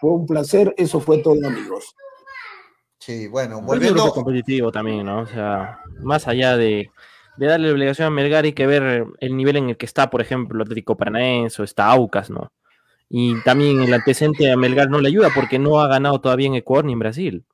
fue 0.00 0.10
un 0.10 0.26
placer, 0.26 0.74
eso 0.76 1.00
fue 1.00 1.18
todo 1.18 1.46
amigos. 1.46 1.94
Sí, 2.98 3.28
bueno, 3.28 3.62
volviendo. 3.62 4.02
grupo 4.02 4.22
competitivo 4.22 4.70
también, 4.70 5.06
¿no? 5.06 5.20
O 5.20 5.26
sea, 5.26 5.78
más 6.02 6.28
allá 6.28 6.56
de, 6.56 6.90
de 7.36 7.46
darle 7.46 7.70
obligación 7.72 8.06
a 8.06 8.10
Melgar, 8.10 8.44
hay 8.44 8.52
que 8.52 8.66
ver 8.66 9.06
el 9.18 9.36
nivel 9.36 9.56
en 9.56 9.70
el 9.70 9.76
que 9.76 9.86
está, 9.86 10.10
por 10.10 10.20
ejemplo, 10.20 10.56
el 10.56 10.62
Atlético 10.62 10.96
Paranaense 10.96 11.60
o 11.60 11.64
está 11.64 11.86
Aucas, 11.90 12.30
¿no? 12.30 12.52
Y 13.08 13.40
también 13.42 13.80
el 13.82 13.92
antecedente 13.92 14.50
a 14.50 14.56
Melgar 14.56 14.88
no 14.90 15.00
le 15.00 15.08
ayuda 15.08 15.28
porque 15.34 15.58
no 15.58 15.80
ha 15.80 15.88
ganado 15.88 16.20
todavía 16.20 16.46
en 16.46 16.54
Ecuador 16.54 16.84
ni 16.84 16.92
en 16.92 16.98
Brasil. 16.98 17.44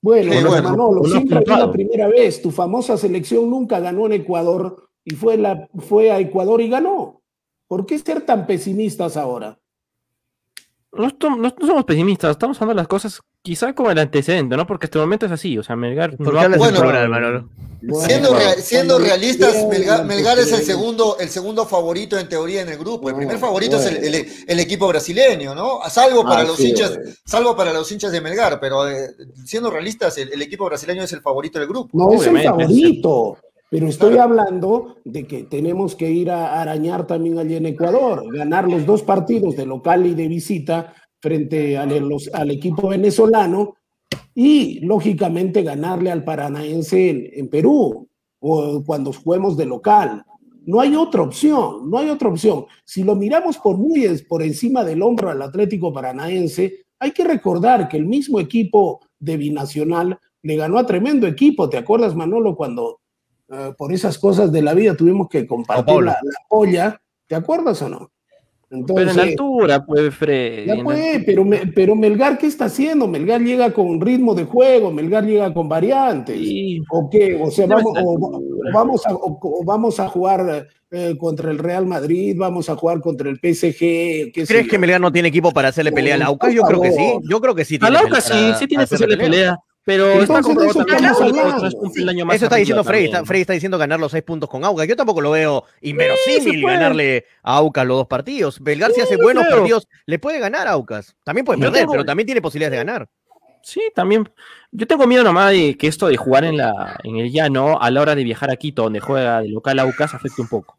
Bueno, 0.00 0.32
Sí, 0.32 0.38
pues, 0.40 0.50
bueno, 0.50 0.70
Manolo, 0.70 1.04
siempre 1.04 1.38
es 1.40 1.46
la 1.48 1.70
primera 1.70 2.08
vez, 2.08 2.42
tu 2.42 2.50
famosa 2.50 2.96
selección 2.96 3.48
nunca 3.48 3.78
ganó 3.78 4.06
en 4.06 4.12
Ecuador 4.14 4.88
y 5.04 5.14
fue, 5.14 5.36
la, 5.36 5.68
fue 5.78 6.10
a 6.10 6.18
Ecuador 6.18 6.60
y 6.60 6.68
ganó. 6.68 7.22
¿Por 7.68 7.86
qué 7.86 7.98
ser 7.98 8.22
tan 8.22 8.46
pesimistas 8.46 9.16
ahora? 9.16 9.58
No- 10.92 11.36
no 11.36 11.54
somos 11.60 11.84
pesimistas, 11.84 12.32
estamos 12.32 12.60
hablando 12.60 12.78
de 12.80 12.82
las 12.82 12.88
cosas 12.88 13.20
quizá 13.42 13.72
como 13.74 13.90
el 13.90 13.98
antecedente, 13.98 14.56
¿no? 14.56 14.66
Porque 14.66 14.86
hasta 14.86 14.98
el 14.98 15.04
momento 15.04 15.26
es 15.26 15.32
así, 15.32 15.58
o 15.58 15.62
sea, 15.62 15.76
Melgar 15.76 16.16
¿Por 16.16 16.32
no 16.32 16.38
ha 16.40 16.44
hablas 16.44 16.58
Bueno, 16.58 16.80
Manolo? 16.80 17.48
Bueno, 17.84 18.06
Siendo, 18.06 18.30
bueno, 18.30 18.50
siendo 18.58 18.98
realistas, 19.00 19.66
Melgar, 19.68 20.04
Melgar 20.04 20.38
es 20.38 20.52
el 20.52 20.62
segundo, 20.62 21.16
el 21.18 21.28
segundo 21.28 21.66
favorito 21.66 22.16
en 22.16 22.28
teoría 22.28 22.62
en 22.62 22.68
el 22.68 22.78
grupo. 22.78 23.08
El 23.08 23.16
primer 23.16 23.38
favorito 23.38 23.76
es 23.78 23.86
el, 23.86 23.94
bueno. 23.98 24.16
el- 24.18 24.26
el 24.46 24.60
equipo 24.60 24.86
brasileño, 24.86 25.52
¿no? 25.56 25.80
Salvo 25.90 26.22
para 26.22 26.42
Ah, 26.42 26.44
los 26.44 26.56
sí, 26.58 26.68
hinchas, 26.68 26.94
bueno. 26.96 27.10
salvo 27.26 27.56
para 27.56 27.72
los 27.72 27.90
hinchas 27.90 28.12
de 28.12 28.20
Melgar, 28.20 28.60
pero 28.60 28.88
eh, 28.88 29.08
siendo 29.44 29.68
realistas, 29.68 30.16
el, 30.18 30.32
el 30.32 30.40
equipo 30.42 30.64
brasileño 30.66 31.02
es 31.02 31.12
el 31.12 31.22
favorito 31.22 31.58
del 31.58 31.66
grupo. 31.66 31.88
No 31.92 32.12
es 32.12 32.22
el 32.22 32.28
Obviamente, 32.36 32.48
favorito, 32.50 33.38
pero 33.68 33.88
estoy 33.88 34.12
Claro. 34.12 34.30
hablando 34.30 34.98
de 35.04 35.26
que 35.26 35.42
tenemos 35.42 35.96
que 35.96 36.08
ir 36.08 36.30
a 36.30 36.60
arañar 36.62 37.08
también 37.08 37.36
allí 37.40 37.56
en 37.56 37.66
Ecuador, 37.66 38.22
ganar 38.32 38.68
los 38.68 38.86
dos 38.86 39.02
partidos 39.02 39.56
de 39.56 39.66
local 39.66 40.06
y 40.06 40.14
de 40.14 40.28
visita 40.28 40.94
frente 41.22 41.78
al, 41.78 41.90
los- 42.08 42.28
al 42.34 42.50
equipo 42.50 42.88
venezolano 42.88 43.76
y 44.34 44.80
lógicamente 44.80 45.62
ganarle 45.62 46.10
al 46.10 46.24
paranaense 46.24 47.10
en, 47.10 47.28
en 47.32 47.48
Perú 47.48 48.08
o 48.40 48.82
cuando 48.84 49.12
juguemos 49.12 49.56
de 49.56 49.66
local. 49.66 50.24
No 50.66 50.80
hay 50.80 50.94
otra 50.96 51.22
opción, 51.22 51.88
no 51.90 51.98
hay 51.98 52.08
otra 52.08 52.28
opción. 52.28 52.66
Si 52.84 53.02
lo 53.04 53.14
miramos 53.14 53.58
por 53.58 53.76
muy 53.78 54.06
por 54.28 54.42
encima 54.42 54.84
del 54.84 55.02
hombro 55.02 55.30
al 55.30 55.42
Atlético 55.42 55.92
Paranaense, 55.92 56.84
hay 56.98 57.10
que 57.12 57.24
recordar 57.24 57.88
que 57.88 57.96
el 57.96 58.06
mismo 58.06 58.38
equipo 58.40 59.00
de 59.18 59.36
Binacional 59.36 60.18
le 60.42 60.56
ganó 60.56 60.78
a 60.78 60.86
tremendo 60.86 61.26
equipo. 61.26 61.68
¿Te 61.68 61.78
acuerdas, 61.78 62.14
Manolo, 62.16 62.54
cuando 62.56 63.00
eh, 63.48 63.72
por 63.76 63.92
esas 63.92 64.18
cosas 64.18 64.50
de 64.52 64.62
la 64.62 64.74
vida 64.74 64.96
tuvimos 64.96 65.28
que 65.28 65.46
compartir 65.46 65.94
la, 65.94 66.12
la 66.22 66.38
olla? 66.48 67.00
¿Te 67.26 67.34
acuerdas 67.34 67.80
o 67.82 67.88
no? 67.88 68.10
Pero 68.94 69.10
en 69.10 69.20
altura, 69.20 69.84
pues, 69.84 70.14
Fred. 70.14 70.66
Ya 70.66 70.82
pues, 70.82 71.22
pero, 71.26 71.44
Me- 71.44 71.66
pero 71.74 71.94
Melgar, 71.94 72.38
¿qué 72.38 72.46
está 72.46 72.64
haciendo? 72.66 73.06
Melgar 73.06 73.40
llega 73.42 73.70
con 73.72 74.00
ritmo 74.00 74.34
de 74.34 74.44
juego, 74.44 74.90
Melgar 74.90 75.24
llega 75.26 75.52
con 75.52 75.68
variantes. 75.68 76.36
Sí. 76.38 76.82
¿O 76.90 77.10
qué? 77.10 77.38
O 77.42 77.50
sea, 77.50 77.66
vamos, 77.66 77.92
o, 78.02 78.40
vamos, 78.72 79.06
a, 79.06 79.14
o- 79.14 79.38
o 79.42 79.64
vamos 79.64 80.00
a 80.00 80.08
jugar 80.08 80.68
eh, 80.90 81.14
contra 81.18 81.50
el 81.50 81.58
Real 81.58 81.86
Madrid, 81.86 82.34
vamos 82.38 82.68
a 82.70 82.76
jugar 82.76 83.00
contra 83.00 83.28
el 83.28 83.36
PSG. 83.38 84.32
¿Crees 84.32 84.48
yo. 84.48 84.70
que 84.70 84.78
Melgar 84.78 85.00
no 85.00 85.12
tiene 85.12 85.28
equipo 85.28 85.50
para 85.52 85.68
hacerle 85.68 85.92
pelea 85.92 86.14
al 86.14 86.22
Aucas? 86.22 86.52
Yo 86.54 86.62
creo 86.62 86.80
que 86.80 86.92
sí. 86.92 87.12
Yo 87.28 87.40
creo 87.40 87.54
que 87.54 87.64
sí. 87.64 87.76
A 87.76 87.78
tiene 87.78 87.94
Lauca 87.94 88.08
para- 88.08 88.20
sí, 88.22 88.52
sí 88.58 88.66
tiene 88.66 88.84
para 88.84 88.94
hacerle 88.94 89.16
posible 89.16 89.30
pelea, 89.30 89.58
pero 89.84 90.12
Entonces, 90.12 90.30
está 90.36 90.66
eso 90.66 90.84
también 90.84 92.08
año 92.08 92.24
más 92.26 92.36
Eso 92.36 92.44
está 92.46 92.56
diciendo 92.56 92.84
Freddy. 92.84 93.04
Está, 93.06 93.24
Freddy 93.24 93.40
está 93.40 93.52
diciendo 93.52 93.78
ganar 93.78 93.98
los 93.98 94.12
seis 94.12 94.22
puntos 94.22 94.48
con 94.48 94.64
Aucas. 94.64 94.86
Yo 94.86 94.96
tampoco 94.96 95.20
lo 95.20 95.30
veo 95.32 95.64
inverosímil 95.80 96.62
ganarle 96.64 97.26
a 97.42 97.56
Aucas 97.56 97.86
los 97.86 97.96
dos 97.98 98.06
partidos. 98.06 98.60
Belgar 98.60 98.90
si 98.90 98.96
Sí, 98.96 99.00
hace 99.02 99.16
buenos 99.16 99.44
creo. 99.44 99.56
partidos, 99.58 99.88
le 100.06 100.18
puede 100.18 100.38
ganar 100.38 100.68
a 100.68 100.72
Aucas. 100.72 101.16
También 101.24 101.44
puede 101.44 101.58
perder, 101.60 101.80
tengo- 101.80 101.92
pero 101.92 102.04
también 102.04 102.26
tiene 102.26 102.40
posibilidades 102.40 102.72
de 102.78 102.84
ganar. 102.84 103.08
Sí, 103.64 103.80
también. 103.94 104.28
Yo 104.72 104.86
tengo 104.86 105.06
miedo 105.06 105.22
nomás 105.24 105.50
de 105.52 105.76
que 105.76 105.86
esto 105.86 106.08
de 106.08 106.16
jugar 106.16 106.44
en 106.44 106.56
la 106.56 106.98
en 107.04 107.16
el 107.16 107.30
llano 107.30 107.80
a 107.80 107.90
la 107.90 108.00
hora 108.00 108.14
de 108.14 108.24
viajar 108.24 108.50
a 108.50 108.56
Quito, 108.56 108.82
donde 108.82 109.00
juega 109.00 109.40
de 109.42 109.48
local 109.48 109.78
Aucas, 109.78 110.14
afecte 110.14 110.42
un 110.42 110.48
poco. 110.48 110.78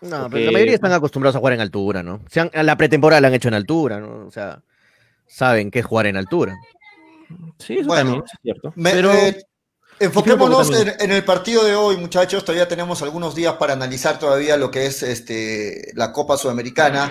No, 0.00 0.22
Porque- 0.22 0.30
pero 0.36 0.46
la 0.46 0.52
mayoría 0.52 0.74
están 0.74 0.92
acostumbrados 0.92 1.36
a 1.36 1.38
jugar 1.38 1.54
en 1.54 1.60
altura, 1.60 2.02
¿no? 2.02 2.20
Se 2.28 2.40
han- 2.40 2.50
la 2.52 2.76
pretemporada 2.76 3.20
la 3.20 3.28
han 3.28 3.34
hecho 3.34 3.48
en 3.48 3.54
altura, 3.54 3.98
¿no? 4.00 4.26
O 4.26 4.30
sea, 4.30 4.60
saben 5.26 5.70
qué 5.70 5.78
es 5.80 5.86
jugar 5.86 6.06
en 6.06 6.16
altura. 6.16 6.56
Sí, 7.58 7.78
eso 7.78 7.86
Bueno, 7.88 8.10
también 8.10 8.24
es 8.24 8.38
cierto. 8.42 8.72
Me- 8.76 8.90
pero 8.92 9.12
eh, 9.12 9.36
Enfoquémonos 9.98 10.70
en, 10.78 10.92
en 11.00 11.10
el 11.10 11.24
partido 11.24 11.64
de 11.64 11.74
hoy, 11.74 11.96
muchachos. 11.96 12.44
Todavía 12.44 12.68
tenemos 12.68 13.00
algunos 13.00 13.34
días 13.34 13.54
para 13.54 13.72
analizar 13.72 14.18
todavía 14.18 14.58
lo 14.58 14.70
que 14.70 14.84
es 14.86 15.02
este, 15.02 15.90
la 15.94 16.12
Copa 16.12 16.36
Sudamericana. 16.36 17.10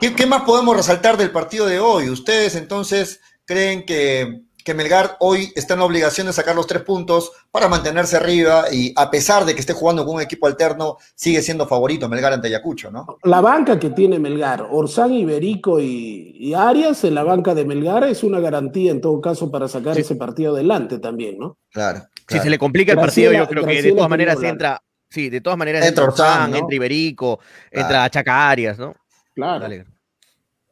¿Qué, 0.00 0.16
qué 0.16 0.26
más 0.26 0.42
podemos 0.42 0.76
resaltar 0.76 1.16
del 1.16 1.30
partido 1.30 1.66
de 1.66 1.78
hoy? 1.78 2.10
¿Ustedes 2.10 2.56
entonces 2.56 3.20
creen 3.44 3.86
que, 3.86 4.42
que 4.64 4.74
Melgar 4.74 5.16
hoy 5.20 5.52
está 5.54 5.74
en 5.74 5.80
la 5.80 5.86
obligación 5.86 6.26
de 6.26 6.32
sacar 6.32 6.56
los 6.56 6.66
tres 6.66 6.82
puntos 6.82 7.32
para 7.50 7.68
mantenerse 7.68 8.16
arriba 8.16 8.64
y 8.72 8.92
a 8.96 9.10
pesar 9.10 9.44
de 9.44 9.54
que 9.54 9.60
esté 9.60 9.74
jugando 9.74 10.04
con 10.06 10.14
un 10.16 10.22
equipo 10.22 10.46
alterno, 10.46 10.96
sigue 11.14 11.42
siendo 11.42 11.66
favorito 11.68 12.08
Melgar 12.08 12.32
ante 12.32 12.48
Ayacucho, 12.48 12.90
¿no? 12.90 13.18
La 13.24 13.42
banca 13.42 13.78
que 13.78 13.90
tiene 13.90 14.18
Melgar, 14.18 14.66
Orsán, 14.70 15.12
Iberico 15.12 15.78
y, 15.80 16.34
y 16.38 16.54
Arias 16.54 17.04
en 17.04 17.14
la 17.14 17.22
banca 17.22 17.54
de 17.54 17.66
Melgar 17.66 18.04
es 18.04 18.24
una 18.24 18.40
garantía 18.40 18.90
en 18.90 19.02
todo 19.02 19.20
caso 19.20 19.50
para 19.50 19.68
sacar 19.68 19.98
ese 19.98 20.16
partido 20.16 20.54
adelante 20.54 20.98
también, 20.98 21.38
¿no? 21.38 21.58
Claro. 21.70 22.02
Si 22.26 22.38
se 22.38 22.48
le 22.48 22.58
complica 22.58 22.92
el 22.92 22.98
partido, 22.98 23.30
Graciela- 23.32 23.38
yo 23.44 23.48
creo 23.48 23.64
que 23.66 23.82
de 23.82 23.92
todas 23.92 24.08
maneras 24.10 24.42
entra. 24.42 24.82
Sí, 25.10 25.28
de 25.30 25.40
todas 25.40 25.58
maneras 25.58 25.86
Entra 25.86 26.04
Orsán, 26.04 26.26
Orsán, 26.26 26.50
¿no? 26.50 26.56
entra 26.56 26.74
Iberico, 26.74 27.38
entra 27.70 27.88
Claro. 27.88 28.08
Chaca 28.10 28.50
Arias, 28.50 28.78
¿no? 28.78 28.94
Claro. 29.34 29.60
Dale. 29.60 29.84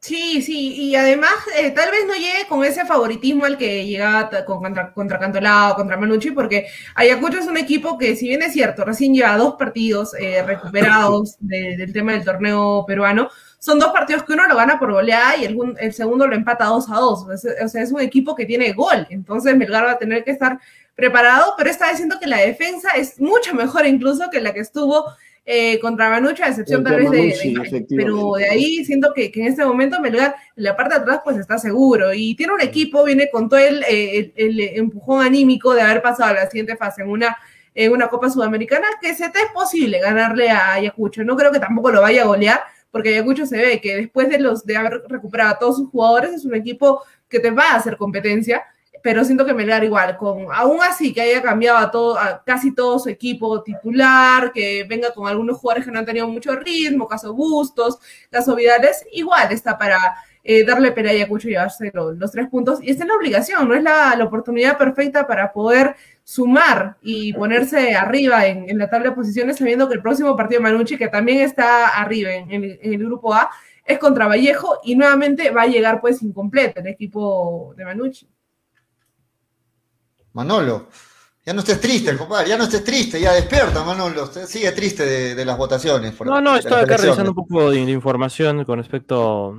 Sí, 0.05 0.41
sí, 0.41 0.73
y 0.75 0.95
además 0.97 1.31
eh, 1.57 1.71
tal 1.71 1.89
vez 1.89 2.01
no 2.05 2.13
llegue 2.13 2.45
con 2.49 2.61
ese 2.65 2.85
favoritismo 2.85 3.45
al 3.45 3.57
que 3.57 3.85
llegaba 3.87 4.29
con, 4.43 4.59
contra, 4.61 4.91
contra 4.91 5.17
Cantolao, 5.17 5.75
contra 5.75 5.95
Manucci, 5.95 6.31
porque 6.31 6.67
Ayacucho 6.95 7.39
es 7.39 7.47
un 7.47 7.55
equipo 7.55 7.97
que, 7.97 8.17
si 8.17 8.27
bien 8.27 8.41
es 8.41 8.51
cierto, 8.51 8.83
recién 8.83 9.13
lleva 9.13 9.37
dos 9.37 9.55
partidos 9.55 10.13
eh, 10.19 10.43
recuperados 10.43 11.37
de- 11.39 11.77
del 11.77 11.93
tema 11.93 12.11
del 12.11 12.25
torneo 12.25 12.83
peruano, 12.85 13.29
son 13.59 13.79
dos 13.79 13.93
partidos 13.93 14.23
que 14.23 14.33
uno 14.33 14.45
lo 14.45 14.57
gana 14.57 14.77
por 14.77 14.91
goleada 14.91 15.37
y 15.37 15.45
el, 15.45 15.55
gun- 15.55 15.77
el 15.79 15.93
segundo 15.93 16.27
lo 16.27 16.35
empata 16.35 16.65
2 16.65 16.89
a 16.89 16.95
2. 16.95 17.23
O 17.23 17.37
sea, 17.37 17.53
o 17.63 17.69
sea, 17.69 17.81
es 17.81 17.93
un 17.93 18.01
equipo 18.01 18.35
que 18.35 18.45
tiene 18.45 18.73
gol, 18.73 19.07
entonces 19.09 19.55
Melgar 19.55 19.85
va 19.85 19.91
a 19.91 19.97
tener 19.99 20.25
que 20.25 20.31
estar 20.31 20.59
preparado, 20.95 21.53
pero 21.57 21.69
está 21.69 21.89
diciendo 21.89 22.17
que 22.19 22.27
la 22.27 22.39
defensa 22.39 22.89
es 22.97 23.21
mucho 23.21 23.53
mejor 23.55 23.85
incluso 23.85 24.29
que 24.29 24.41
la 24.41 24.53
que 24.53 24.59
estuvo 24.59 25.05
eh, 25.45 25.77
contra 25.79 26.09
Manucci, 26.09 26.41
a 26.41 26.47
excepción 26.47 26.83
tal 26.83 26.95
vez 26.97 27.11
de, 27.11 27.17
Manucci, 27.17 27.53
de- 27.53 27.61
efectivamente. 27.61 27.95
pero 27.97 28.33
de 28.37 28.45
ahí 28.49 28.85
siento 28.85 29.11
que, 29.13 29.29
que 29.31 29.41
en 29.41 29.47
este 29.47 29.65
momento 29.65 29.99
Melgar 29.99 30.35
en 30.55 30.63
la 30.63 30.75
parte 30.75 30.95
de 30.95 31.01
atrás 31.01 31.19
pues 31.23 31.37
está 31.37 31.57
seguro 31.57 32.13
y 32.13 32.33
tiene 32.35 32.53
un 32.53 32.61
equipo, 32.61 33.03
viene 33.03 33.29
con 33.29 33.49
todo 33.49 33.59
el, 33.59 33.83
eh, 33.89 34.31
el- 34.37 34.59
el 34.61 34.77
empujón 34.77 35.25
anímico 35.25 35.73
de 35.73 35.81
haber 35.81 36.01
pasado 36.01 36.29
a 36.29 36.33
la 36.33 36.49
siguiente 36.49 36.77
fase 36.77 37.01
en 37.01 37.09
una, 37.09 37.35
en 37.75 37.91
una 37.91 38.07
Copa 38.07 38.29
Sudamericana 38.29 38.87
que 39.01 39.13
se 39.15 39.29
te 39.31 39.39
es 39.39 39.51
posible 39.53 39.99
ganarle 39.99 40.49
a 40.49 40.73
Ayacucho. 40.73 41.23
No 41.25 41.35
creo 41.35 41.51
que 41.51 41.59
tampoco 41.59 41.91
lo 41.91 42.01
vaya 42.01 42.21
a 42.23 42.25
golear 42.27 42.61
porque 42.89 43.09
Ayacucho 43.09 43.45
se 43.45 43.57
ve 43.57 43.81
que 43.81 43.97
después 43.97 44.29
de, 44.29 44.39
los, 44.39 44.65
de 44.65 44.77
haber 44.77 45.01
recuperado 45.09 45.51
a 45.55 45.59
todos 45.59 45.77
sus 45.77 45.89
jugadores 45.89 46.31
es 46.33 46.45
un 46.45 46.55
equipo 46.55 47.01
que 47.27 47.39
te 47.39 47.49
va 47.51 47.71
a 47.71 47.75
hacer 47.75 47.97
competencia 47.97 48.63
pero 49.03 49.25
siento 49.25 49.45
que 49.45 49.53
Melgar 49.53 49.83
igual, 49.83 50.17
con 50.17 50.47
aún 50.53 50.79
así 50.81 51.13
que 51.13 51.21
haya 51.21 51.41
cambiado 51.41 51.77
a 51.77 51.91
todo, 51.91 52.17
a 52.17 52.41
casi 52.43 52.73
todo 52.73 52.97
su 52.99 53.09
equipo 53.09 53.61
titular, 53.61 54.51
que 54.53 54.85
venga 54.89 55.13
con 55.13 55.27
algunos 55.27 55.57
jugadores 55.57 55.85
que 55.85 55.91
no 55.91 55.99
han 55.99 56.05
tenido 56.05 56.27
mucho 56.27 56.55
ritmo, 56.55 57.07
caso 57.07 57.33
Bustos, 57.33 57.99
caso 58.31 58.55
Vidales, 58.55 59.05
igual 59.11 59.51
está 59.51 59.77
para 59.77 60.15
eh, 60.43 60.63
darle 60.65 60.91
pelea 60.93 61.11
a 61.11 61.15
Ayacucho 61.15 61.47
y 61.49 61.51
llevarse 61.51 61.91
lo- 61.93 62.13
los 62.13 62.31
tres 62.31 62.47
puntos, 62.49 62.79
y 62.81 62.91
está 62.91 63.03
en 63.03 63.09
la 63.09 63.15
obligación, 63.15 63.67
no 63.67 63.75
es 63.75 63.83
la, 63.83 64.17
oportunidad 64.23 64.77
perfecta 64.77 65.27
para 65.27 65.51
poder 65.51 65.95
sumar 66.23 66.95
y 67.01 67.33
ponerse 67.33 67.95
arriba 67.95 68.45
en, 68.47 68.77
la 68.77 68.89
tabla 68.89 69.09
de 69.09 69.15
posiciones, 69.15 69.57
sabiendo 69.57 69.87
que 69.89 69.95
el 69.95 70.01
próximo 70.01 70.35
partido 70.37 70.61
de 70.61 70.71
Manucci, 70.71 70.97
que 70.97 71.09
también 71.09 71.39
está 71.41 71.87
arriba 71.89 72.31
en, 72.31 72.49
en 72.51 72.63
el 72.81 72.97
grupo 73.05 73.33
A, 73.33 73.49
es 73.85 73.99
contra 73.99 74.27
Vallejo, 74.27 74.79
y 74.83 74.95
nuevamente 74.95 75.49
va 75.51 75.63
a 75.63 75.67
llegar 75.67 75.99
pues 76.01 76.21
incompleto 76.23 76.79
el 76.79 76.87
equipo 76.87 77.73
de 77.75 77.83
Manucci. 77.85 78.27
Manolo, 80.33 80.89
ya 81.45 81.53
no 81.53 81.59
estés 81.59 81.79
triste, 81.81 82.15
compadre, 82.17 82.49
ya 82.49 82.57
no 82.57 82.63
estés 82.63 82.83
triste, 82.83 83.19
ya 83.19 83.33
despierta, 83.33 83.83
Manolo. 83.83 84.25
Sigue 84.27 84.71
triste 84.71 85.05
de, 85.05 85.35
de 85.35 85.45
las 85.45 85.57
votaciones. 85.57 86.13
por- 86.13 86.27
No, 86.27 86.39
no, 86.41 86.55
estoy 86.55 86.73
acá 86.81 86.97
revisando 86.97 87.31
un 87.31 87.35
poco 87.35 87.69
de, 87.71 87.85
de 87.85 87.91
información 87.91 88.63
con 88.65 88.77
respecto 88.79 89.57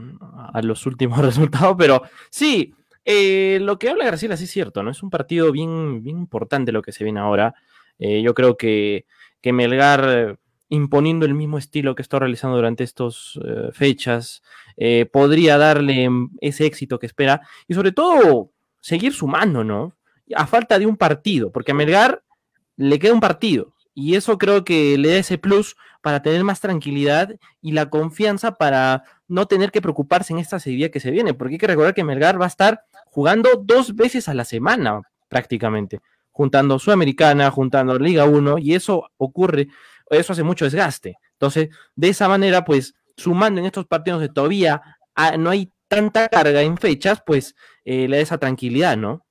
a 0.53 0.62
los 0.62 0.87
últimos 0.87 1.18
resultados, 1.25 1.77
pero 1.79 2.03
sí, 2.31 2.72
eh, 3.05 3.59
lo 3.61 3.79
que 3.79 3.91
habla 3.91 4.07
Graciela 4.07 4.37
sí 4.37 4.45
es 4.45 4.51
cierto, 4.51 4.83
¿no? 4.83 4.91
Es 4.91 5.03
un 5.03 5.11
partido 5.11 5.53
bien, 5.53 6.03
bien 6.03 6.18
importante 6.18 6.72
lo 6.72 6.81
que 6.83 6.93
se 6.93 7.05
viene 7.05 7.20
ahora. 7.20 7.55
Eh, 7.99 8.22
yo 8.22 8.33
creo 8.35 8.57
que, 8.57 9.05
que 9.43 9.53
Melgar, 9.53 10.39
imponiendo 10.70 11.27
el 11.27 11.35
mismo 11.35 11.59
estilo 11.59 11.95
que 11.95 12.01
está 12.03 12.18
realizando 12.18 12.57
durante 12.57 12.83
estas 12.83 13.39
fechas, 13.72 14.43
eh, 14.79 15.07
podría 15.12 15.59
darle 15.59 16.09
mm, 16.09 16.31
ese 16.41 16.64
éxito 16.64 16.99
que 16.99 17.07
espera 17.07 17.43
y 17.68 17.75
sobre 17.75 17.93
todo 17.93 18.51
seguir 18.81 19.12
sumando, 19.12 19.62
¿no? 19.62 19.95
A 20.35 20.47
falta 20.47 20.79
de 20.79 20.87
un 20.87 20.97
partido, 20.97 21.51
porque 21.53 21.72
a 21.72 21.75
Melgar 21.75 22.22
le 22.77 22.99
queda 22.99 23.12
un 23.12 23.20
partido 23.20 23.75
y 23.95 24.16
eso 24.16 24.39
creo 24.39 24.64
que 24.64 24.99
le 24.99 25.11
da 25.11 25.16
ese 25.16 25.39
plus 25.39 25.77
para 26.03 26.20
tener 26.20 26.43
más 26.45 26.61
tranquilidad 26.61 27.35
y 27.62 27.72
la 27.72 27.89
confianza 27.89 28.57
para 28.57 29.05
no 29.29 29.47
tener 29.47 29.70
que 29.70 29.81
preocuparse 29.81 30.33
en 30.33 30.41
esta 30.41 30.59
serie 30.59 30.91
que 30.91 31.01
se 31.01 31.11
viene, 31.11 31.33
porque 31.33 31.55
hay 31.55 31.59
que 31.59 31.66
recordar 31.66 31.95
que 31.95 32.05
Melgar 32.05 32.41
va 32.41 32.45
a 32.45 32.49
estar 32.49 32.85
jugando 33.07 33.51
dos 33.62 33.95
veces 33.95 34.29
a 34.29 34.35
la 34.35 34.45
semana 34.45 35.01
prácticamente, 35.29 36.01
juntando 36.33 36.79
Sudamericana, 36.79 37.51
juntando 37.51 37.99
Liga 37.99 38.25
1, 38.25 38.59
y 38.59 38.75
eso 38.75 39.11
ocurre, 39.16 39.68
eso 40.11 40.33
hace 40.33 40.43
mucho 40.43 40.64
desgaste. 40.64 41.16
Entonces, 41.33 41.70
de 41.95 42.09
esa 42.09 42.29
manera, 42.29 42.64
pues, 42.64 42.95
sumando 43.16 43.61
en 43.61 43.66
estos 43.66 43.87
partidos 43.87 44.20
de 44.20 44.29
todavía 44.29 44.83
ah, 45.14 45.37
no 45.37 45.51
hay 45.51 45.72
tanta 45.89 46.29
carga 46.29 46.62
en 46.62 46.77
fechas, 46.77 47.22
pues 47.25 47.55
eh, 47.85 48.09
le 48.09 48.16
da 48.16 48.22
esa 48.22 48.39
tranquilidad, 48.39 48.97
¿no? 48.97 49.25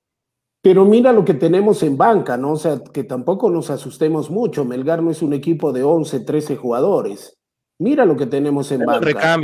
Pero 0.64 0.86
mira 0.86 1.11
lo 1.11 1.26
que 1.26 1.34
tenemos 1.34 1.84
en 1.84 1.97
banca, 1.97 2.38
¿no? 2.38 2.53
O 2.53 2.55
sea, 2.55 2.82
que 2.93 3.03
tampoco 3.03 3.49
nos 3.49 3.70
asustemos 3.70 4.32
mucho. 4.32 4.64
Melgar 4.64 5.03
no 5.03 5.11
es 5.11 5.22
un 5.22 5.34
equipo 5.34 5.74
de 5.74 5.84
11, 5.84 6.22
13 6.22 6.55
jugadores. 6.55 7.38
Mira 7.80 8.05
lo 8.05 8.16
que 8.16 8.28
tenemos 8.28 8.72
en 8.72 8.80
banca. 8.86 8.99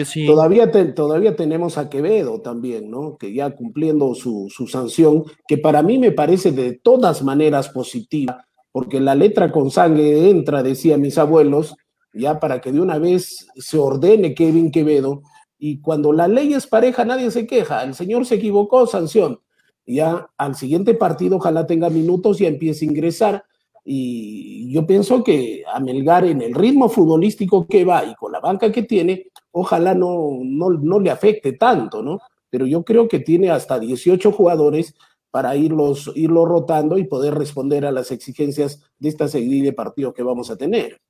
sí. 0.06 0.26
Todavía, 0.26 0.72
te- 0.72 0.86
todavía 0.94 1.36
tenemos 1.36 1.78
a 1.78 1.90
Quevedo 1.90 2.40
también, 2.42 2.90
¿no? 2.90 3.18
Que 3.18 3.34
ya 3.34 3.54
cumpliendo 3.54 4.16
su, 4.16 4.48
su 4.50 4.68
sanción, 4.68 5.26
que 5.46 5.58
para 5.58 5.84
mí 5.84 5.98
me 6.00 6.14
parece 6.14 6.54
de 6.54 6.80
todas 6.82 7.22
maneras 7.22 7.68
positiva, 7.68 8.46
porque 8.72 9.02
la 9.02 9.14
letra 9.14 9.52
con 9.52 9.72
sangre 9.72 10.30
entra, 10.30 10.64
decían 10.64 11.02
mis 11.02 11.18
abuelos, 11.18 11.76
ya 12.14 12.40
para 12.40 12.62
que 12.62 12.72
de 12.72 12.80
una 12.80 12.98
vez 12.98 13.46
se 13.58 13.78
ordene 13.78 14.34
Kevin 14.34 14.72
Quevedo. 14.72 15.22
Y 15.58 15.82
cuando 15.82 16.14
la 16.14 16.30
ley 16.30 16.54
es 16.54 16.66
pareja, 16.66 17.04
nadie 17.04 17.30
se 17.32 17.46
queja. 17.46 17.84
El 17.84 17.94
señor 17.94 18.26
se 18.26 18.36
equivocó, 18.36 18.88
sanción. 18.88 19.42
Ya 19.92 20.30
al 20.38 20.56
siguiente 20.56 20.94
partido, 20.94 21.38
ojalá 21.38 21.66
tenga 21.66 21.90
minutos 21.90 22.40
y 22.40 22.46
empiece 22.46 22.86
a 22.86 22.90
ingresar. 22.90 23.44
Y 23.84 24.72
yo 24.72 24.86
pienso 24.86 25.24
que 25.24 25.64
a 25.74 25.80
Melgar 25.80 26.26
en 26.26 26.44
el 26.44 26.54
ritmo 26.54 26.90
futbolístico 26.90 27.66
que 27.66 27.86
va 27.86 28.06
y 28.06 28.14
con 28.14 28.32
la 28.32 28.40
banca 28.40 28.72
que 28.72 28.84
tiene, 28.84 29.32
ojalá 29.52 29.96
no, 29.96 30.38
no, 30.44 30.70
no 30.70 31.00
le 31.00 31.10
afecte 31.10 31.54
tanto, 31.54 32.04
¿no? 32.04 32.20
Pero 32.52 32.68
yo 32.68 32.84
creo 32.84 33.08
que 33.08 33.20
tiene 33.20 33.50
hasta 33.50 33.80
18 33.80 34.32
jugadores 34.32 34.94
para 35.32 35.56
irlos, 35.56 36.12
irlos 36.14 36.48
rotando 36.48 37.00
y 37.00 37.06
poder 37.06 37.34
responder 37.34 37.84
a 37.84 37.92
las 37.92 38.12
exigencias 38.12 38.84
de 39.00 39.10
esta 39.10 39.28
seguida 39.28 39.66
de 39.66 39.74
partidos 39.74 40.14
que 40.14 40.22
vamos 40.22 40.52
a 40.52 40.58
tener. 40.58 41.02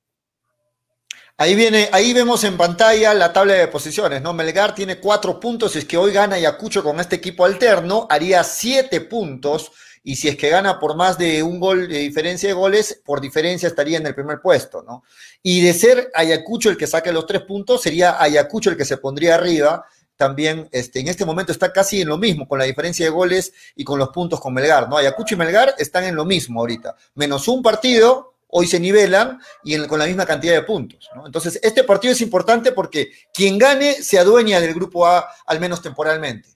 Ahí 1.40 1.54
viene, 1.54 1.88
ahí 1.92 2.12
vemos 2.12 2.44
en 2.44 2.58
pantalla 2.58 3.14
la 3.14 3.32
tabla 3.32 3.54
de 3.54 3.66
posiciones, 3.66 4.20
¿no? 4.20 4.34
Melgar 4.34 4.74
tiene 4.74 5.00
cuatro 5.00 5.40
puntos, 5.40 5.72
si 5.72 5.78
es 5.78 5.84
que 5.86 5.96
hoy 5.96 6.12
gana 6.12 6.36
Ayacucho 6.36 6.84
con 6.84 7.00
este 7.00 7.16
equipo 7.16 7.46
alterno, 7.46 8.06
haría 8.10 8.44
siete 8.44 9.00
puntos, 9.00 9.72
y 10.02 10.16
si 10.16 10.28
es 10.28 10.36
que 10.36 10.50
gana 10.50 10.78
por 10.78 10.96
más 10.96 11.16
de 11.16 11.42
un 11.42 11.58
gol 11.58 11.88
de 11.88 12.00
diferencia 12.00 12.50
de 12.50 12.52
goles, 12.52 13.00
por 13.02 13.22
diferencia 13.22 13.68
estaría 13.68 13.96
en 13.96 14.06
el 14.06 14.14
primer 14.14 14.42
puesto, 14.42 14.82
¿no? 14.82 15.02
Y 15.42 15.62
de 15.62 15.72
ser 15.72 16.10
Ayacucho 16.14 16.68
el 16.68 16.76
que 16.76 16.86
saque 16.86 17.10
los 17.10 17.24
tres 17.24 17.40
puntos, 17.40 17.80
sería 17.80 18.22
Ayacucho 18.22 18.68
el 18.68 18.76
que 18.76 18.84
se 18.84 18.98
pondría 18.98 19.36
arriba, 19.36 19.86
también 20.16 20.68
este, 20.72 21.00
en 21.00 21.08
este 21.08 21.24
momento 21.24 21.52
está 21.52 21.72
casi 21.72 22.02
en 22.02 22.08
lo 22.08 22.18
mismo, 22.18 22.46
con 22.46 22.58
la 22.58 22.66
diferencia 22.66 23.06
de 23.06 23.10
goles 23.10 23.54
y 23.76 23.84
con 23.84 23.98
los 23.98 24.10
puntos 24.10 24.42
con 24.42 24.52
Melgar, 24.52 24.90
¿no? 24.90 24.98
Ayacucho 24.98 25.36
y 25.36 25.38
Melgar 25.38 25.74
están 25.78 26.04
en 26.04 26.16
lo 26.16 26.26
mismo 26.26 26.60
ahorita, 26.60 26.96
menos 27.14 27.48
un 27.48 27.62
partido, 27.62 28.29
hoy 28.52 28.66
se 28.66 28.80
nivelan 28.80 29.38
y 29.64 29.74
en- 29.74 29.86
con 29.86 29.98
la 29.98 30.06
misma 30.06 30.26
cantidad 30.26 30.54
de 30.54 30.62
puntos. 30.62 31.08
¿no? 31.14 31.26
Entonces, 31.26 31.58
este 31.62 31.84
partido 31.84 32.12
es 32.12 32.20
importante 32.20 32.72
porque 32.72 33.10
quien 33.32 33.58
gane 33.58 33.94
se 33.94 34.18
adueña 34.18 34.60
del 34.60 34.74
grupo 34.74 35.06
A, 35.06 35.26
al 35.46 35.60
menos 35.60 35.80
temporalmente. 35.82 36.48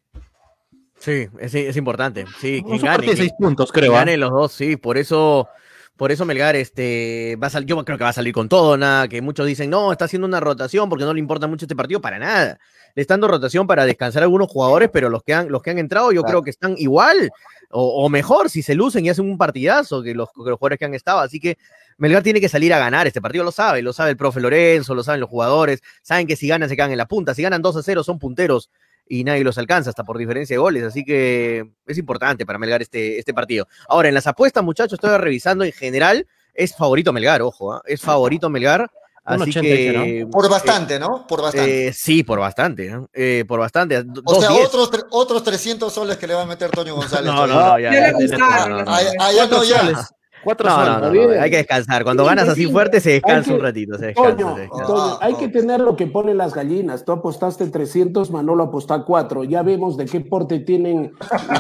Sí, 0.99 1.29
es, 1.39 1.55
es 1.55 1.77
importante. 1.77 2.25
Sí, 2.41 2.63
quien 2.67 2.81
gane. 2.81 3.07
seis 3.09 3.19
quien- 3.19 3.37
puntos, 3.39 3.71
quien 3.73 3.83
creo. 3.87 3.95
¿ah? 3.97 4.01
Gane 4.01 4.17
los 4.17 4.31
dos, 4.31 4.53
sí. 4.53 4.77
Por 4.77 4.97
eso, 4.97 5.49
por 5.97 6.11
eso 6.11 6.25
Melgar 6.25 6.57
este, 6.57 7.37
va 7.43 7.49
a 7.49 7.51
salir, 7.51 7.69
yo 7.69 7.85
creo 7.85 7.99
que 7.99 8.05
va 8.05 8.11
a 8.11 8.15
salir 8.15 8.33
con 8.33 8.49
todo, 8.49 8.77
nada, 8.79 9.07
que 9.07 9.21
muchos 9.21 9.47
dicen, 9.47 9.69
no, 9.71 9.93
está 9.93 10.07
haciendo 10.07 10.27
una 10.27 10.41
rotación 10.41 10.89
porque 10.89 11.05
no 11.05 11.13
le 11.13 11.21
importa 11.21 11.47
mucho 11.47 11.67
este 11.67 11.77
partido, 11.77 12.01
para 12.01 12.19
nada. 12.19 12.59
Le 12.95 13.03
están 13.03 13.21
dando 13.21 13.37
rotación 13.37 13.67
para 13.67 13.85
descansar 13.85 14.23
a 14.23 14.25
algunos 14.25 14.49
jugadores, 14.49 14.89
pero 14.93 15.11
los 15.11 15.23
que 15.23 15.35
han, 15.35 15.51
los 15.51 15.63
que 15.63 15.71
han 15.71 15.79
entrado 15.79 16.11
yo 16.13 16.23
Claro. 16.23 16.39
creo 16.39 16.43
que 16.45 16.51
están 16.51 16.75
igual 16.79 17.31
o, 17.71 18.05
o 18.05 18.09
mejor 18.09 18.49
si 18.49 18.63
se 18.63 18.75
lucen 18.75 19.05
y 19.05 19.11
hacen 19.11 19.29
un 19.29 19.37
partidazo 19.37 20.01
que 20.03 20.15
los, 20.15 20.29
que 20.29 20.49
los 20.51 20.59
jugadores 20.59 20.79
que 20.79 20.85
han 20.87 20.95
estado. 20.95 21.19
Así 21.19 21.39
que 21.41 21.59
Melgar 21.99 22.23
tiene 22.23 22.41
que 22.41 22.49
salir 22.49 22.73
a 22.75 22.79
ganar 22.79 23.07
este 23.07 23.21
partido, 23.21 23.45
lo 23.45 23.53
sabe, 23.53 23.83
lo 23.83 23.93
sabe 23.93 24.11
el 24.11 24.17
profe 24.17 24.41
Lorenzo, 24.41 24.95
lo 24.95 25.03
saben 25.03 25.21
los 25.21 25.31
jugadores, 25.31 25.83
saben 26.03 26.27
que 26.27 26.37
si 26.37 26.49
ganan 26.49 26.69
se 26.69 26.77
quedan 26.77 26.91
en 26.93 26.99
la 26.99 27.07
punta, 27.07 27.35
si 27.35 27.43
ganan 27.43 27.63
2 27.63 27.77
a 27.77 27.83
0 27.83 28.05
son 28.05 28.19
punteros 28.19 28.71
y 29.07 29.25
nadie 29.25 29.45
los 29.45 29.59
alcanza 29.59 29.91
hasta 29.91 30.05
por 30.05 30.19
diferencia 30.19 30.55
de 30.55 30.59
goles, 30.59 30.83
así 30.83 31.05
que 31.05 31.65
es 31.87 31.99
importante 31.99 32.47
para 32.47 32.59
Melgar 32.59 32.83
este, 32.83 33.19
este 33.19 33.35
partido. 33.35 33.69
Ahora, 33.89 34.09
en 34.09 34.15
las 34.15 34.27
apuestas, 34.27 34.65
muchachos, 34.65 34.95
estoy 34.95 35.17
revisando 35.19 35.65
en 35.65 35.73
general, 35.73 36.27
es 36.55 36.75
favorito 36.75 37.13
Melgar, 37.13 37.43
ojo, 37.43 37.75
¿ah? 37.75 37.83
es 37.87 38.01
favorito 38.01 38.49
Melgar. 38.51 38.91
Así 39.27 39.41
80 39.41 39.61
que, 39.63 39.75
dice, 39.75 40.27
Por 40.27 40.51
bastante, 40.51 40.99
¿no? 40.99 41.27
Por 41.27 41.41
bastante. 41.41 41.89
eh, 41.89 41.93
sí, 41.95 42.23
por 42.25 42.41
bastante, 42.41 42.91
¿no? 42.91 43.09
Eh, 43.15 43.47
por 43.49 43.59
bastante. 43.59 43.97
o 43.97 44.03
dos 44.05 44.39
sea, 44.39 44.51
diez. 44.51 44.67
otros, 44.67 44.91
otros 45.13 45.43
300 45.43 45.91
soles 45.91 46.19
que 46.19 46.27
le 46.27 46.35
va 46.35 46.43
a 46.43 46.47
meter 46.47 46.71
Toño 46.71 46.95
González. 46.97 47.25
No, 47.33 47.47
no, 47.47 47.69
no, 47.69 47.79
ya, 47.79 48.13
gustaron 48.13 48.85
no, 48.85 48.85
no, 48.85 49.65
ya 49.65 50.07
Cuatro 50.45 50.69
no, 50.69 50.99
No, 51.01 51.11
no, 51.13 51.41
hay 51.43 51.51
que 51.51 51.57
descansar. 51.57 52.05
Cuando 52.05 52.23
Sí, 52.25 52.29
ganas 52.29 52.45
sí, 52.47 52.51
así 52.53 52.65
sí. 52.67 52.73
fuerte, 52.73 53.01
se 53.01 53.11
descansa 53.11 53.53
un 53.55 53.61
ratito, 53.61 53.99
se 53.99 54.07
descansa. 54.07 54.37
Toño, 54.37 54.55
se 54.55 54.61
descansa. 54.63 54.87
Toño, 54.87 55.19
hay 55.21 55.35
que 55.35 55.47
ok. 55.47 55.53
tener 55.53 55.81
lo 55.81 55.97
que 55.97 56.07
ponen 56.07 56.37
las 56.39 56.55
gallinas. 56.55 57.05
Tú 57.05 57.13
apostaste 57.13 57.67
300, 57.69 58.31
Manolo 58.31 58.65
apostó 58.65 59.05
4. 59.05 59.45
Ya 59.45 59.63
vemos 59.63 59.97
de 59.97 60.05
qué 60.07 60.21
porte 60.21 60.61
tienen, 60.61 61.13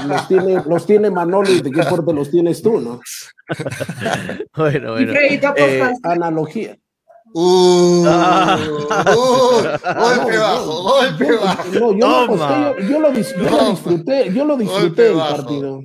los 0.07 0.28
tiene, 0.28 0.62
los 0.66 0.87
tiene 0.87 1.11
Manolo 1.11 1.51
y 1.51 1.61
de 1.61 1.70
qué 1.70 1.82
porte 1.82 2.12
los 2.12 2.30
tienes 2.30 2.62
tú, 2.62 2.80
¿no? 2.80 3.01
Bueno, 4.57 4.99
Y 5.01 5.05
bueno. 5.07 5.12
Freddy, 5.12 5.41
Eh. 5.57 5.93
Analogía. 6.03 6.76
Uh, 7.37 8.05
Ah. 8.07 8.57
uh, 8.61 9.16
golpe 9.64 10.37
No, 10.37 10.41
bajo, 10.41 10.82
golpe 10.82 11.26
yo- 11.26 11.41
bajo. 11.41 11.64
No, 11.72 11.80
yo 11.80 11.91
lo 11.93 11.99
Toma. 11.99 12.24
aposté, 12.24 12.82
yo, 12.82 12.89
yo 12.89 13.01
lo, 13.01 13.12
dis- 13.12 13.35
yo 13.37 13.43
lo 13.43 13.51
Toma. 13.57 13.70
disfruté, 13.70 14.32
yo 14.32 14.45
lo 14.45 14.57
disfruté 14.57 15.09
el 15.11 15.18
partido. 15.18 15.80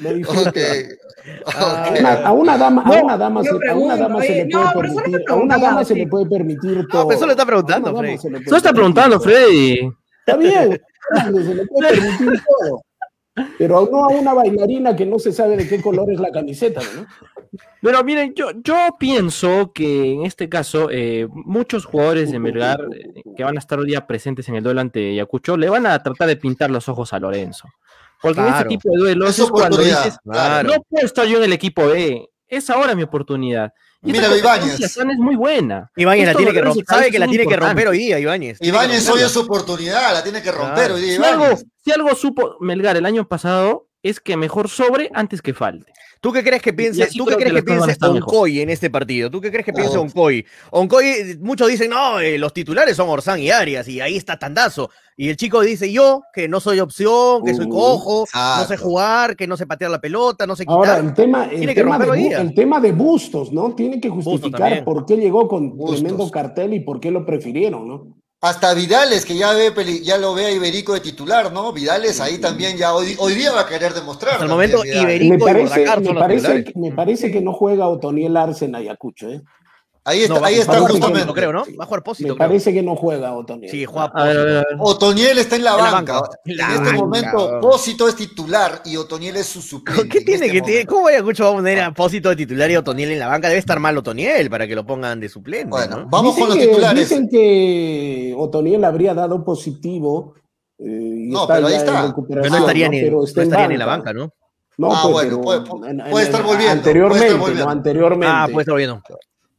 Lo 0.00 0.08
Ok. 0.10 0.16
disfruté. 0.16 0.98
Ah, 1.46 1.84
A 1.86 1.90
una, 2.00 2.12
a 2.26 2.32
una 2.32 2.58
dama, 2.58 2.82
a 2.82 2.88
No, 2.88 3.04
una 3.04 3.16
dama, 3.16 3.42
se, 3.44 3.50
a 3.68 3.74
una 3.76 3.96
dama 3.96 4.20
se 4.22 4.34
le 4.34 4.44
no, 4.46 4.72
puede 4.72 4.88
no 4.88 4.94
permitir, 5.02 5.24
a 5.28 5.34
una 5.34 5.58
dama 5.58 5.84
se 5.84 5.94
le 5.94 6.06
puede 6.08 6.26
permitir 6.26 6.76
No, 6.78 6.86
todo. 6.88 7.06
pero 7.08 7.16
eso 7.16 7.26
lo 7.26 7.32
está 7.32 7.46
preguntando, 7.46 7.90
A 7.90 7.94
Freddy. 7.96 8.14
Eso 8.14 8.28
está 8.28 8.40
permitir 8.50 8.72
preguntando. 8.74 9.20
Freddy. 9.20 9.90
Está 10.26 10.36
bien, 10.36 10.80
se 11.44 11.54
le 11.54 11.66
puede 11.66 11.88
permitir 11.90 12.42
todo. 12.60 12.82
Pero 13.56 13.88
no 13.90 14.04
a 14.04 14.08
una 14.08 14.34
bailarina 14.34 14.94
que 14.94 15.06
no 15.06 15.18
se 15.18 15.32
sabe 15.32 15.56
de 15.56 15.66
qué 15.66 15.80
color 15.80 16.12
es 16.12 16.20
la 16.20 16.30
camiseta, 16.30 16.80
¿no? 16.96 17.06
Pero 17.80 18.02
miren, 18.04 18.34
yo, 18.34 18.50
yo 18.62 18.88
pienso 18.98 19.72
que 19.74 20.12
en 20.12 20.24
este 20.26 20.48
caso 20.48 20.88
eh, 20.90 21.26
muchos 21.32 21.84
jugadores 21.86 22.30
de 22.30 22.38
Melgar 22.38 22.80
eh, 22.94 23.22
que 23.36 23.44
van 23.44 23.56
a 23.56 23.58
estar 23.58 23.78
hoy 23.78 23.86
día 23.86 24.06
presentes 24.06 24.48
en 24.48 24.56
el 24.56 24.62
duelo 24.62 24.80
ante 24.80 25.12
Ayacucho 25.12 25.56
le 25.56 25.68
van 25.70 25.86
a 25.86 26.02
tratar 26.02 26.28
de 26.28 26.36
pintar 26.36 26.70
los 26.70 26.88
ojos 26.88 27.12
a 27.12 27.18
Lorenzo. 27.18 27.68
Porque 28.22 28.40
en 28.40 28.46
Claro. 28.46 28.58
este 28.60 28.68
tipo 28.68 28.90
de 28.92 28.98
duelos 28.98 29.28
Es 29.38 29.44
cuando 29.50 29.76
oportunidad, 29.76 30.04
dices, 30.04 30.18
claro. 30.24 30.68
no 30.68 30.82
puedo 30.88 31.04
estar 31.06 31.26
yo 31.26 31.38
en 31.38 31.44
el 31.44 31.52
equipo 31.52 31.86
B, 31.88 32.28
es 32.48 32.70
ahora 32.70 32.94
mi 32.94 33.02
oportunidad. 33.02 33.72
Y 34.04 34.12
competencia 34.12 34.38
Ibáñez. 34.38 34.80
es 34.80 34.98
muy 35.18 35.36
buena. 35.36 35.90
Ibáñez 35.96 36.26
la 36.26 36.34
tiene 36.34 36.52
que 36.52 36.60
romper. 36.62 36.84
Sabe 36.86 37.10
que 37.10 37.18
la 37.18 37.26
tiene 37.28 37.46
que 37.46 37.56
romper 37.56 37.88
hoy 37.88 37.98
día, 37.98 38.18
Ibáñez. 38.18 38.58
Ibáñez 38.60 39.08
hoy 39.08 39.20
es 39.22 39.30
su 39.30 39.40
oportunidad, 39.40 40.12
la 40.12 40.22
tiene 40.22 40.42
que 40.42 40.50
romper 40.50 40.74
Claro. 40.74 40.94
hoy 40.94 41.02
día 41.02 41.16
Si 41.16 41.22
algo, 41.24 41.44
Ibáñez. 41.44 41.64
si 41.84 41.92
algo 41.92 42.14
supo 42.16 42.56
Melgar 42.60 42.96
el 42.96 43.06
año 43.06 43.28
pasado 43.28 43.88
es 44.02 44.18
que 44.20 44.36
mejor 44.36 44.68
sobre 44.68 45.10
antes 45.14 45.40
que 45.42 45.54
falte. 45.54 45.92
¿Tú 46.22 46.32
qué 46.32 46.44
crees 46.44 46.62
que 46.62 46.72
piense, 46.72 47.08
tú 47.16 47.26
qué 47.26 47.34
crees 47.34 47.52
que 47.52 47.62
piense. 47.64 47.96
Oncoy 48.00 48.60
en 48.60 48.70
este 48.70 48.88
partido? 48.88 49.28
¿Tú 49.28 49.40
qué 49.40 49.50
crees 49.50 49.66
que 49.66 49.72
piense 49.72 49.98
Oh. 49.98 50.02
Oncoy? 50.02 50.46
Oncoy, 50.70 51.36
muchos 51.40 51.66
dicen, 51.66 51.90
no, 51.90 52.20
eh, 52.20 52.38
los 52.38 52.54
titulares 52.54 52.96
son 52.96 53.08
Orsán 53.08 53.40
y 53.40 53.50
Arias, 53.50 53.88
y 53.88 54.00
ahí 54.00 54.16
está 54.16 54.38
Tandazo. 54.38 54.88
Y 55.16 55.30
el 55.30 55.36
chico 55.36 55.60
dice, 55.62 55.90
yo, 55.92 56.22
que 56.32 56.46
no 56.46 56.60
soy 56.60 56.78
opción, 56.78 57.44
que 57.44 57.54
soy 57.54 57.66
Uh, 57.66 57.70
cojo, 57.70 58.24
no 58.32 58.64
sé 58.66 58.76
jugar, 58.76 59.34
que 59.34 59.48
no 59.48 59.56
sé 59.56 59.66
patear 59.66 59.90
la 59.90 60.00
pelota, 60.00 60.46
no 60.46 60.54
sé 60.54 60.62
quitar. 60.62 60.76
Ahora, 60.76 60.96
el 60.98 61.12
tema, 61.12 61.46
el, 61.46 61.58
Tiene 61.58 61.74
tema 61.74 61.98
de, 61.98 62.28
el 62.28 62.54
tema 62.54 62.80
Bustos, 62.92 63.52
¿no? 63.52 63.74
Tiene 63.74 64.00
que 64.00 64.08
justificar 64.08 64.84
por 64.84 65.04
qué 65.04 65.16
llegó 65.16 65.48
con 65.48 65.76
Bustos. 65.76 66.02
tremendo 66.02 66.30
cartel 66.30 66.72
y 66.74 66.80
por 66.80 67.00
qué 67.00 67.10
lo 67.10 67.26
prefirieron, 67.26 67.88
¿no? 67.88 68.21
Hasta 68.42 68.74
Vidales, 68.74 69.24
que 69.24 69.36
ya 69.36 69.52
ve 69.52 69.70
peli- 69.70 70.02
ya 70.02 70.18
lo 70.18 70.34
ve 70.34 70.46
a 70.46 70.50
Iberico 70.50 70.94
de 70.94 71.00
titular, 71.00 71.52
¿no? 71.52 71.72
Vidales 71.72 72.20
ahí 72.20 72.38
también 72.38 72.76
ya 72.76 72.92
hoy, 72.92 73.14
hoy 73.20 73.34
día 73.34 73.52
va 73.52 73.60
a 73.60 73.66
querer 73.68 73.94
demostrar. 73.94 74.32
Hasta 74.32 74.44
el 74.46 74.50
momento. 74.50 74.84
Iberico 74.84 75.30
Me 75.30 75.36
y 75.36 75.38
parece, 75.38 75.78
Bordacar 75.86 76.00
me, 76.00 76.14
parece, 76.14 76.72
me 76.74 76.92
parece 76.92 77.30
que 77.30 77.40
no 77.40 77.52
juega 77.52 77.88
Otoniel 77.88 78.36
Arce 78.36 78.64
en 78.64 78.74
Ayacucho, 78.74 79.30
¿eh? 79.30 79.42
Ahí 80.04 80.22
está, 80.22 80.40
No, 80.40 80.44
ahí 80.44 80.56
a 80.56 80.60
está 80.62 80.80
justamente. 80.80 81.10
Pósito, 81.12 81.32
creo, 81.34 81.52
¿no? 81.52 81.64
Va 81.78 81.84
a 81.84 81.86
jugar 81.86 82.02
Pósito, 82.02 82.30
Me 82.30 82.34
creo. 82.34 82.48
parece 82.48 82.72
que 82.72 82.82
no 82.82 82.96
juega 82.96 83.34
Otoniel. 83.36 83.70
Sí, 83.70 83.84
juega 83.84 84.06
A 84.06 84.18
a 84.18 84.22
a 84.22 84.26
ver. 84.34 84.66
Otoniel 84.80 85.38
está 85.38 85.54
en 85.54 85.62
la 85.62 85.70
En 85.72 85.76
la 85.84 85.90
banca. 85.92 86.12
banca. 86.20 86.38
En 86.44 86.56
La 86.56 86.68
este 86.72 86.78
banca, 86.84 86.92
momento. 86.96 87.60
Pósito 87.60 88.08
es 88.08 88.16
titular 88.16 88.82
y 88.84 88.96
Otoniel 88.96 89.36
es 89.36 89.46
su 89.46 89.62
suplente. 89.62 90.08
¿Qué 90.08 90.18
en 90.18 90.24
tiene 90.24 90.46
este 90.46 90.56
que 90.58 90.62
tiene? 90.62 90.86
¿Cómo 90.86 91.06
Ayacucho 91.06 91.44
va 91.44 91.50
a 91.50 91.52
poner 91.52 91.80
a 91.80 91.94
Pósito 91.94 92.30
de 92.30 92.36
titular 92.36 92.68
y 92.70 92.76
Otoniel 92.76 93.12
en 93.12 93.20
la 93.20 93.28
banca? 93.28 93.46
Debe 93.46 93.60
estar 93.60 93.78
mal 93.78 93.96
Otoniel 93.96 94.50
para 94.50 94.66
que 94.66 94.74
lo 94.74 94.84
pongan 94.84 95.20
de 95.20 95.28
suplente. 95.28 95.68
Bueno, 95.70 95.98
¿no? 96.00 96.06
vamos 96.08 96.34
dicen 96.34 96.40
con 96.40 96.48
los 96.48 96.58
que, 96.58 96.66
titulares. 96.70 97.08
Dicen 97.08 97.28
que 97.28 98.34
Otoniel 98.36 98.84
habría 98.84 99.14
dado 99.14 99.44
positivo. 99.44 100.34
eh, 100.80 100.84
y 100.84 101.30
No, 101.30 101.42
está 101.42 101.54
pero 101.54 101.66
ahí 101.68 101.74
está. 101.74 102.06
recuperación, 102.08 102.42
Pero 102.42 102.50
no 102.50 102.58
estaría, 102.58 102.86
¿no? 102.86 102.90
ni, 102.90 103.00
Pero 103.02 103.16
no 103.18 103.24
está 103.24 103.42
en 103.42 103.46
estaría 103.46 103.68
ni 103.68 103.74
en 103.74 103.78
la 103.78 103.86
banca. 103.86 104.12
¿no? 104.12 104.32
No, 104.78 104.92
Ah, 104.92 105.00
pues, 105.04 105.12
bueno, 105.30 105.40
puede- 105.42 105.60
puede 106.10 106.24
estar 106.24 106.42
volviendo, 106.42 106.72
Anteriormente, 106.72 107.18
puede 107.18 107.26
estar 107.28 107.38
volviendo. 107.40 107.64
¿no? 107.66 107.70
anteriormente. 107.70 108.26
Ah, 108.36 108.48
pues 108.52 108.66
está 108.66 108.74
bien. 108.76 109.00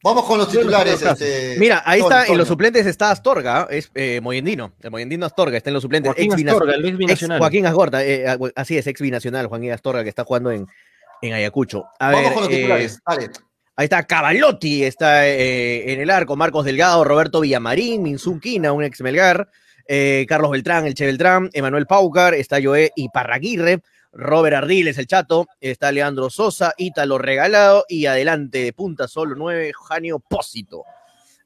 Vamos 0.03 0.25
con 0.25 0.37
los 0.37 0.49
titulares. 0.49 0.99
Bueno, 0.99 1.13
Este, 1.13 1.55
Mira, 1.57 1.81
ahí 1.85 2.01
está, 2.01 2.25
en 2.25 2.37
los 2.37 2.47
suplentes 2.47 2.85
está 2.85 3.09
Astorga, 3.09 3.67
es 3.69 3.89
eh, 3.95 4.19
Moyendino, 4.21 4.73
el 4.81 4.91
Moyendino 4.91 5.25
Astorga 5.25 5.55
está 5.57 5.69
en 5.69 5.75
los 5.75 5.83
suplentes. 5.83 6.09
Joaquín 6.13 6.33
ex 6.33 6.51
Astorga, 6.51 6.73
el 6.73 6.81
ex 6.81 6.89
ex 6.89 6.97
binacional. 6.97 7.39
Joaquín 7.39 7.65
Asgorta, 7.65 8.03
eh, 8.03 8.27
ah, 8.27 8.37
así 8.55 8.77
es, 8.77 8.85
ex 8.85 8.99
binacional, 9.01 9.47
Joaquín 9.47 9.71
Astorga, 9.71 10.03
que 10.03 10.09
está 10.09 10.25
jugando 10.25 10.51
en, 10.51 10.67
en 11.21 11.33
Ayacucho. 11.33 11.85
A 11.99 12.11
Vamos 12.11 12.21
ver, 12.21 12.33
con 12.33 12.43
los 12.43 12.51
eh, 12.51 12.55
titulares. 12.57 12.99
Dale. 13.07 13.29
ahí 13.77 13.83
está 13.85 14.03
Cavalotti, 14.03 14.83
está 14.83 15.25
eh, 15.25 15.93
en 15.93 16.01
el 16.01 16.09
arco, 16.09 16.35
Marcos 16.35 16.65
Delgado, 16.65 17.03
Roberto 17.05 17.39
Villamarín, 17.39 18.03
Minsun 18.03 18.41
Quina, 18.41 18.73
un 18.73 18.83
ex 18.83 18.99
Melgar, 19.01 19.47
eh, 19.87 20.25
Carlos 20.27 20.51
Beltrán, 20.51 20.85
el 20.85 20.95
Che 20.95 21.05
Beltrán, 21.05 21.49
Emanuel 21.53 21.87
Paucar, 21.87 22.33
está 22.33 22.61
Joé 22.61 22.91
Iparraguirre, 22.97 23.79
Robert 24.13 24.55
Ardiles, 24.55 24.97
el 24.99 25.07
Chato, 25.07 25.47
está 25.59 25.91
Leandro 25.91 26.29
Sosa, 26.29 26.73
Ítalo 26.77 27.17
Regalado 27.17 27.85
y 27.89 28.05
adelante 28.05 28.59
de 28.59 28.71
punta 28.71 29.07
solo 29.07 29.35
9, 29.35 29.71
Janio 29.87 30.19
Pósito. 30.19 30.83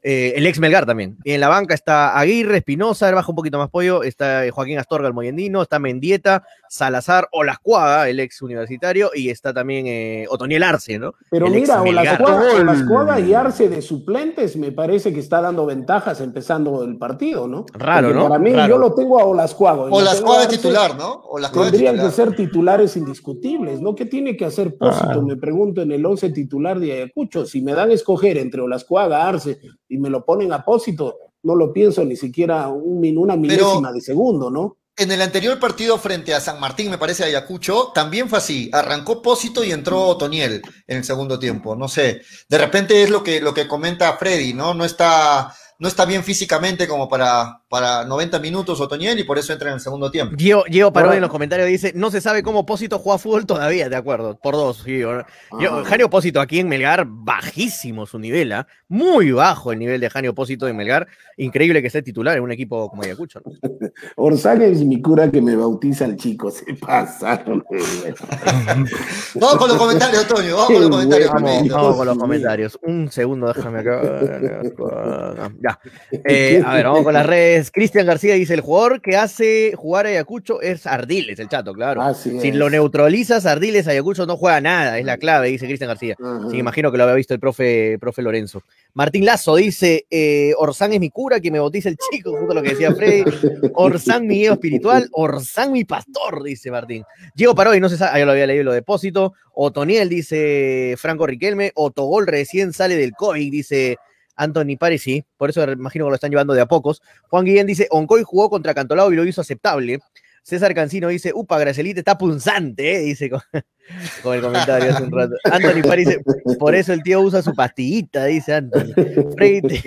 Eh, 0.04 0.34
el 0.36 0.46
ex 0.46 0.60
Melgar 0.60 0.86
también. 0.86 1.18
Y 1.24 1.32
en 1.32 1.42
la 1.42 1.50
banca 1.50 1.74
está 1.74 2.18
Aguirre, 2.18 2.58
Espinosa, 2.58 3.12
baja 3.12 3.30
un 3.32 3.36
poquito 3.36 3.58
más 3.58 3.70
pollo, 3.70 4.04
está 4.04 4.46
eh, 4.46 4.52
Joaquín 4.52 4.78
Astorga, 4.78 5.08
el 5.08 5.14
Moyendino, 5.14 5.62
está 5.62 5.80
Mendieta, 5.80 6.44
Salazar, 6.70 7.28
Olascuaga, 7.32 8.08
el 8.08 8.20
ex 8.20 8.42
universitario, 8.42 9.12
y 9.14 9.30
está 9.30 9.54
también 9.54 9.88
eh, 9.88 10.26
Otoniel 10.30 10.64
Arce, 10.64 11.00
¿no? 11.00 11.16
Pero 11.30 11.48
El 11.48 11.54
mira. 11.54 11.82
Olascuaga, 11.82 12.54
Olascuaga 12.62 13.20
y 13.20 13.34
Arce 13.34 13.70
de 13.70 13.82
suplentes 13.82 14.56
me 14.56 14.72
parece 14.72 15.14
que 15.14 15.20
está 15.20 15.42
dando 15.42 15.66
ventajas 15.66 16.22
empezando 16.22 16.84
el 16.84 16.98
partido, 16.98 17.48
¿no? 17.48 17.66
Raro, 17.74 18.08
Porque 18.10 18.20
¿no? 18.20 18.30
Para 18.30 18.40
mí, 18.40 18.54
Raro. 18.54 18.70
yo 18.70 18.78
lo 18.78 18.94
tengo 18.94 19.20
a 19.20 19.26
Olascuaga. 19.26 19.88
y 19.88 19.90
lo 19.90 19.96
O 19.96 20.02
las 20.02 20.18
tengo 20.18 20.34
a 20.34 20.38
de 20.38 20.44
Arce, 20.46 20.58
titular, 20.58 20.96
¿no? 20.96 21.24
Tendrían 21.52 22.00
que 22.00 22.12
ser 22.12 22.36
titulares 22.36 22.96
indiscutibles, 22.98 23.82
¿no? 23.82 23.96
¿Qué 23.96 24.06
tiene 24.06 24.38
que 24.38 24.46
hacer 24.46 24.78
Pósito? 24.78 25.20
Ah. 25.20 25.22
Me 25.22 25.36
pregunto 25.36 25.82
en 25.82 25.92
el 25.92 26.06
11 26.06 26.30
titular 26.30 26.80
de 26.80 26.94
Ayacucho. 26.94 27.46
Si 27.46 27.62
me 27.62 27.74
dan 27.74 27.90
a 27.90 27.94
escoger 27.94 28.38
entre 28.38 28.62
Olascuaga, 28.62 29.28
Arce 29.28 29.60
y 29.90 29.98
me 29.98 30.10
lo 30.10 30.26
ponen 30.26 30.54
a 30.54 30.64
Pósito, 30.64 31.18
no 31.44 31.56
lo 31.56 31.72
pienso 31.72 32.04
ni 32.04 32.16
siquiera 32.16 32.68
un, 32.70 33.18
una 33.18 33.36
milésima 33.36 33.92
de 33.92 34.02
segundo, 34.02 34.50
¿no? 34.50 34.78
En 35.00 35.12
el 35.12 35.22
anterior 35.22 35.60
partido 35.60 36.00
frente 36.00 36.34
a 36.34 36.40
San 36.40 36.60
Martín, 36.60 36.90
me 36.90 36.98
parece, 36.98 37.24
Ayacucho, 37.24 37.92
también 37.94 38.28
fue 38.30 38.40
así. 38.40 38.68
Arrancó 38.74 39.22
Pósito 39.22 39.64
y 39.64 39.72
entró 39.72 40.02
Otoniel 40.08 40.64
en 40.88 40.98
el 40.98 41.04
segundo 41.04 41.38
tiempo. 41.38 41.76
No 41.76 41.88
sé. 41.88 42.24
De 42.50 42.58
repente 42.58 43.04
es 43.04 43.12
lo 43.12 43.24
que, 43.24 43.40
lo 43.40 43.54
que 43.54 43.68
comenta 43.68 44.18
Freddy, 44.18 44.56
¿no? 44.56 44.74
No 44.74 44.86
está, 44.86 45.54
no 45.80 45.88
está 45.88 46.06
bien 46.06 46.24
físicamente 46.24 46.88
como 46.88 47.08
para, 47.08 47.62
para 47.70 48.04
90 48.06 48.40
minutos 48.40 48.80
Otoniel 48.82 49.20
y 49.20 49.24
por 49.24 49.38
eso 49.38 49.54
entra 49.54 49.70
en 49.70 49.76
el 49.76 49.80
segundo 49.80 50.10
tiempo. 50.12 50.36
Gio, 50.38 50.64
Gio 50.66 50.92
Parón 50.92 51.14
en 51.14 51.22
los 51.22 51.30
comentarios 51.30 51.68
dice, 51.68 51.92
no 51.96 52.10
se 52.12 52.22
sabe 52.22 52.44
cómo 52.44 52.66
Pósito 52.66 53.00
juega 53.00 53.18
fútbol 53.20 53.46
todavía, 53.46 53.88
de 53.90 53.96
acuerdo, 53.96 54.40
por 54.42 54.56
dos. 54.56 54.84
Gio. 54.84 55.26
Yo, 55.60 55.78
Ah. 55.78 55.84
Janio 55.86 56.10
Pósito 56.10 56.42
aquí 56.42 56.60
en 56.60 56.68
Melgar, 56.70 57.06
bajísimo 57.08 58.06
su 58.06 58.20
nivel, 58.20 58.52
¿ah? 58.54 58.68
muy 58.88 59.32
bajo 59.32 59.72
el 59.72 59.80
nivel 59.80 60.00
de 60.02 60.10
Janio 60.10 60.34
Pósito 60.34 60.68
en 60.68 60.76
Melgar. 60.78 61.08
Increíble 61.38 61.82
que 61.82 61.88
esté 61.88 62.02
titular 62.02 62.36
en 62.38 62.44
un 62.44 62.52
equipo 62.52 62.90
como 62.90 63.04
Ayacucho. 63.04 63.42
¿no? 63.46 63.52
Orsán 64.16 64.62
es 64.64 64.84
mi 64.84 65.02
cura 65.02 65.30
que 65.30 65.42
me 65.42 65.56
bautiza 65.56 66.06
el 66.06 66.16
chico. 66.18 66.50
Se 66.50 66.74
pasaron. 66.74 67.64
Vamos 69.36 69.58
con 69.58 69.68
los 69.70 69.78
comentarios, 69.78 70.28
Toño. 70.28 70.56
Vamos 70.56 70.68
con 70.72 70.82
los 70.82 70.90
comentarios. 70.90 71.32
bueno. 71.32 71.76
Vamos, 71.76 71.96
con 71.98 72.08
los 72.08 72.18
comentarios. 72.18 72.80
Un 72.82 73.12
segundo, 73.12 73.48
déjame 73.54 73.80
acá. 73.80 75.52
Ya. 75.68 75.80
Eh, 76.26 76.62
a 76.66 76.76
ver, 76.76 76.86
vamos 76.86 77.04
con 77.04 77.14
las 77.14 77.26
redes. 77.26 77.72
Cristian 77.72 78.06
García 78.06 78.36
dice: 78.36 78.54
el 78.54 78.62
jugador 78.62 79.02
que 79.02 79.16
hace 79.18 79.74
jugar 79.76 80.06
a 80.06 80.10
Ayacucho 80.10 80.62
es 80.62 80.86
Ardiles, 80.88 81.40
el 81.40 81.50
chato, 81.50 81.74
claro. 81.74 82.02
Así 82.02 82.40
Si 82.40 82.50
es. 82.50 82.56
lo 82.56 82.70
neutralizas, 82.70 83.46
Ardiles, 83.46 83.88
Ayacucho 83.88 84.26
no 84.26 84.38
juega 84.38 84.62
nada, 84.62 84.98
es 85.00 85.06
la 85.06 85.18
clave, 85.18 85.50
dice 85.50 85.66
Cristian 85.66 85.90
García. 85.90 86.16
Sí, 86.52 86.58
imagino 86.58 86.92
que 86.92 86.98
lo 86.98 87.04
había 87.04 87.16
visto 87.16 87.34
el 87.34 87.40
profe, 87.40 87.98
profe 88.00 88.22
Lorenzo. 88.22 88.62
Martín 88.94 89.26
Lazo 89.26 89.56
dice, 89.56 90.06
eh, 90.10 90.54
Orsán 90.58 90.94
es 90.94 91.00
mi 91.00 91.10
cura, 91.10 91.40
que 91.40 91.52
me 91.52 91.60
bautiza 91.60 91.90
el 91.90 91.98
chico, 92.12 92.36
justo 92.38 92.54
lo 92.54 92.62
que 92.64 92.70
decía 92.70 92.94
Freddy. 92.94 93.24
Orsán 93.74 94.26
mi 94.28 94.36
guía 94.36 94.54
espiritual, 94.54 95.10
Orsán 95.12 95.72
mi 95.72 95.84
pastor, 95.84 96.44
dice 96.44 96.72
Martín. 96.72 97.04
Diego 97.36 97.54
Paró, 97.56 97.76
y 97.76 97.80
no 97.80 97.90
se 97.90 97.98
sabe, 97.98 98.20
ya 98.20 98.26
lo 98.26 98.32
había 98.32 98.48
leído 98.48 98.64
lo 98.64 98.74
depósito. 98.74 99.34
Otoniel, 99.54 100.08
dice 100.10 100.96
Franco 100.98 101.26
Riquelme. 101.28 101.72
Otogol 101.76 102.28
recién 102.28 102.74
sale 102.74 102.96
del 102.96 103.14
COVID, 103.14 103.52
dice 103.52 103.98
Anthony 104.38 104.78
Paris, 104.80 105.02
sí, 105.02 105.26
por 105.36 105.50
eso 105.50 105.64
imagino 105.70 106.06
que 106.06 106.10
lo 106.10 106.16
están 106.16 106.32
llevando 106.32 106.54
de 106.54 106.62
a 106.62 106.68
pocos. 106.68 107.02
Juan 107.30 107.44
Guillén 107.44 107.68
dice, 107.68 107.88
Oncoy 107.90 108.24
jugó 108.24 108.50
contra 108.50 108.74
Cantolao 108.74 109.12
y 109.12 109.16
lo 109.16 109.26
hizo 109.26 109.42
aceptable. 109.42 110.00
César 110.48 110.74
Cancino 110.74 111.10
dice, 111.10 111.34
upa, 111.36 111.60
Gracelita 111.60 112.00
está 112.00 112.18
punzante, 112.18 112.96
¿eh? 112.96 113.00
dice 113.00 113.30
con, 113.30 113.42
con 114.24 114.34
el 114.34 114.42
comentario 114.42 114.94
hace 114.94 115.04
un 115.04 115.12
rato. 115.12 115.36
Anthony 115.44 115.86
Paris 115.86 116.08
dice, 116.08 116.22
por 116.58 116.74
eso 116.74 116.94
el 116.94 117.04
tío 117.04 117.20
usa 117.20 117.42
su 117.42 117.54
pastillita, 117.54 118.24
dice 118.24 118.54
Anthony. 118.54 118.94
Freddy, 119.36 119.82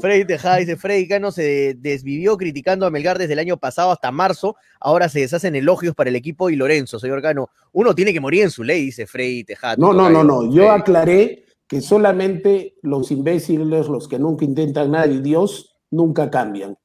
Freddy 0.00 0.24
Tejada 0.24 0.56
dice, 0.56 0.76
Freddy 0.76 1.06
Cano 1.06 1.30
se 1.32 1.74
desvivió 1.76 2.38
criticando 2.38 2.86
a 2.86 2.90
Melgar 2.90 3.18
desde 3.18 3.34
el 3.34 3.40
año 3.40 3.58
pasado 3.58 3.92
hasta 3.92 4.10
marzo, 4.10 4.56
ahora 4.80 5.10
se 5.10 5.20
deshacen 5.20 5.54
elogios 5.54 5.94
para 5.94 6.08
el 6.08 6.16
equipo 6.16 6.48
y 6.48 6.56
Lorenzo, 6.56 6.98
señor 6.98 7.20
Cano. 7.20 7.50
Uno 7.72 7.94
tiene 7.94 8.14
que 8.14 8.20
morir 8.20 8.44
en 8.44 8.50
su 8.50 8.64
ley, 8.64 8.86
dice 8.86 9.06
Freddy 9.06 9.44
Tejada. 9.44 9.76
No, 9.76 9.92
no, 9.92 10.08
no, 10.08 10.24
no. 10.24 10.50
Yo 10.50 10.70
aclaré 10.70 11.45
que 11.68 11.80
solamente 11.80 12.74
los 12.82 13.10
imbéciles, 13.10 13.88
los 13.88 14.08
que 14.08 14.18
nunca 14.18 14.44
intentan 14.44 14.92
nada 14.92 15.06
y 15.06 15.20
Dios, 15.20 15.76
nunca 15.90 16.30
cambian. 16.30 16.76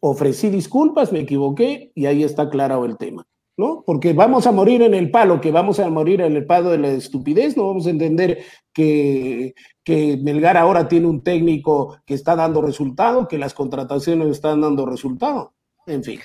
Ofrecí 0.00 0.50
disculpas, 0.50 1.12
me 1.12 1.20
equivoqué 1.20 1.92
y 1.94 2.06
ahí 2.06 2.22
está 2.22 2.42
aclarado 2.42 2.84
el 2.84 2.96
tema. 2.96 3.26
¿No? 3.56 3.84
Porque 3.86 4.12
vamos 4.14 4.48
a 4.48 4.52
morir 4.52 4.82
en 4.82 4.94
el 4.94 5.12
palo, 5.12 5.40
que 5.40 5.52
vamos 5.52 5.78
a 5.78 5.88
morir 5.88 6.20
en 6.22 6.34
el 6.34 6.44
palo 6.44 6.70
de 6.70 6.78
la 6.78 6.88
estupidez, 6.88 7.56
no 7.56 7.68
vamos 7.68 7.86
a 7.86 7.90
entender 7.90 8.40
que, 8.72 9.54
que 9.84 10.16
Melgar 10.16 10.56
ahora 10.56 10.88
tiene 10.88 11.06
un 11.06 11.22
técnico 11.22 11.98
que 12.04 12.14
está 12.14 12.34
dando 12.34 12.62
resultado, 12.62 13.28
que 13.28 13.38
las 13.38 13.54
contrataciones 13.54 14.26
están 14.26 14.60
dando 14.60 14.86
resultado. 14.86 15.54
En 15.86 16.02
fin. 16.02 16.18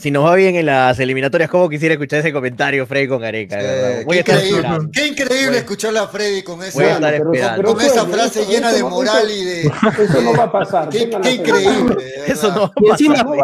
Si 0.00 0.10
nos 0.10 0.24
va 0.24 0.34
bien 0.34 0.54
en 0.56 0.64
las 0.64 0.98
eliminatorias, 0.98 1.50
¿cómo 1.50 1.68
quisiera 1.68 1.92
escuchar 1.92 2.20
ese 2.20 2.32
comentario, 2.32 2.86
Freddy 2.86 3.06
con 3.06 3.20
Gareca? 3.20 3.56
de 3.58 3.62
verdad? 3.62 4.00
Eh, 4.00 4.04
Voy 4.06 4.18
a 4.18 4.22
qué, 4.24 4.32
increíble, 4.32 4.68
qué 4.94 5.06
increíble 5.08 5.58
escucharla 5.58 6.02
a 6.04 6.08
Freddy 6.08 6.42
con 6.42 6.62
esa, 6.62 6.82
estar 6.94 7.00
pero- 7.12 7.32
esperando. 7.34 7.56
pero- 7.62 7.74
con 7.74 7.84
esa 7.84 8.00
Freddy, 8.06 8.12
frase 8.14 8.40
eso- 8.40 8.50
llena 8.50 8.68
eso 8.70 8.76
de 8.76 8.82
moral 8.84 9.30
y 9.30 9.44
de. 9.44 9.60
Eso 9.60 10.22
no 10.22 10.32
va 10.36 10.44
a 10.44 10.52
pasar. 10.52 10.88
Qué, 10.88 11.02
increíble. 11.02 12.04
Eso 12.26 12.48
no 12.50 12.60
va 12.62 12.66
a 12.66 12.72
Y 12.86 12.90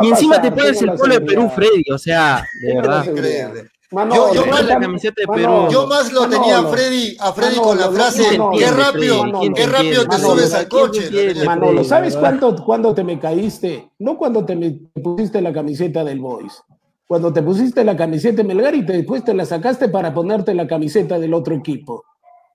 encima, 0.08 0.36
y 0.36 0.40
te 0.40 0.50
pones 0.50 0.80
el 0.80 0.92
polo 0.92 1.14
de 1.14 1.20
Perú. 1.20 1.52
Freddy, 1.54 1.84
o 1.92 1.98
sea, 1.98 2.46
de 2.62 2.74
verdad. 2.74 3.04
Increíble. 3.04 3.64
Manolo, 3.92 4.34
Yo- 4.34 4.44
yo 4.44 4.50
más- 4.50 4.64
la 4.66 4.80
camiseta 4.80 5.14
de 5.20 5.26
Perú. 5.28 5.68
Yo 5.70 5.86
más 5.86 6.12
lo 6.12 6.28
tenía 6.28 6.58
a 6.58 6.62
Freddy, 6.66 7.16
a 7.20 7.32
Freddy 7.32 7.56
Manolo, 7.56 7.68
con 7.68 7.78
la 7.78 7.86
no, 7.86 7.92
frase, 7.92 8.38
Manolo, 8.38 8.58
qué 8.58 8.70
rápido, 8.70 9.22
Freddy? 9.22 9.52
qué 9.54 9.66
rápido 9.66 10.02
te 10.02 10.08
Manolo, 10.08 10.28
subes 10.34 10.54
al 10.54 10.68
¿quién 10.68 10.80
coche. 10.82 11.44
Manolo, 11.44 11.84
¿sabes 11.84 12.14
verdad. 12.16 12.38
cuándo, 12.40 12.64
cuándo 12.64 12.94
te 12.94 13.04
me 13.04 13.18
caíste? 13.20 13.90
No 14.00 14.16
cuando 14.18 14.44
te, 14.44 14.56
me- 14.56 14.70
te 14.92 15.00
pusiste 15.00 15.40
la 15.40 15.52
camiseta 15.52 16.02
del 16.04 16.18
Boys. 16.20 16.62
Cuando 17.06 17.32
te 17.32 17.40
pusiste 17.42 17.84
la 17.84 17.96
camiseta 17.96 18.38
de 18.38 18.44
Melgar 18.44 18.74
y 18.74 18.84
te- 18.84 18.94
después 18.94 19.22
te 19.24 19.32
la 19.32 19.44
sacaste 19.46 19.88
para 19.88 20.12
ponerte 20.12 20.52
la 20.54 20.66
camiseta 20.66 21.20
del 21.20 21.34
otro 21.34 21.54
equipo. 21.54 22.02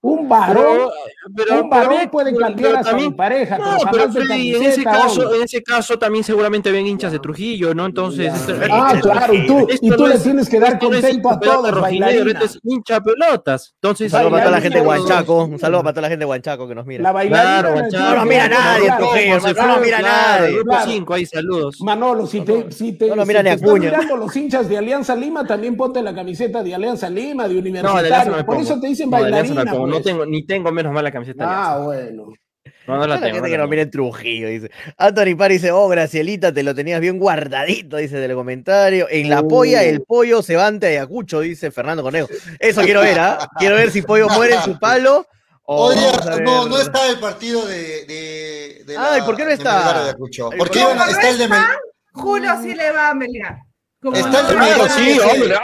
Un 0.04 0.28
varón, 0.28 0.90
pero, 1.36 1.62
un 1.62 1.70
varón 1.70 1.94
pero- 2.00 2.12
puede 2.12 2.32
pero 2.32 2.40
cambiar 2.48 2.76
hasta 2.78 2.90
también- 2.90 3.12
de 3.12 3.16
pareja, 3.16 3.58
No, 3.60 3.78
pero 3.92 4.12
Freddy, 4.12 4.56
en 4.56 4.64
ese 4.64 4.84
caso, 4.84 5.36
en 5.36 5.44
ese 5.44 5.62
caso 5.62 6.00
también 6.00 6.24
seguramente 6.24 6.72
ven 6.72 6.88
hinchas 6.88 7.12
de 7.12 7.20
Trujillo, 7.20 7.76
¿no? 7.76 7.86
Entonces, 7.86 8.34
esto- 8.34 8.56
Ah, 8.72 8.94
esto- 8.96 9.12
claro, 9.12 9.32
y 9.36 9.46
tú, 9.46 9.68
y 9.80 9.90
tú 9.92 9.98
no 9.98 10.08
le 10.08 10.16
es- 10.16 10.24
tienes 10.24 10.50
que 10.50 10.60
dar 10.60 10.74
no 10.74 10.80
contento 10.90 11.30
a 11.30 11.40
todos, 11.40 11.70
rojinegro, 11.72 11.82
bailarina. 12.08 12.32
esto 12.32 12.46
es 12.46 12.60
hincha 12.64 13.00
pelotas. 13.00 13.74
Entonces, 13.76 14.06
Un 14.12 14.18
saludo 14.18 14.32
para 14.32 14.44
toda 14.44 14.56
la 14.58 14.62
gente 14.62 14.80
de 14.80 14.88
Huanchaco. 14.88 15.44
Un 15.44 15.60
saludo 15.60 15.84
para 15.84 15.94
toda 15.94 16.02
la 16.02 16.10
gente 16.10 16.20
de 16.26 16.30
Huanchaco 16.30 16.68
que 16.68 16.74
nos 16.76 16.86
mira. 16.88 17.04
La 17.04 17.12
bailarina. 17.12 17.62
Claro, 17.62 17.76
No 18.10 18.16
nos 18.16 18.26
mira 18.26 18.48
nadie, 18.48 18.92
Trujillo, 18.98 19.40
no 19.40 19.68
nos 19.68 19.82
mira 19.82 20.02
nadie. 20.02 20.54
Grupo 20.56 20.70
Claro. 20.72 20.92
5, 20.92 21.14
ahí 21.14 21.26
saludos. 21.28 21.78
Manolo, 21.80 22.26
si 22.26 22.42
te, 22.42 22.72
si 22.72 22.94
te, 22.94 23.08
no 23.08 23.18
lo 23.18 23.22
si 23.22 23.28
mira 23.28 23.44
ni 23.44 23.50
están 23.52 23.70
Acuña. 23.70 23.92
mirando 23.92 24.18
los 24.18 24.36
hinchas 24.36 24.68
de 24.68 24.80
Alianza 24.80 25.16
Lima, 25.16 25.46
también 25.46 25.78
ponte 25.78 26.02
la 26.02 26.16
camiseta 26.16 26.64
de 26.64 26.74
Alianza 26.74 27.08
Lima, 27.08 27.48
de 27.48 27.60
Universitario. 27.60 28.44
Por 28.48 28.58
eso 28.58 28.80
te 28.80 28.88
dicen 28.88 29.08
bailarina. 29.12 29.64
No, 29.92 29.98
pues. 29.98 30.06
tengo, 30.06 30.26
ni 30.26 30.46
tengo 30.46 30.72
menos 30.72 30.92
mal 30.94 31.04
la 31.04 31.12
camiseta 31.12 31.44
Ah, 31.46 31.74
Alianza. 31.74 31.86
bueno. 31.86 32.34
No, 32.88 32.98
no 32.98 33.08
la 33.08 33.16
tengo. 33.20 33.26
gente 33.36 33.42
no 33.42 33.46
que 33.52 33.58
nos 33.58 33.70
mira 33.70 33.82
en 33.84 33.92
Trujillo, 33.92 34.48
dice. 34.48 34.72
Anthony 34.98 35.36
Pari 35.38 35.56
dice, 35.56 35.72
oh, 35.72 35.88
Gracielita, 35.88 36.52
te 36.54 36.64
lo 36.64 36.74
tenías 36.76 37.00
bien 37.00 37.18
guardadito, 37.20 37.98
dice 37.98 38.18
del 38.18 38.34
comentario. 38.36 39.08
En 39.10 39.30
la 39.30 39.42
Uh. 39.42 39.48
polla, 39.48 39.84
el 39.84 40.02
pollo 40.02 40.42
se 40.42 40.56
va 40.56 40.68
ante 40.68 40.88
Ayacucho, 40.88 41.40
dice 41.42 41.72
Fernando 41.72 42.04
Conejo. 42.04 42.28
Eso 42.60 42.82
quiero 42.82 43.02
ver, 43.02 43.20
¿ah? 43.20 43.48
Quiero 43.60 43.76
ver 43.76 43.92
si 43.92 44.02
pollo 44.02 44.28
muere 44.30 44.56
en 44.56 44.62
su 44.64 44.80
palo. 44.80 45.26
o 45.64 45.86
Hoy 45.88 45.96
día 45.96 46.12
vamos 46.12 46.28
a 46.28 46.40
no, 46.42 46.68
no 46.68 46.80
está 46.80 47.08
el 47.10 47.20
partido 47.20 47.66
de. 47.68 48.06
de, 48.06 48.84
de 48.86 48.96
Ay, 48.98 49.22
¿por 49.22 49.36
qué 49.36 49.44
no 49.44 49.50
de 49.50 49.56
está? 49.56 50.16
¿por 50.18 50.70
qué 50.70 50.80
no 50.82 51.06
está 51.06 51.30
el 51.30 51.38
de 51.38 51.48
Mel- 51.48 51.64
Julio 52.14 52.52
sí 52.62 52.74
le 52.76 52.92
va 52.92 53.10
a 53.10 53.14
Melgar. 53.14 53.58
Está 54.04 54.40
el 54.42 54.48
de 54.48 54.56
Melgar. 54.56 54.90
Sí, 54.92 55.20
hombre, 55.20 55.56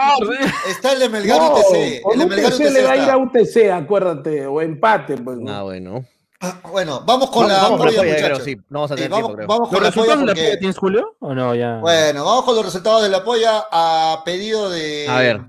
está 0.70 0.92
el 0.94 1.00
de 1.00 1.10
Melgar 1.10 1.38
No, 1.40 1.54
UTC. 1.56 2.02
El 2.14 2.20
de 2.20 2.26
Melgar 2.28 2.54
UTC 2.54 2.60
UTC 2.60 2.72
le 2.72 2.84
va 2.84 2.92
a 2.92 2.98
ir 2.98 3.10
a 3.10 3.18
UTC, 3.18 3.72
acuérdate, 3.72 4.46
o 4.46 4.62
empate. 4.62 5.18
Pues, 5.18 5.38
¿no? 5.38 5.52
Ah, 5.52 5.64
bueno. 5.64 6.06
Ah, 6.40 6.60
Bueno, 6.72 7.02
vamos 7.04 7.32
con 7.32 7.48
Vamos, 7.48 7.52
la 7.58 7.64
vamos 7.64 7.78
con 7.80 7.86
la 7.88 7.92
polla, 7.94 8.02
polla, 8.04 8.16
creo, 8.16 8.28
muchachos. 8.30 8.44
sí. 8.46 8.56
No 8.70 8.80
vamos 8.80 8.92
a 8.92 8.94
Sí, 8.94 8.98
tener 8.98 9.10
vamos, 9.12 9.28
tiempo, 9.30 9.36
creo. 9.38 9.48
vamos 9.48 9.72
¿Los 9.72 9.82
la 9.82 9.88
resultados 9.90 10.20
de 10.20 10.26
la 10.28 10.34
polla 10.36 10.60
tienes, 10.60 10.78
Julio? 10.78 11.16
¿O 11.20 11.34
no? 11.34 11.56
Ya. 11.56 11.78
Bueno, 11.80 12.26
vamos 12.26 12.46
con 12.46 12.56
los 12.56 12.66
resultados 12.66 13.02
de 13.04 13.10
la 13.10 13.24
polla 13.24 13.66
a 13.72 14.22
pedido 14.24 14.70
de, 14.70 15.08
A 15.10 15.18
ver. 15.20 15.42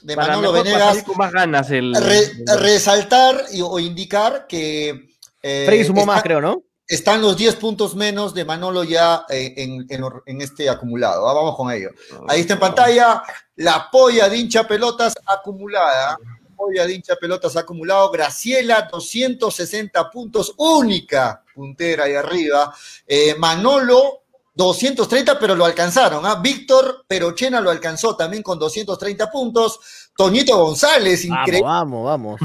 de 0.00 0.16
Para 0.16 0.28
Manolo 0.36 0.52
Venegas. 0.52 1.02
con 1.02 1.18
más 1.18 1.30
ganas 1.32 1.70
el. 1.70 1.94
Re- 1.94 2.18
el- 2.48 2.58
resaltar 2.58 3.36
y- 3.52 3.60
o 3.60 3.78
indicar 3.78 4.46
que. 4.46 5.10
eh, 5.42 5.64
Freddy 5.66 5.84
sumó 5.84 6.00
está- 6.00 6.12
más, 6.14 6.22
creo, 6.22 6.40
¿no? 6.40 6.62
Están 6.90 7.22
los 7.22 7.36
10 7.36 7.54
puntos 7.54 7.94
menos 7.94 8.34
de 8.34 8.44
Manolo 8.44 8.82
ya 8.82 9.24
eh, 9.28 9.54
en, 9.56 9.86
en 10.26 10.40
este 10.40 10.68
acumulado. 10.68 11.28
Ah, 11.28 11.32
Vamos 11.34 11.54
con 11.56 11.70
ello. 11.70 11.90
Ahí 12.26 12.40
está 12.40 12.54
en 12.54 12.58
pantalla 12.60 13.22
la 13.54 13.88
polla 13.92 14.28
de 14.28 14.36
hincha 14.36 14.66
pelotas 14.66 15.14
acumulada. 15.24 16.18
Polla 16.56 16.86
de 16.86 16.94
hincha 16.94 17.14
pelotas 17.14 17.56
acumulado. 17.56 18.10
Graciela, 18.10 18.88
260 18.90 20.10
puntos, 20.10 20.52
única 20.56 21.44
puntera 21.54 22.04
ahí 22.06 22.14
arriba. 22.14 22.74
Eh, 23.06 23.36
Manolo, 23.38 24.24
230, 24.54 25.38
pero 25.38 25.54
lo 25.54 25.64
alcanzaron. 25.64 26.26
¿ah? 26.26 26.40
Víctor 26.42 27.04
Perochena 27.06 27.60
lo 27.60 27.70
alcanzó 27.70 28.16
también 28.16 28.42
con 28.42 28.58
230 28.58 29.30
puntos. 29.30 29.78
Toñito 30.16 30.56
González, 30.58 31.24
Vamos, 31.28 31.38
increíble. 31.46 31.68
vamos, 31.68 32.04
vamos. 32.04 32.40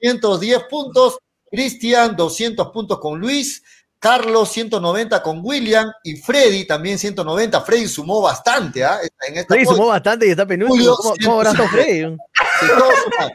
110 0.00 0.64
puntos, 0.70 1.18
Cristian 1.50 2.16
200 2.16 2.68
puntos 2.70 2.98
con 2.98 3.20
Luis, 3.20 3.62
Carlos 4.00 4.48
190 4.48 5.22
con 5.22 5.40
William 5.44 5.92
y 6.02 6.16
Freddy 6.16 6.66
también 6.66 6.98
190. 6.98 7.60
Freddy 7.60 7.86
sumó 7.86 8.22
bastante, 8.22 8.82
¿ah? 8.82 8.98
En 9.28 9.36
esta 9.36 9.54
Freddy 9.54 9.66
sumó 9.66 9.88
bastante 9.88 10.26
y 10.26 10.30
está 10.30 10.46
penúltimo. 10.46 10.96
Julio, 10.96 10.96
¿Cómo, 11.22 11.44
cómo 11.44 11.68
Freddy? 11.68 12.16
Sí, 12.60 12.66
todos 12.76 12.94
sumaron, 13.04 13.32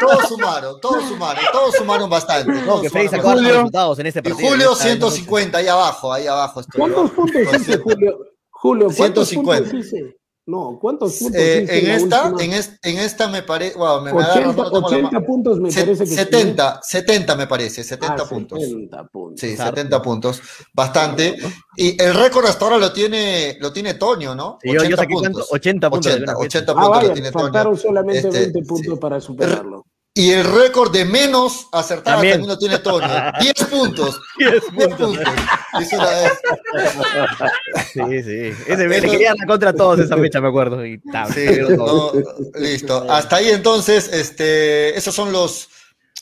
todos 0.00 0.28
sumaron, 0.28 0.80
todos 0.80 1.04
sumaron, 1.08 1.44
todos 1.52 1.74
sumaron 1.74 2.10
bastante. 2.10 2.52
No, 2.52 2.64
todos 2.64 2.82
que 2.82 2.90
Freddy 2.90 3.08
sumaron 3.08 3.38
sacó 3.38 3.48
resultados 3.48 3.98
en 3.98 4.06
este 4.06 4.18
Y 4.20 4.22
partido. 4.22 4.48
Julio 4.48 4.72
Está 4.72 4.84
en- 4.84 4.90
150, 4.98 5.58
ahí 5.58 5.68
abajo, 5.68 6.12
ahí 6.12 6.26
abajo 6.26 6.60
estoy. 6.60 6.80
¿Cuántos 6.80 7.10
puntos 7.10 7.42
hiciste, 7.42 7.78
Julio? 7.78 8.18
Julio, 8.50 8.88
¿cuántos 8.96 9.28
150. 9.28 9.76
Puntos? 10.44 10.72
No, 10.72 10.78
¿cuántos 10.78 11.14
puntos 11.16 11.40
Eh, 11.40 11.66
en, 11.68 11.88
la 11.88 11.94
esta, 11.96 12.32
en, 12.38 12.52
es- 12.52 12.78
en 12.82 12.98
esta 12.98 13.28
me 13.28 13.42
parece, 13.42 13.76
wow, 13.78 14.02
me, 14.02 14.12
me 14.12 14.22
agarro, 14.22 14.50
80, 14.50 14.62
no 14.62 14.70
tengo 14.70 14.80
la 14.80 14.86
80 14.86 15.10
mano. 15.10 15.26
puntos 15.26 15.60
me 15.60 15.70
Se- 15.70 15.80
parece 15.80 16.04
que 16.04 16.10
70, 16.10 16.80
70 16.82 17.36
me 17.36 17.46
parece, 17.46 17.82
70 17.82 18.14
Ah, 18.22 18.28
puntos. 18.28 18.60
70 18.60 19.04
puntos. 19.08 19.40
Sí, 19.40 19.52
Harto. 19.58 19.64
70 19.76 20.02
puntos, 20.02 20.42
bastante. 20.74 21.36
Y 21.76 22.00
el 22.02 22.14
récord 22.14 22.44
hasta 22.46 22.64
ahora 22.64 22.78
lo 22.78 22.92
tiene, 22.92 23.56
lo 23.60 23.72
tiene 23.72 23.94
Toño, 23.94 24.34
¿no? 24.34 24.58
Sí, 24.62 24.70
yo, 24.72 24.84
yo 24.84 24.96
saqué 24.96 25.14
cuántos, 25.14 25.50
80 25.50 25.90
puntos. 25.90 26.04
de 26.06 26.12
80, 26.18 26.32
una 26.32 26.40
fiesta. 26.40 26.58
80 26.58 26.72
Ah, 26.72 26.74
puntos 26.74 26.88
lo 26.88 27.00
vaya, 27.00 27.12
tiene 27.14 27.32
faltaron 27.32 27.72
Toño. 27.74 27.82
solamente 27.82 28.28
Este, 28.28 28.40
20 28.40 28.62
puntos 28.62 28.94
sí. 28.94 29.00
para 29.00 29.20
superarlo. 29.20 29.86
Y 30.16 30.30
el 30.30 30.44
récord 30.44 30.92
de 30.92 31.04
menos 31.04 31.66
acertadas 31.72 32.18
También. 32.20 32.34
también, 32.34 32.48
lo 32.48 32.56
tiene 32.58 32.78
Toño. 32.78 33.08
10 33.40 33.54
puntos. 33.70 34.20
10 34.38 34.50
10 34.52 34.64
puntos. 34.70 35.16
puntos. 35.16 35.34
Es 35.80 35.92
una 35.92 36.10
vez. 36.10 36.32
Sí, 37.92 38.22
sí. 38.22 38.62
Ese, 38.72 38.86
le 38.86 39.00
quería 39.00 39.34
contra 39.44 39.72
todos 39.72 39.98
esa 39.98 40.16
fecha, 40.16 40.40
me 40.40 40.48
acuerdo. 40.48 40.86
Y 40.86 41.00
Sí, 41.34 41.46
no, 41.76 42.12
listo. 42.54 43.10
Hasta 43.10 43.36
ahí 43.36 43.50
entonces, 43.50 44.08
este, 44.12 44.96
esos 44.96 45.12
son 45.16 45.32
los, 45.32 45.68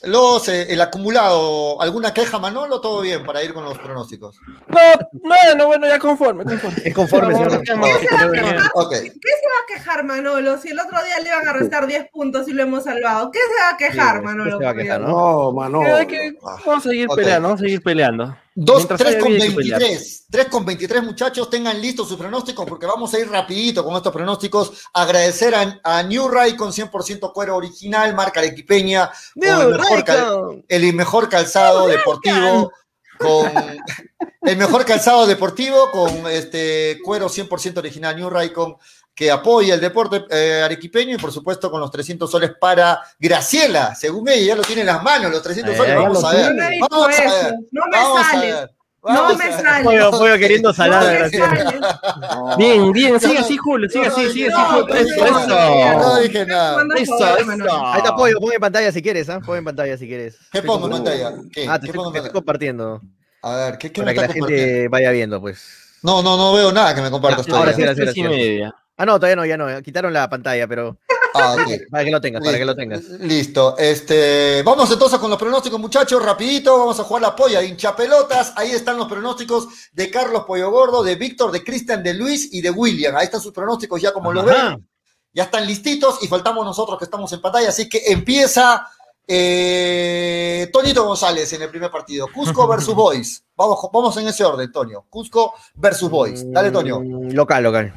los 0.04 0.48
eh, 0.48 0.66
el 0.72 0.80
acumulado. 0.80 1.80
¿Alguna 1.80 2.12
queja, 2.12 2.38
Manolo? 2.38 2.80
Todo 2.80 3.00
bien 3.02 3.24
para 3.24 3.42
ir 3.42 3.52
con 3.54 3.64
los 3.64 3.78
pronósticos. 3.78 4.36
No, 4.68 4.78
bueno, 5.22 5.66
bueno, 5.66 5.86
ya 5.86 5.98
conforme, 5.98 6.44
conforme. 6.44 6.82
Es 6.84 6.94
conforme. 6.94 7.34
¿Qué 7.34 7.64
se 7.66 7.74
va 7.74 9.58
a 9.62 9.66
quejar 9.68 10.04
Manolo 10.04 10.58
si 10.58 10.68
el 10.70 10.80
otro 10.80 10.98
día 11.04 11.18
le 11.20 11.28
iban 11.28 11.46
a 11.48 11.52
restar 11.52 11.86
10 11.86 12.08
puntos 12.10 12.48
y 12.48 12.52
lo 12.52 12.62
hemos 12.62 12.84
salvado? 12.84 13.30
¿Qué 13.30 13.38
se 13.38 13.62
va 13.62 13.70
a 13.70 13.76
quejar 13.76 14.16
Sí, 14.18 14.24
Manolo? 14.24 14.58
¿qué 14.58 14.58
se 14.58 14.64
va 14.64 14.70
a 14.70 14.74
por 14.74 14.82
quejar, 14.82 14.98
Dios? 15.00 15.10
No, 15.10 15.52
Manolo. 15.52 15.98
Que- 15.98 16.06
que 16.06 16.38
vamos 16.42 16.86
a 16.86 16.88
seguir 16.88 17.08
peleando, 17.08 17.48
vamos 17.48 17.60
a 17.60 17.64
seguir 17.64 17.82
peleando. 17.82 18.36
Dos, 18.54 18.76
Mientras 18.78 18.98
3 19.00 19.10
haya 19.14 19.20
con 19.20 19.32
vida 19.32 19.44
hay 19.44 19.50
que 19.50 19.56
pelear. 19.56 19.80
23. 19.80 20.24
3 20.30 20.46
con 20.48 20.64
23, 20.66 21.02
muchachos. 21.02 21.48
Tengan 21.50 21.80
listos 21.80 22.08
sus 22.08 22.18
pronósticos 22.18 22.66
porque 22.66 22.86
vamos 22.86 23.12
a 23.14 23.18
ir 23.18 23.30
rapidito 23.30 23.82
con 23.84 23.96
estos 23.96 24.12
pronósticos. 24.12 24.72
Agradecer 24.92 25.54
a, 25.54 25.80
a 25.82 26.02
New 26.02 26.28
Ray 26.28 26.54
con 26.56 26.70
100% 26.70 27.32
cuero 27.32 27.56
original, 27.56 28.14
marca 28.14 28.40
arequipeña, 28.40 29.10
con 29.34 29.42
el 29.72 29.78
mejor, 29.78 30.04
cal- 30.04 30.64
el 30.68 30.92
mejor 30.94 31.28
calzado 31.28 31.86
deportivo 31.88 32.72
con 33.18 33.52
el 34.42 34.56
mejor 34.56 34.84
calzado 34.84 35.26
deportivo, 35.26 35.90
con 35.92 36.26
este 36.26 36.98
cuero 37.04 37.28
100% 37.28 37.78
original 37.78 38.16
New 38.16 38.28
Raycon, 38.28 38.76
que 39.14 39.30
apoya 39.30 39.74
el 39.74 39.80
deporte 39.80 40.24
eh, 40.30 40.62
arequipeño 40.64 41.14
y 41.14 41.18
por 41.18 41.32
supuesto 41.32 41.70
con 41.70 41.80
los 41.80 41.90
300 41.90 42.30
soles 42.30 42.52
para 42.58 43.00
Graciela, 43.18 43.94
según 43.94 44.28
ella, 44.28 44.46
ya 44.48 44.56
lo 44.56 44.62
tiene 44.62 44.80
en 44.82 44.86
las 44.88 45.02
manos, 45.02 45.30
los 45.30 45.42
300 45.42 45.74
Eh, 45.74 45.76
soles, 45.76 45.92
ya 45.94 46.00
vamos 46.00 46.22
lo 46.22 46.28
a 46.28 46.32
ver. 46.32 46.54
No 46.80 46.88
Vamos 46.88 47.08
me 47.08 47.14
a 47.14 47.18
ver. 47.42 47.54
no 47.72 47.82
me 47.86 47.96
vamos 47.96 48.20
a 48.20 48.24
sale. 48.30 48.46
ver, 48.52 48.70
No 49.02 49.12
me 49.12 49.44
a 49.44 49.48
ver. 49.48 49.52
sale. 49.52 50.38
Queriendo 50.40 50.68
No 50.72 50.74
Graciela. 50.74 51.56
sale. 51.56 51.80
No. 52.20 52.56
Bien, 52.56 52.92
bien, 52.92 53.20
sigue 53.20 53.34
no- 53.34 53.40
así, 53.40 53.56
Julio, 53.58 53.88
sigue 53.90 54.06
no, 54.06 54.12
así, 54.12 54.24
no, 54.24 54.30
sigue 54.32 54.48
no, 54.48 54.56
así, 54.58 54.72
no, 54.72 54.80
Julio. 54.80 54.94
no, 54.94 55.00
Eso, 55.26 55.46
no, 55.46 55.98
no 55.98 56.16
dije 56.20 56.46
nada. 56.46 56.84
Eso, 56.96 57.14
eso. 57.38 57.86
Ahí 57.86 57.98
está 57.98 58.16
Pollo, 58.16 58.38
pon 58.40 58.52
en 58.54 58.60
pantalla 58.60 58.92
si 58.92 59.02
quieres, 59.02 59.28
¿ah? 59.28 59.40
Pon 59.44 59.58
en 59.58 59.64
pantalla 59.64 59.96
si 59.98 60.06
quieres. 60.08 60.38
¿Qué 60.50 60.62
pongo 60.62 60.86
en 60.86 60.92
pantalla? 60.92 61.32
¿Qué? 61.52 61.66
Ah, 61.68 61.78
te 61.78 61.86
¿Qué 61.86 61.86
estoy, 61.90 61.96
pongo 61.96 62.08
en 62.08 62.12
te 62.14 62.18
estoy 62.18 62.20
pantalla? 62.20 62.32
compartiendo. 62.32 63.00
A 63.42 63.56
ver, 63.56 63.78
¿qué, 63.78 63.92
qué 63.92 64.00
me 64.02 64.14
Para 64.14 64.28
que 64.28 64.40
la 64.40 64.46
gente 64.46 64.88
vaya 64.88 65.10
viendo, 65.10 65.40
pues. 65.40 65.98
No, 66.02 66.22
no, 66.22 66.36
no 66.36 66.52
veo 66.54 66.72
nada 66.72 66.94
que 66.94 67.02
me 67.02 67.10
compartas 67.10 67.48
ahora 67.48 67.72
sí, 67.74 67.82
Las 67.82 67.96
gracias, 67.96 68.72
Ah, 69.02 69.06
no, 69.06 69.16
todavía 69.18 69.34
no, 69.34 69.44
ya 69.44 69.56
no. 69.56 69.82
Quitaron 69.82 70.12
la 70.12 70.30
pantalla, 70.30 70.68
pero 70.68 70.96
Ah, 71.34 71.54
ok. 71.54 71.70
para 71.90 72.04
que 72.04 72.10
lo 72.12 72.20
tengas, 72.20 72.44
para 72.44 72.56
que 72.56 72.64
lo 72.64 72.76
tengas. 72.76 73.02
Listo. 73.02 73.76
Este, 73.76 74.62
vamos 74.62 74.88
entonces 74.92 75.18
con 75.18 75.28
los 75.28 75.38
pronósticos, 75.40 75.80
muchachos, 75.80 76.24
rapidito. 76.24 76.78
Vamos 76.78 77.00
a 77.00 77.02
jugar 77.02 77.22
la 77.22 77.34
polla, 77.34 77.60
hincha 77.64 77.96
pelotas. 77.96 78.52
Ahí 78.54 78.70
están 78.70 78.96
los 78.96 79.08
pronósticos 79.08 79.66
de 79.92 80.08
Carlos 80.08 80.44
Pollo 80.46 80.70
Gordo, 80.70 81.02
de 81.02 81.16
Víctor, 81.16 81.50
de 81.50 81.64
Cristian, 81.64 82.00
de 82.00 82.14
Luis 82.14 82.48
y 82.52 82.60
de 82.60 82.70
William. 82.70 83.16
Ahí 83.16 83.24
están 83.24 83.40
sus 83.40 83.52
pronósticos 83.52 84.00
ya 84.00 84.12
como 84.12 84.32
lo 84.32 84.42
Ajá. 84.42 84.68
ven. 84.76 84.88
Ya 85.34 85.44
están 85.44 85.66
listitos 85.66 86.22
y 86.22 86.28
faltamos 86.28 86.64
nosotros 86.64 86.96
que 86.96 87.04
estamos 87.06 87.32
en 87.32 87.40
pantalla. 87.40 87.70
Así 87.70 87.88
que 87.88 88.02
empieza 88.06 88.86
eh, 89.26 90.68
Tonito 90.72 91.04
González 91.04 91.52
en 91.54 91.62
el 91.62 91.70
primer 91.70 91.90
partido. 91.90 92.28
Cusco 92.32 92.68
versus 92.68 92.94
Boys. 92.94 93.42
Vamos, 93.56 93.78
vamos 93.92 94.16
en 94.18 94.28
ese 94.28 94.44
orden, 94.44 94.70
Tonio. 94.70 95.06
Cusco 95.10 95.54
versus 95.74 96.08
Boys. 96.10 96.44
Dale, 96.52 96.70
Tonio. 96.70 97.00
Mm, 97.00 97.32
Local, 97.32 97.62
local. 97.62 97.94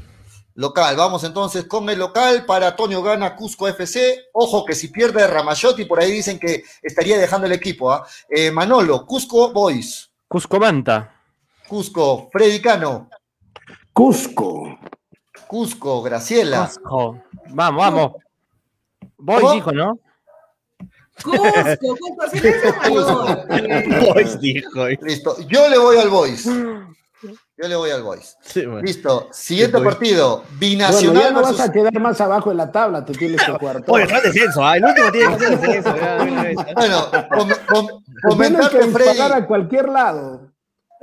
Local, 0.57 0.95
vamos 0.95 1.25
entonces 1.25 1.65
con 1.65 1.89
el 1.89 1.99
local 1.99 2.45
para 2.45 2.77
Toño 2.77 3.03
Gana 3.03 3.35
Cusco 3.35 3.67
FC. 3.67 4.29
Ojo 4.31 4.63
que 4.63 4.73
si 4.73 4.87
pierde 4.87 5.27
Ramayotti, 5.27 5.83
por 5.83 5.99
ahí 5.99 6.09
dicen 6.09 6.39
que 6.39 6.63
estaría 6.81 7.17
dejando 7.17 7.45
el 7.45 7.51
equipo. 7.51 7.91
¿ah? 7.91 8.07
Eh, 8.29 8.51
Manolo, 8.51 9.05
Cusco 9.05 9.51
Boys. 9.51 10.09
Cusco 10.29 10.57
Manta. 10.57 11.13
Cusco, 11.67 12.29
Freddy 12.31 12.61
Cano. 12.61 13.09
Cusco. 13.91 14.79
Cusco, 15.45 16.01
Graciela. 16.01 16.67
Cusco. 16.67 17.21
Vamos, 17.49 17.83
vamos. 17.83 18.11
Boys 19.17 19.41
¿Cómo? 19.41 19.53
dijo, 19.55 19.71
¿no? 19.73 19.99
Cusco, 21.21 21.97
Cusco. 22.87 23.45
Boys 24.13 24.39
dijo. 24.39 24.87
Listo. 25.01 25.35
Yo 25.49 25.67
le 25.67 25.77
voy 25.77 25.97
al 25.97 26.09
Boys. 26.09 26.47
Yo 27.57 27.67
le 27.69 27.75
voy 27.77 27.89
al 27.89 28.03
Boys. 28.03 28.35
Sí, 28.41 28.65
bueno. 28.65 28.81
Listo. 28.81 29.29
Siguiente 29.31 29.77
Sí, 29.77 29.83
partido. 29.83 30.37
Bueno, 30.39 30.57
Binacional 30.59 31.23
ya 31.23 31.31
no 31.31 31.41
vas 31.41 31.59
a 31.61 31.71
quedar 31.71 31.99
más 32.01 32.19
abajo 32.19 32.51
en 32.51 32.57
la 32.57 32.69
tabla, 32.71 33.05
te 33.05 33.13
tienes 33.13 33.41
que 33.41 33.53
cuarto. 33.59 33.91
Oye, 33.93 34.03
está 34.03 34.19
descenso, 34.21 34.65
¿ah? 34.65 34.75
El 34.75 34.83
último 34.85 35.11
tiene 35.11 35.37
que 35.37 35.39
ser 35.45 35.59
descenso. 35.59 35.95
¿ah? 36.01 36.65
Bueno, 36.75 37.11
com- 37.69 37.87
que 37.87 38.27
comentarte, 38.27 38.77
disparar 38.83 39.15
Freddy. 39.15 39.31
a 39.43 39.47
cualquier 39.47 39.87
lado. 39.89 40.51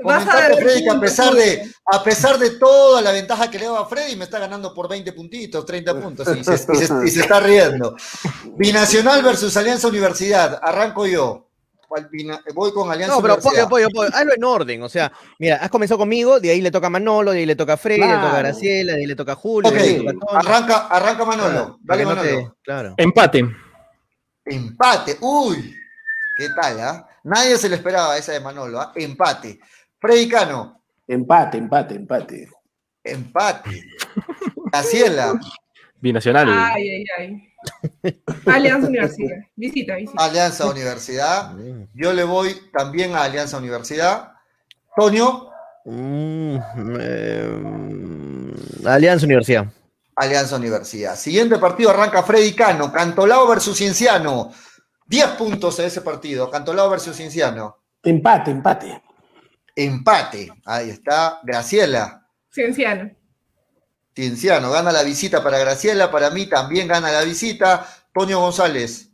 Comentarte, 0.03 0.57
Freddy, 0.62 0.84
que 0.84 0.90
a 0.90 1.00
pesar 1.00 1.32
de, 1.34 1.72
a 1.86 2.03
pesar 2.03 2.38
de 2.38 2.50
toda 2.59 3.00
la 3.03 3.12
ventaja 3.12 3.48
que 3.50 3.59
le 3.59 3.66
daba 3.66 3.80
a 3.82 3.86
Freddy, 3.86 4.16
me 4.16 4.24
está 4.24 4.38
ganando 4.38 4.74
por 4.74 4.88
20 4.88 5.12
puntitos, 5.12 5.64
30 5.64 6.00
puntos, 6.00 6.28
y 6.36 6.42
se, 6.44 6.55
y 6.55 6.59
se- 6.59 7.07
y 7.07 7.11
se 7.11 7.20
está 7.20 7.40
riendo. 7.40 7.94
Binacional 8.57 9.22
versus 9.22 9.57
Alianza 9.57 9.88
Universidad. 9.88 10.59
Arranco 10.62 11.07
yo. 11.07 11.48
¿Cuál 11.93 12.09
bina- 12.11 12.40
Voy 12.55 12.72
con 12.72 12.90
Alianza 12.90 13.14
No, 13.16 13.20
pero 13.20 13.34
Universidad. 13.34 13.68
pollo, 13.68 13.88
pollo, 13.90 13.90
pollo, 13.95 14.11
hazlo 14.16 14.32
en 14.34 14.45
orden. 14.45 14.82
O 14.82 14.88
sea, 14.88 15.12
mira, 15.38 15.57
has 15.57 15.68
comenzado 15.68 15.99
conmigo, 15.99 16.40
de 16.40 16.49
ahí 16.49 16.62
le 16.62 16.70
toca 16.70 16.86
a 16.86 16.90
Manolo, 16.90 17.32
de 17.32 17.40
ahí 17.40 17.45
le 17.45 17.55
toca 17.55 17.74
a 17.74 17.76
Freddy, 17.76 18.01
le 18.01 18.07
toca 18.07 18.16
a 18.16 18.30
Claro. 18.30 18.38
Graciela, 18.38 18.93
de 18.95 19.01
ahí 19.01 19.07
le 19.07 19.14
toca 19.14 19.32
a 19.32 19.34
Julio, 19.34 19.68
Ok, 19.70 19.76
de 19.76 19.82
ahí 19.82 19.99
le 19.99 20.12
toca 20.14 20.24
a 20.38 20.40
Tony. 20.40 20.49
arranca, 20.49 20.86
arranca 20.86 21.24
Manolo. 21.26 21.51
Claro, 21.53 21.78
Dale, 21.82 21.99
que 22.03 22.05
no 22.09 22.14
te- 22.22 22.28
Manolo. 22.32 22.57
Claro. 22.62 22.95
Empate. 22.97 23.45
Empate. 24.47 25.18
Uy, 25.20 25.76
¿qué 26.38 26.49
tal? 26.59 26.80
ah? 26.80 27.09
Nadie 27.24 27.59
se 27.59 27.68
le 27.68 27.76
esperaba 27.76 28.16
esa 28.16 28.32
de 28.32 28.40
Manolo. 28.40 28.80
ah. 28.80 28.93
Empate. 28.95 29.61
Freddy 30.01 30.28
Cano. 30.30 30.82
Empate, 31.07 31.59
empate, 31.59 31.95
empate. 31.95 32.49
Empate. 33.05 33.84
Graciela. 34.72 35.38
Binacional. 36.01 36.49
Ay, 36.51 36.88
ay, 36.88 37.05
ay. 37.18 37.51
Alianza 38.46 38.88
Universidad. 38.88 39.36
Visita, 39.56 39.96
visita. 39.96 40.24
Alianza 40.24 40.66
Universidad. 40.70 41.54
Yo 41.94 42.12
le 42.12 42.24
voy 42.24 42.56
también 42.72 43.14
a 43.14 43.22
Alianza 43.22 43.58
Universidad. 43.58 44.32
Toño, 44.96 45.52
Mm, 45.84 46.56
eh, 47.00 48.54
Alianza 48.86 49.26
Universidad. 49.26 49.66
Alianza 50.14 50.56
Universidad. 50.56 51.16
Siguiente 51.16 51.58
partido 51.58 51.90
arranca 51.90 52.22
Freddy 52.22 52.52
Cano, 52.52 52.92
Cantolao 52.92 53.48
versus 53.48 53.76
Cienciano. 53.76 54.52
10 55.06 55.26
puntos 55.30 55.78
en 55.80 55.86
ese 55.86 56.00
partido, 56.02 56.50
Cantolao 56.50 56.88
versus 56.88 57.16
Cienciano. 57.16 57.78
Empate, 58.02 58.50
empate. 58.50 59.02
Empate. 59.74 60.52
Ahí 60.64 60.90
está. 60.90 61.40
Graciela. 61.42 62.26
Cienciano. 62.50 63.10
Cienciano 64.14 64.70
gana 64.70 64.92
la 64.92 65.02
visita 65.02 65.42
para 65.42 65.58
Graciela, 65.58 66.10
para 66.10 66.30
mí 66.30 66.46
también 66.46 66.86
gana 66.88 67.10
la 67.10 67.22
visita. 67.22 67.86
Toño 68.12 68.40
González. 68.40 69.08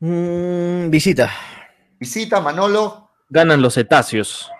Mm, 0.00 0.88
visita. 0.90 1.30
Visita, 1.98 2.40
Manolo. 2.40 3.10
Ganan 3.28 3.60
los 3.60 3.74
cetáceos. 3.74 4.50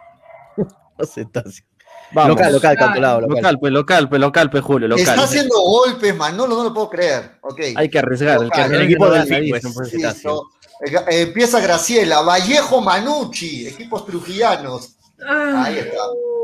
Aceptación. 0.98 1.66
Vamos. 2.12 2.30
Local, 2.30 2.52
local, 2.52 2.76
Claro. 2.76 2.86
calculado, 2.86 3.20
local. 3.20 3.36
Local, 3.36 3.58
pues 3.60 3.72
local, 3.72 4.08
pues 4.08 4.20
local, 4.20 4.50
pues 4.50 4.64
Julio, 4.64 4.88
local. 4.88 5.04
Está 5.06 5.22
haciendo 5.22 5.54
golpes, 5.60 6.14
Manolo, 6.16 6.56
no 6.56 6.64
lo 6.64 6.74
puedo 6.74 6.90
creer. 6.90 7.38
Ok. 7.40 7.60
Hay 7.76 7.88
que 7.88 7.98
arriesgar. 8.00 8.36
El, 8.38 8.44
Local. 8.44 8.82
equipo 8.82 9.06
no 9.06 9.12
del 9.12 9.26
Fin, 9.26 9.48
pues. 9.50 9.62
pues. 9.74 9.94
Listo. 9.94 10.48
Eh, 10.84 11.22
empieza 11.22 11.60
Graciela, 11.60 12.20
Vallejo 12.22 12.80
Manucci, 12.80 13.68
equipos 13.68 14.04
trujillanos. 14.04 14.96
Ah, 15.26 15.64
Ahí 15.64 15.78
está. 15.78 15.98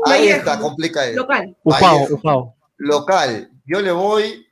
Ahí 0.05 0.19
Vallejo. 0.21 0.37
está, 0.39 0.59
complica 0.59 1.05
eso. 1.05 1.21
local. 1.21 1.55
Ufao. 1.63 2.55
Local. 2.77 3.51
Yo 3.65 3.81
le 3.81 3.91
voy 3.91 4.47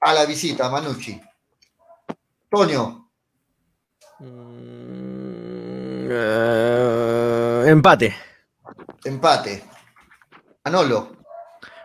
a 0.00 0.12
la 0.14 0.24
visita, 0.26 0.68
Manucci. 0.70 1.20
Toño, 2.50 3.04
Mm, 4.20 6.08
eh, 6.10 7.64
empate. 7.68 8.14
empate. 9.04 9.64
Manolo, 10.64 11.16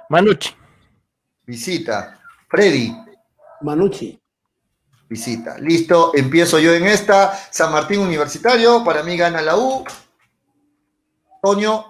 Manucci. 0.09 0.49
visita. 1.45 2.19
Freddy, 2.49 2.91
Manucci. 3.61 4.19
visita. 5.09 5.57
Listo, 5.59 6.11
empiezo 6.15 6.59
yo 6.59 6.73
en 6.73 6.85
esta. 6.87 7.33
San 7.51 7.71
Martín 7.71 7.99
Universitario, 7.99 8.83
para 8.83 9.03
mí 9.03 9.15
gana 9.15 9.41
la 9.41 9.55
U. 9.55 9.83
Toño, 11.43 11.85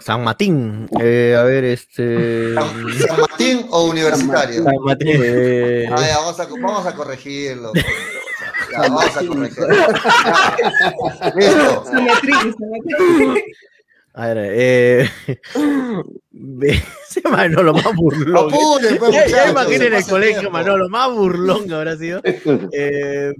San 0.00 0.24
Martín. 0.24 0.88
Eh, 1.00 1.36
a 1.38 1.44
ver, 1.44 1.62
este. 1.64 2.54
San, 2.54 2.68
San 3.06 3.20
Martín 3.20 3.66
o 3.70 3.84
Universitario. 3.84 4.64
San 4.64 4.74
Martín. 4.84 5.08
eh, 5.22 5.88
Ah, 5.92 6.00
ya, 6.06 6.18
vamos, 6.18 6.40
a, 6.40 6.46
vamos 6.46 6.86
a 6.86 6.94
corregirlo. 6.96 7.72
Ya, 8.72 8.80
vamos 8.80 9.16
a 9.16 9.24
corregirlo. 9.26 9.68
Listo. 11.36 11.84
Simetría, 11.86 12.40
simetría. 12.40 13.34
a 14.14 14.26
ver, 14.26 14.38
eh. 14.54 15.10
Ese 17.08 17.20
Manolo 17.28 17.74
más 17.74 17.94
burlón. 17.94 18.36
Apuren, 18.52 18.96
pues, 18.98 19.12
Ya, 19.12 19.26
ya 19.26 19.50
imaginen 19.50 19.94
el 19.94 20.04
colegio, 20.06 20.40
tiempo. 20.40 20.50
Manolo, 20.58 20.88
más 20.88 21.12
burlón 21.12 21.66
que 21.68 21.74
habrá 21.74 21.96
sido. 21.96 22.20
Eh, 22.72 23.32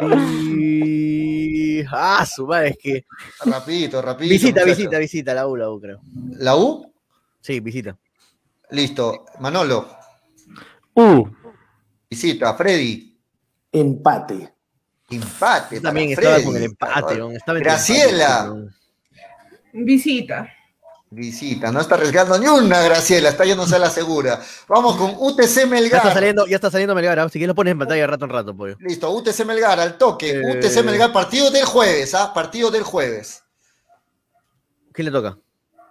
vi- 0.00 1.84
Ah, 1.90 2.24
su 2.26 2.46
madre, 2.46 2.70
es 2.70 2.78
que. 2.78 3.04
Rapidito, 3.44 4.02
rapidito. 4.02 4.32
Visita, 4.32 4.64
visita, 4.64 4.98
visita, 4.98 5.34
la 5.34 5.46
U, 5.46 5.56
la 5.56 5.70
U, 5.70 5.80
creo. 5.80 6.00
¿La 6.38 6.56
U? 6.56 6.92
Sí, 7.40 7.60
visita. 7.60 7.96
Listo. 8.70 9.26
Manolo, 9.40 9.88
Uh, 10.94 11.28
visita. 12.08 12.54
Freddy, 12.54 13.16
Empate. 13.72 14.54
empate. 15.10 15.76
Yo 15.76 15.82
también 15.82 16.10
estaba 16.10 16.34
Freddy. 16.36 16.46
con 16.46 16.56
el 16.56 16.62
empate. 16.64 17.20
Graciela. 17.60 18.54
Visita. 19.72 20.48
Visita, 21.08 21.70
no 21.70 21.80
está 21.80 21.94
arriesgando 21.94 22.36
ni 22.38 22.48
una, 22.48 22.80
Graciela, 22.82 23.28
está 23.28 23.44
yéndose 23.44 23.76
a 23.76 23.78
la 23.78 23.90
segura. 23.90 24.40
Vamos 24.66 24.96
con 24.96 25.14
UTC 25.16 25.60
Ya 25.60 25.66
Melgar. 25.66 26.00
está 26.00 26.12
saliendo, 26.14 26.46
ya 26.46 26.56
está 26.56 26.70
saliendo 26.70 26.94
Melgar. 26.96 27.18
¿ah? 27.20 27.28
Si 27.28 27.38
quieres 27.38 27.48
lo 27.48 27.54
pones 27.54 27.72
en 27.72 27.78
pantalla 27.78 28.00
de 28.00 28.06
rato 28.08 28.24
en 28.24 28.30
rato, 28.32 28.56
pollo. 28.56 28.76
Listo, 28.80 29.10
UTC 29.12 29.44
Melgar 29.44 29.78
al 29.78 29.96
toque. 29.98 30.30
Eh. 30.32 30.42
UTC 30.58 30.84
Melgar, 30.84 31.12
partido 31.12 31.50
del 31.50 31.64
jueves, 31.64 32.12
¿ah? 32.14 32.34
Partido 32.34 32.70
del 32.72 32.82
jueves. 32.82 33.42
¿Quién 34.92 35.06
le 35.06 35.12
toca? 35.12 35.38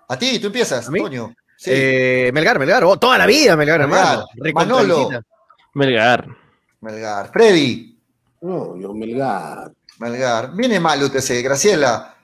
A 0.10 0.20
ti, 0.20 0.38
tú 0.40 0.48
empiezas, 0.48 0.88
¿A 0.88 0.92
mí? 0.92 1.00
Toño. 1.00 1.34
Sí. 1.58 1.72
Eh, 1.74 2.32
Melgar, 2.34 2.60
Melgar. 2.60 2.84
Oh, 2.84 2.98
toda 2.98 3.18
la 3.18 3.26
vida, 3.26 3.56
Melgar, 3.56 3.80
Melgar. 3.88 4.26
hermano. 4.36 4.54
Manolo. 4.54 5.10
Melgar. 5.74 6.28
Melgar. 6.82 7.32
Freddy, 7.32 7.98
No, 8.42 8.78
yo 8.78 8.94
Melgar. 8.94 9.72
Melgar. 10.00 10.54
Viene 10.54 10.80
mal 10.82 11.02
UTC, 11.02 11.42
Graciela. 11.42 12.16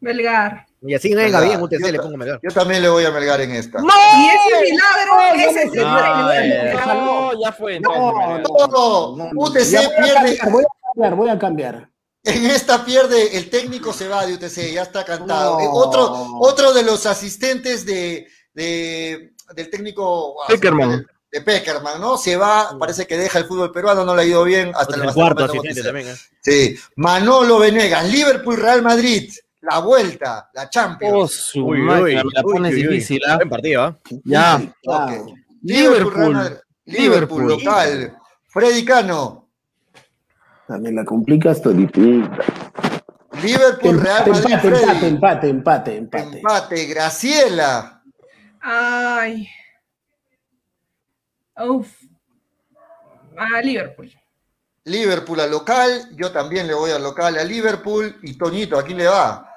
Melgar. 0.00 0.64
Y 0.80 0.94
así 0.94 1.14
venga 1.14 1.40
Melgar. 1.40 1.44
bien, 1.44 1.62
UTC 1.62 1.80
Yo 1.86 1.92
le 1.92 1.98
pongo 1.98 2.16
Melgar. 2.16 2.40
Yo 2.42 2.50
también 2.50 2.82
le 2.82 2.88
voy 2.88 3.04
a 3.04 3.10
Melgar 3.10 3.40
en 3.40 3.52
esta. 3.52 3.80
Y 3.80 4.28
ese 4.28 4.70
milagro, 4.70 5.20
ese 5.34 5.62
es 5.64 5.72
el 5.74 5.80
No, 5.82 6.94
no, 7.32 7.40
ya 7.42 7.52
fue. 7.52 7.80
No, 7.80 7.90
no, 7.94 8.38
No, 8.38 8.66
no, 8.68 9.16
no. 9.16 9.30
UTC 9.34 9.70
pierde. 10.02 10.36
cambiar, 10.38 10.50
Voy 10.52 10.64
a 10.64 10.68
cambiar, 10.94 11.14
voy 11.16 11.28
a 11.30 11.38
cambiar. 11.38 11.90
En 12.24 12.46
esta 12.46 12.84
pierde, 12.84 13.36
el 13.38 13.48
técnico 13.48 13.92
se 13.92 14.06
va 14.08 14.26
de 14.26 14.34
UTC, 14.34 14.72
ya 14.72 14.82
está 14.82 15.04
cantado. 15.04 15.58
No. 15.58 15.60
Eh, 15.64 15.68
otro, 15.72 16.26
otro 16.40 16.72
de 16.74 16.82
los 16.82 17.06
asistentes 17.06 17.86
de, 17.86 18.26
de- 18.52 19.32
del 19.54 19.70
técnico 19.70 20.42
ah, 20.42 20.46
Peckerman. 20.48 21.06
de 21.32 21.40
Peckerman, 21.40 22.00
¿no? 22.00 22.18
Se 22.18 22.36
va, 22.36 22.76
parece 22.78 23.06
que 23.06 23.16
deja 23.16 23.38
el 23.38 23.46
fútbol 23.46 23.72
peruano, 23.72 24.04
no 24.04 24.14
le 24.14 24.22
ha 24.22 24.26
ido 24.26 24.44
bien 24.44 24.68
hasta 24.74 24.94
Otro 24.96 25.04
el 25.08 25.14
cuarto 25.14 25.44
el 25.44 25.50
asistente 25.50 25.82
también. 25.82 26.08
¿eh? 26.08 26.16
Sí, 26.42 26.76
Manolo 26.96 27.58
Venegas, 27.60 28.04
Liverpool 28.10 28.56
Real 28.58 28.82
Madrid, 28.82 29.32
la 29.60 29.78
vuelta, 29.80 30.48
la 30.54 30.64
Oh, 30.64 30.68
Champions. 30.70 31.32
su 31.32 31.64
Uy, 31.66 31.80
uy, 31.80 32.14
la 32.14 32.42
pones 32.42 32.74
uy, 32.74 32.82
difícil, 32.82 33.20
¿ah? 33.28 33.36
Buen 33.36 33.48
partido, 33.48 33.82
¿ah? 33.84 33.98
Ya. 34.24 34.56
Ok. 34.56 34.72
Claro. 34.82 35.26
Liverpool, 35.62 36.34
Liverpool. 36.34 36.60
Liverpool, 36.84 37.42
Liverpool. 37.42 37.46
local. 37.48 38.18
Freddy 38.46 38.84
Cano, 38.84 39.48
También 40.66 40.96
la 40.96 41.04
complicas 41.04 41.60
toditita. 41.62 42.38
Liverpool, 43.42 44.00
Real 44.00 44.18
Empate, 44.26 44.30
Madrid, 44.30 44.52
empate, 44.52 44.68
Freddy. 44.68 45.06
empate, 45.06 45.48
empate, 45.48 45.96
empate. 45.96 46.36
Empate, 46.38 46.86
Graciela. 46.86 48.02
Ay. 48.60 49.48
Uf. 51.56 51.88
A 53.36 53.60
Liverpool. 53.62 54.10
Liverpool 54.84 55.40
al 55.40 55.50
local, 55.50 56.08
yo 56.16 56.32
también 56.32 56.66
le 56.66 56.74
voy 56.74 56.90
al 56.90 57.02
local 57.02 57.36
a 57.36 57.44
Liverpool. 57.44 58.16
Y 58.22 58.36
Toñito, 58.38 58.78
¿a 58.78 58.82
quién 58.82 58.98
le 58.98 59.06
va? 59.06 59.47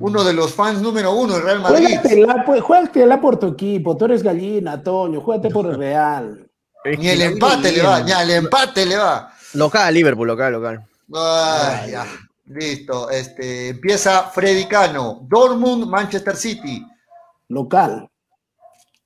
Uno 0.00 0.24
de 0.24 0.32
los 0.32 0.54
fans 0.54 0.80
número 0.80 1.12
uno 1.12 1.34
del 1.34 1.42
Real 1.42 1.60
Madrid. 1.60 1.86
Juégatela, 1.86 2.44
pues, 2.44 2.62
juégatela 2.62 3.20
por 3.20 3.38
tu 3.38 3.48
equipo. 3.48 3.96
Tú 3.96 4.06
eres 4.06 4.22
gallina, 4.22 4.82
Toño. 4.82 5.20
Juégate 5.20 5.50
por 5.50 5.66
el 5.66 5.76
Real. 5.76 6.50
Ni 6.84 7.08
el 7.08 7.20
empate 7.22 7.72
le 7.72 7.82
va, 7.82 8.00
ni 8.00 8.10
al 8.12 8.30
empate 8.30 8.86
le 8.86 8.96
va. 8.96 9.32
Local, 9.54 9.92
Liverpool, 9.92 10.26
local, 10.28 10.52
local. 10.52 10.86
Ay, 11.14 11.90
ya. 11.90 12.06
Listo. 12.46 13.10
Este, 13.10 13.68
empieza 13.68 14.24
Freddy 14.24 14.64
Cano. 14.66 15.20
Dortmund, 15.28 15.86
Manchester 15.86 16.36
City. 16.36 16.84
Local. 17.48 18.08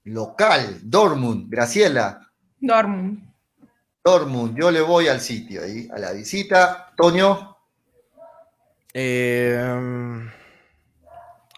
Local, 0.04 0.78
Dortmund. 0.82 1.46
Graciela. 1.48 2.20
Dortmund. 2.60 3.34
Dortmund, 4.04 4.56
yo 4.58 4.70
le 4.70 4.82
voy 4.82 5.08
al 5.08 5.18
sitio 5.20 5.62
ahí, 5.62 5.88
a 5.90 5.98
la 5.98 6.12
visita. 6.12 6.92
Toño, 6.96 7.56
Eh, 8.96 9.58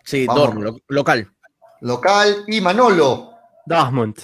sí, 0.06 0.26
Vamos. 0.26 0.54
Lo- 0.54 0.80
local. 0.88 1.30
local. 1.82 2.44
Y 2.46 2.60
Manolo, 2.62 3.32
Dortmund. 3.66 4.16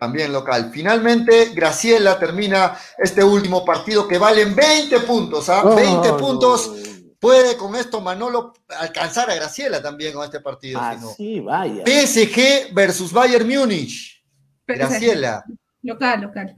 también 0.00 0.32
local. 0.32 0.70
Finalmente, 0.72 1.50
Graciela 1.54 2.18
termina 2.18 2.76
este 2.98 3.22
último 3.22 3.64
partido 3.64 4.08
que 4.08 4.18
valen 4.18 4.54
20 4.56 4.98
puntos, 5.00 5.48
¿ah? 5.48 5.62
No, 5.64 5.76
20 5.76 6.08
no. 6.08 6.16
puntos. 6.16 6.72
Puede 7.20 7.56
con 7.56 7.76
esto 7.76 8.00
Manolo 8.00 8.52
alcanzar 8.80 9.30
a 9.30 9.36
Graciela 9.36 9.80
también 9.80 10.12
con 10.12 10.24
este 10.24 10.40
partido. 10.40 10.80
Así, 10.80 11.38
vaya. 11.38 11.84
PSG 11.86 12.74
versus 12.74 13.12
Bayern 13.12 13.46
Múnich. 13.46 14.20
PSG. 14.66 14.76
Graciela, 14.76 15.44
Local, 15.82 16.20
local. 16.22 16.56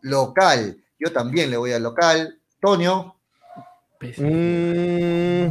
local. 0.00 0.82
Yo 0.98 1.12
también 1.12 1.50
le 1.50 1.58
voy 1.58 1.72
al 1.72 1.82
local. 1.82 2.40
Toño, 2.60 3.12
Mm, 4.18 5.48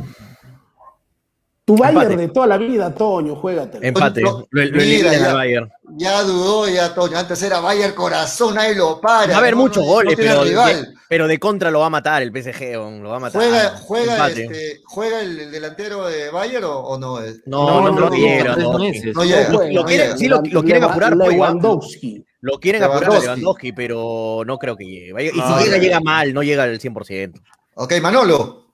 Tu 1.68 1.76
Bayern 1.76 2.02
Empate. 2.04 2.18
de 2.18 2.28
toda 2.28 2.46
la 2.46 2.58
vida, 2.58 2.94
Toño, 2.94 3.36
juégatelo. 3.38 3.84
empate. 3.84 4.22
Lo, 4.22 4.48
lo 4.52 4.64
mira, 4.64 4.84
eliminan 4.84 5.14
ya. 5.20 5.34
Bayern. 5.34 5.70
ya 5.98 6.22
dudó 6.22 6.70
ya 6.70 6.94
Toño. 6.94 7.18
Antes 7.18 7.42
era 7.42 7.60
Bayern 7.60 7.96
corazón, 7.96 8.54
nadie 8.54 8.76
lo 8.76 9.02
para. 9.02 9.30
Va 9.30 9.36
a 9.36 9.38
haber 9.40 9.56
no- 9.56 9.62
muchos 9.64 9.84
no- 9.84 9.92
goles, 9.92 10.16
no 10.16 10.24
pero, 10.24 10.44
rival. 10.44 10.86
de, 10.86 10.94
pero 11.10 11.28
de 11.28 11.40
contra 11.40 11.72
lo 11.72 11.80
va 11.80 11.88
a 11.88 11.90
matar 11.90 12.22
el 12.22 12.32
PSG, 12.32 12.74
lo 13.02 13.10
va 13.10 13.16
a 13.16 13.20
matar. 13.20 13.42
¿Juega, 13.42 13.70
juega, 13.82 14.14
Empate. 14.14 14.44
este, 14.44 14.82
¿Juega 14.86 15.22
el, 15.22 15.40
el 15.40 15.52
delantero 15.52 16.06
de 16.06 16.30
Bayern 16.30 16.66
o, 16.66 16.80
o 16.82 17.00
no? 17.00 17.20
No, 17.48 17.82
no, 17.82 17.92
No, 17.92 18.10
llega. 18.12 18.54
juega. 18.54 18.56
no 18.58 18.72
Lo 18.74 18.78
lo- 18.78 20.42
lo 20.52 20.64
quieren 20.64 20.84
apurar, 20.84 21.18
pues, 21.18 21.30
Lewandowski. 21.30 22.26
Lo 22.42 22.60
quieren 22.60 22.84
apurar 22.84 23.10
a 23.12 23.20
Lewandowski. 23.22 23.74
Pero 23.74 24.44
no 24.46 24.60
creo 24.60 24.78
que 24.78 24.86
llegue. 24.86 25.24
Y 25.26 25.30
si 25.32 25.40
No, 25.40 25.60
llega, 25.60 25.78
llega 25.80 26.00
mal, 26.00 26.32
no 26.32 26.44
llega 26.44 26.62
al 26.62 26.80
100%. 26.80 27.42
Ok, 27.74 27.94
Manolo. 28.04 28.65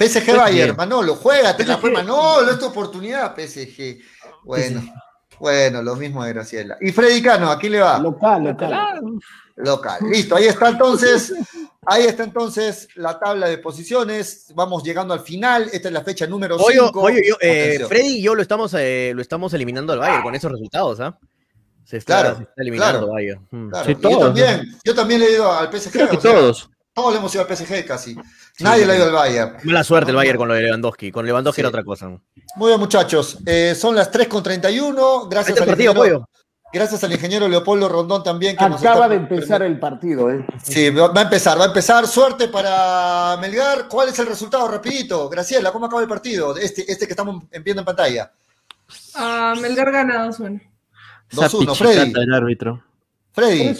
PSG 0.00 0.20
PSG. 0.24 0.36
Bayern, 0.36 0.76
Manolo, 0.76 1.14
juégate, 1.16 1.66
la 1.66 1.76
fue 1.76 1.90
Manolo, 1.90 2.50
es 2.50 2.58
tu 2.58 2.66
oportunidad, 2.66 3.34
PSG. 3.36 3.98
Bueno, 4.44 4.82
bueno, 5.38 5.82
lo 5.82 5.94
mismo 5.96 6.24
de 6.24 6.32
Graciela. 6.32 6.78
Y 6.80 6.90
Freddy 6.90 7.20
Cano, 7.20 7.50
¿a 7.50 7.58
quién 7.58 7.72
le 7.72 7.80
va? 7.80 7.98
Local, 7.98 8.44
local. 8.44 9.02
Local. 9.56 10.00
Listo, 10.10 10.36
ahí 10.36 10.46
está 10.46 10.70
entonces, 10.70 11.34
ahí 11.86 12.04
está 12.04 12.24
entonces 12.24 12.88
la 12.94 13.18
tabla 13.18 13.48
de 13.48 13.58
posiciones. 13.58 14.52
Vamos 14.54 14.82
llegando 14.82 15.12
al 15.12 15.20
final. 15.20 15.68
Esta 15.70 15.88
es 15.88 15.94
la 15.94 16.02
fecha 16.02 16.26
número 16.26 16.58
5. 16.58 17.00
Oye, 17.00 17.16
oye, 17.18 17.28
yo, 17.28 17.36
eh, 17.42 17.84
Freddy 17.86 18.18
y 18.18 18.22
yo 18.22 18.34
lo 18.34 18.40
estamos, 18.40 18.74
eh, 18.78 19.12
lo 19.14 19.20
estamos 19.20 19.52
eliminando 19.52 19.92
al 19.92 19.98
Bayern 19.98 20.22
con 20.22 20.34
esos 20.34 20.50
resultados, 20.50 21.00
¿ah? 21.00 21.18
Se 21.84 21.98
está, 21.98 22.20
Claro, 22.20 22.36
se 22.36 22.42
está 22.44 22.62
eliminando 22.62 22.98
claro. 23.00 23.12
Bayern. 23.12 23.48
Mm. 23.50 23.70
Claro, 23.70 23.86
Sí, 23.86 23.96
yo 24.00 24.18
también, 24.18 24.78
yo 24.84 24.94
también 24.94 25.20
le 25.20 25.26
he 25.26 25.32
ido 25.32 25.52
al 25.52 25.70
PSG. 25.70 25.90
Creo 25.92 26.08
que 26.08 26.16
o 26.16 26.20
sea, 26.20 26.32
todos. 26.32 26.70
Todos 27.00 27.12
le 27.14 27.18
hemos 27.18 27.34
ido 27.34 27.46
al 27.48 27.56
PSG 27.56 27.86
casi. 27.86 28.16
Nadie 28.60 28.84
le 28.86 28.92
ha 28.92 28.96
ido 28.96 29.04
al 29.06 29.12
Bayern. 29.12 29.56
Mala 29.64 29.82
suerte 29.84 30.10
el 30.10 30.16
Bayern 30.16 30.36
con 30.38 30.48
lo 30.48 30.54
de 30.54 30.62
Lewandowski. 30.62 31.10
Con 31.10 31.24
Lewandowski 31.24 31.56
Sí. 31.56 31.60
era 31.62 31.68
otra 31.70 31.82
cosa. 31.84 32.08
Muy 32.56 32.68
bien, 32.68 32.78
muchachos. 32.80 33.38
Eh, 33.46 33.74
son 33.74 33.94
las 33.96 34.10
3 34.10 34.28
con 34.28 34.42
31. 34.42 35.26
Gracias 35.28 35.50
Este 35.56 35.62
al, 35.62 35.68
partido, 35.68 35.92
ingeniero, 35.92 36.28
gracias 36.72 37.02
al 37.04 37.12
ingeniero 37.12 37.48
Leopoldo 37.48 37.88
Rondón 37.88 38.22
también. 38.22 38.56
Que 38.56 38.68
nos 38.68 38.80
Acaba 38.80 39.06
está- 39.06 39.08
de 39.08 39.14
empezar 39.16 39.62
el 39.62 39.78
partido, 39.78 40.30
¿eh? 40.30 40.44
Sí, 40.62 40.90
va 40.90 41.10
a 41.14 41.22
empezar, 41.22 41.58
va 41.58 41.64
a 41.64 41.68
empezar. 41.68 42.06
Suerte 42.06 42.48
para 42.48 43.36
Melgar. 43.40 43.88
¿Cuál 43.88 44.10
es 44.10 44.18
el 44.18 44.26
resultado? 44.26 44.68
Rapidito. 44.68 45.28
Graciela, 45.30 45.72
¿cómo 45.72 45.86
acaba 45.86 46.02
el 46.02 46.08
partido? 46.08 46.56
Este, 46.56 46.90
este 46.90 47.06
que 47.06 47.12
estamos 47.12 47.42
viendo 47.64 47.80
en 47.80 47.86
pantalla. 47.86 48.30
Ah, 49.14 49.54
Melgar 49.60 49.90
gana 49.90 50.26
2-1. 50.26 50.60
2-1, 51.32 51.72
Esa 51.72 51.84
Freddy. 51.84 52.12
del 52.12 52.34
árbitro. 52.34 52.82
Freddy, 53.32 53.74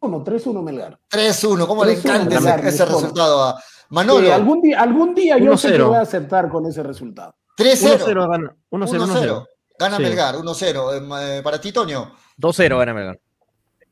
3-1, 0.00 0.24
3-1 0.24 0.62
Melgar. 0.62 0.98
3-1. 1.10 1.66
¿Cómo 1.66 1.84
le 1.84 1.96
3-1 1.96 1.98
encanta 1.98 2.34
ese, 2.36 2.40
Melgar, 2.44 2.66
ese 2.66 2.84
mejor. 2.84 3.00
resultado 3.02 3.42
a 3.42 3.62
Manolo? 3.90 4.26
Sí, 4.26 4.30
algún 4.32 4.60
día, 4.62 4.80
algún 4.80 5.14
día 5.14 5.38
yo 5.38 5.56
sé 5.56 5.68
que 5.72 5.74
1-0. 5.78 5.86
voy 5.88 5.96
a 5.96 6.00
aceptar 6.00 6.48
con 6.48 6.66
ese 6.66 6.82
resultado. 6.82 7.34
3-0. 7.56 7.98
1-0 8.06 8.28
gana. 8.30 8.56
1-0, 8.70 9.06
1-0. 9.06 9.46
Gana 9.78 9.96
Sí. 9.96 10.02
Melgar, 10.02 10.36
1-0. 10.36 10.92
Eh, 10.94 11.38
eh, 11.38 11.42
para 11.42 11.60
ti, 11.60 11.72
Toño, 11.72 12.12
2-0 12.36 12.78
gana 12.78 12.94
Melgar. 12.94 13.20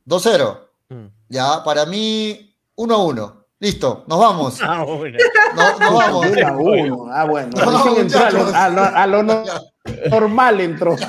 2-0. 0.07 0.59
Mm. 0.91 1.07
Ya, 1.29 1.63
para 1.65 1.85
mí, 1.87 2.55
1-1. 2.77 3.35
Listo, 3.61 4.05
nos 4.07 4.19
vamos. 4.21 4.59
Ah, 4.63 4.85
bueno. 4.85 5.19
No- 5.57 5.79
nos 5.79 5.95
vamos. 5.95 6.27
Ah, 7.13 7.25
bueno. 7.25 7.51
No, 7.57 7.87
muchachos. 7.97 8.55
a 8.55 8.69
lo- 8.69 8.83
a 8.85 9.07
lo 9.07 9.23
no- 9.23 9.43
normal 10.11 10.61
entró. 10.61 10.97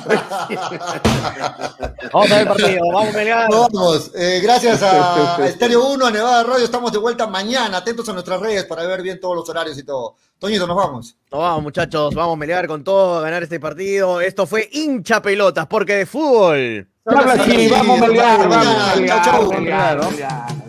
Vamos 2.12 2.30
a 2.30 2.34
ver 2.34 2.40
el 2.40 2.48
partido. 2.48 2.80
Vamos. 2.92 3.14
Nos 3.14 3.72
vamos. 3.72 4.10
Eh, 4.14 4.40
gracias 4.42 4.82
a 4.82 5.36
a 5.36 5.46
Estéreo 5.46 5.88
1, 5.90 6.06
a 6.06 6.10
Nevada 6.10 6.42
Radio. 6.42 6.64
Estamos 6.64 6.92
de 6.92 6.98
vuelta 6.98 7.26
mañana. 7.26 7.78
Atentos 7.78 8.08
a 8.08 8.12
nuestras 8.12 8.40
redes 8.40 8.64
para 8.64 8.84
ver 8.84 9.02
bien 9.02 9.20
todos 9.20 9.36
los 9.36 9.48
horarios 9.48 9.78
y 9.78 9.84
todo. 9.84 10.16
Toñito, 10.38 10.66
nos 10.66 10.76
vamos. 10.76 11.16
Nos 11.30 11.40
vamos, 11.40 11.62
muchachos. 11.62 12.14
Vamos 12.14 12.34
a 12.34 12.36
Melgar 12.36 12.66
con 12.66 12.82
todo, 12.82 13.18
a 13.18 13.22
ganar 13.22 13.42
este 13.42 13.60
partido. 13.60 14.20
Esto 14.20 14.46
fue 14.46 14.68
hincha 14.72 15.22
pelotas, 15.22 15.66
porque 15.66 15.96
de 15.96 16.06
fútbol. 16.06 16.88
Vamos 17.04 18.00
Melgar, 18.00 18.48
vamos 18.48 19.24
chau. 19.24 19.52
Melgar, 19.52 20.10
Melgar. 20.10 20.59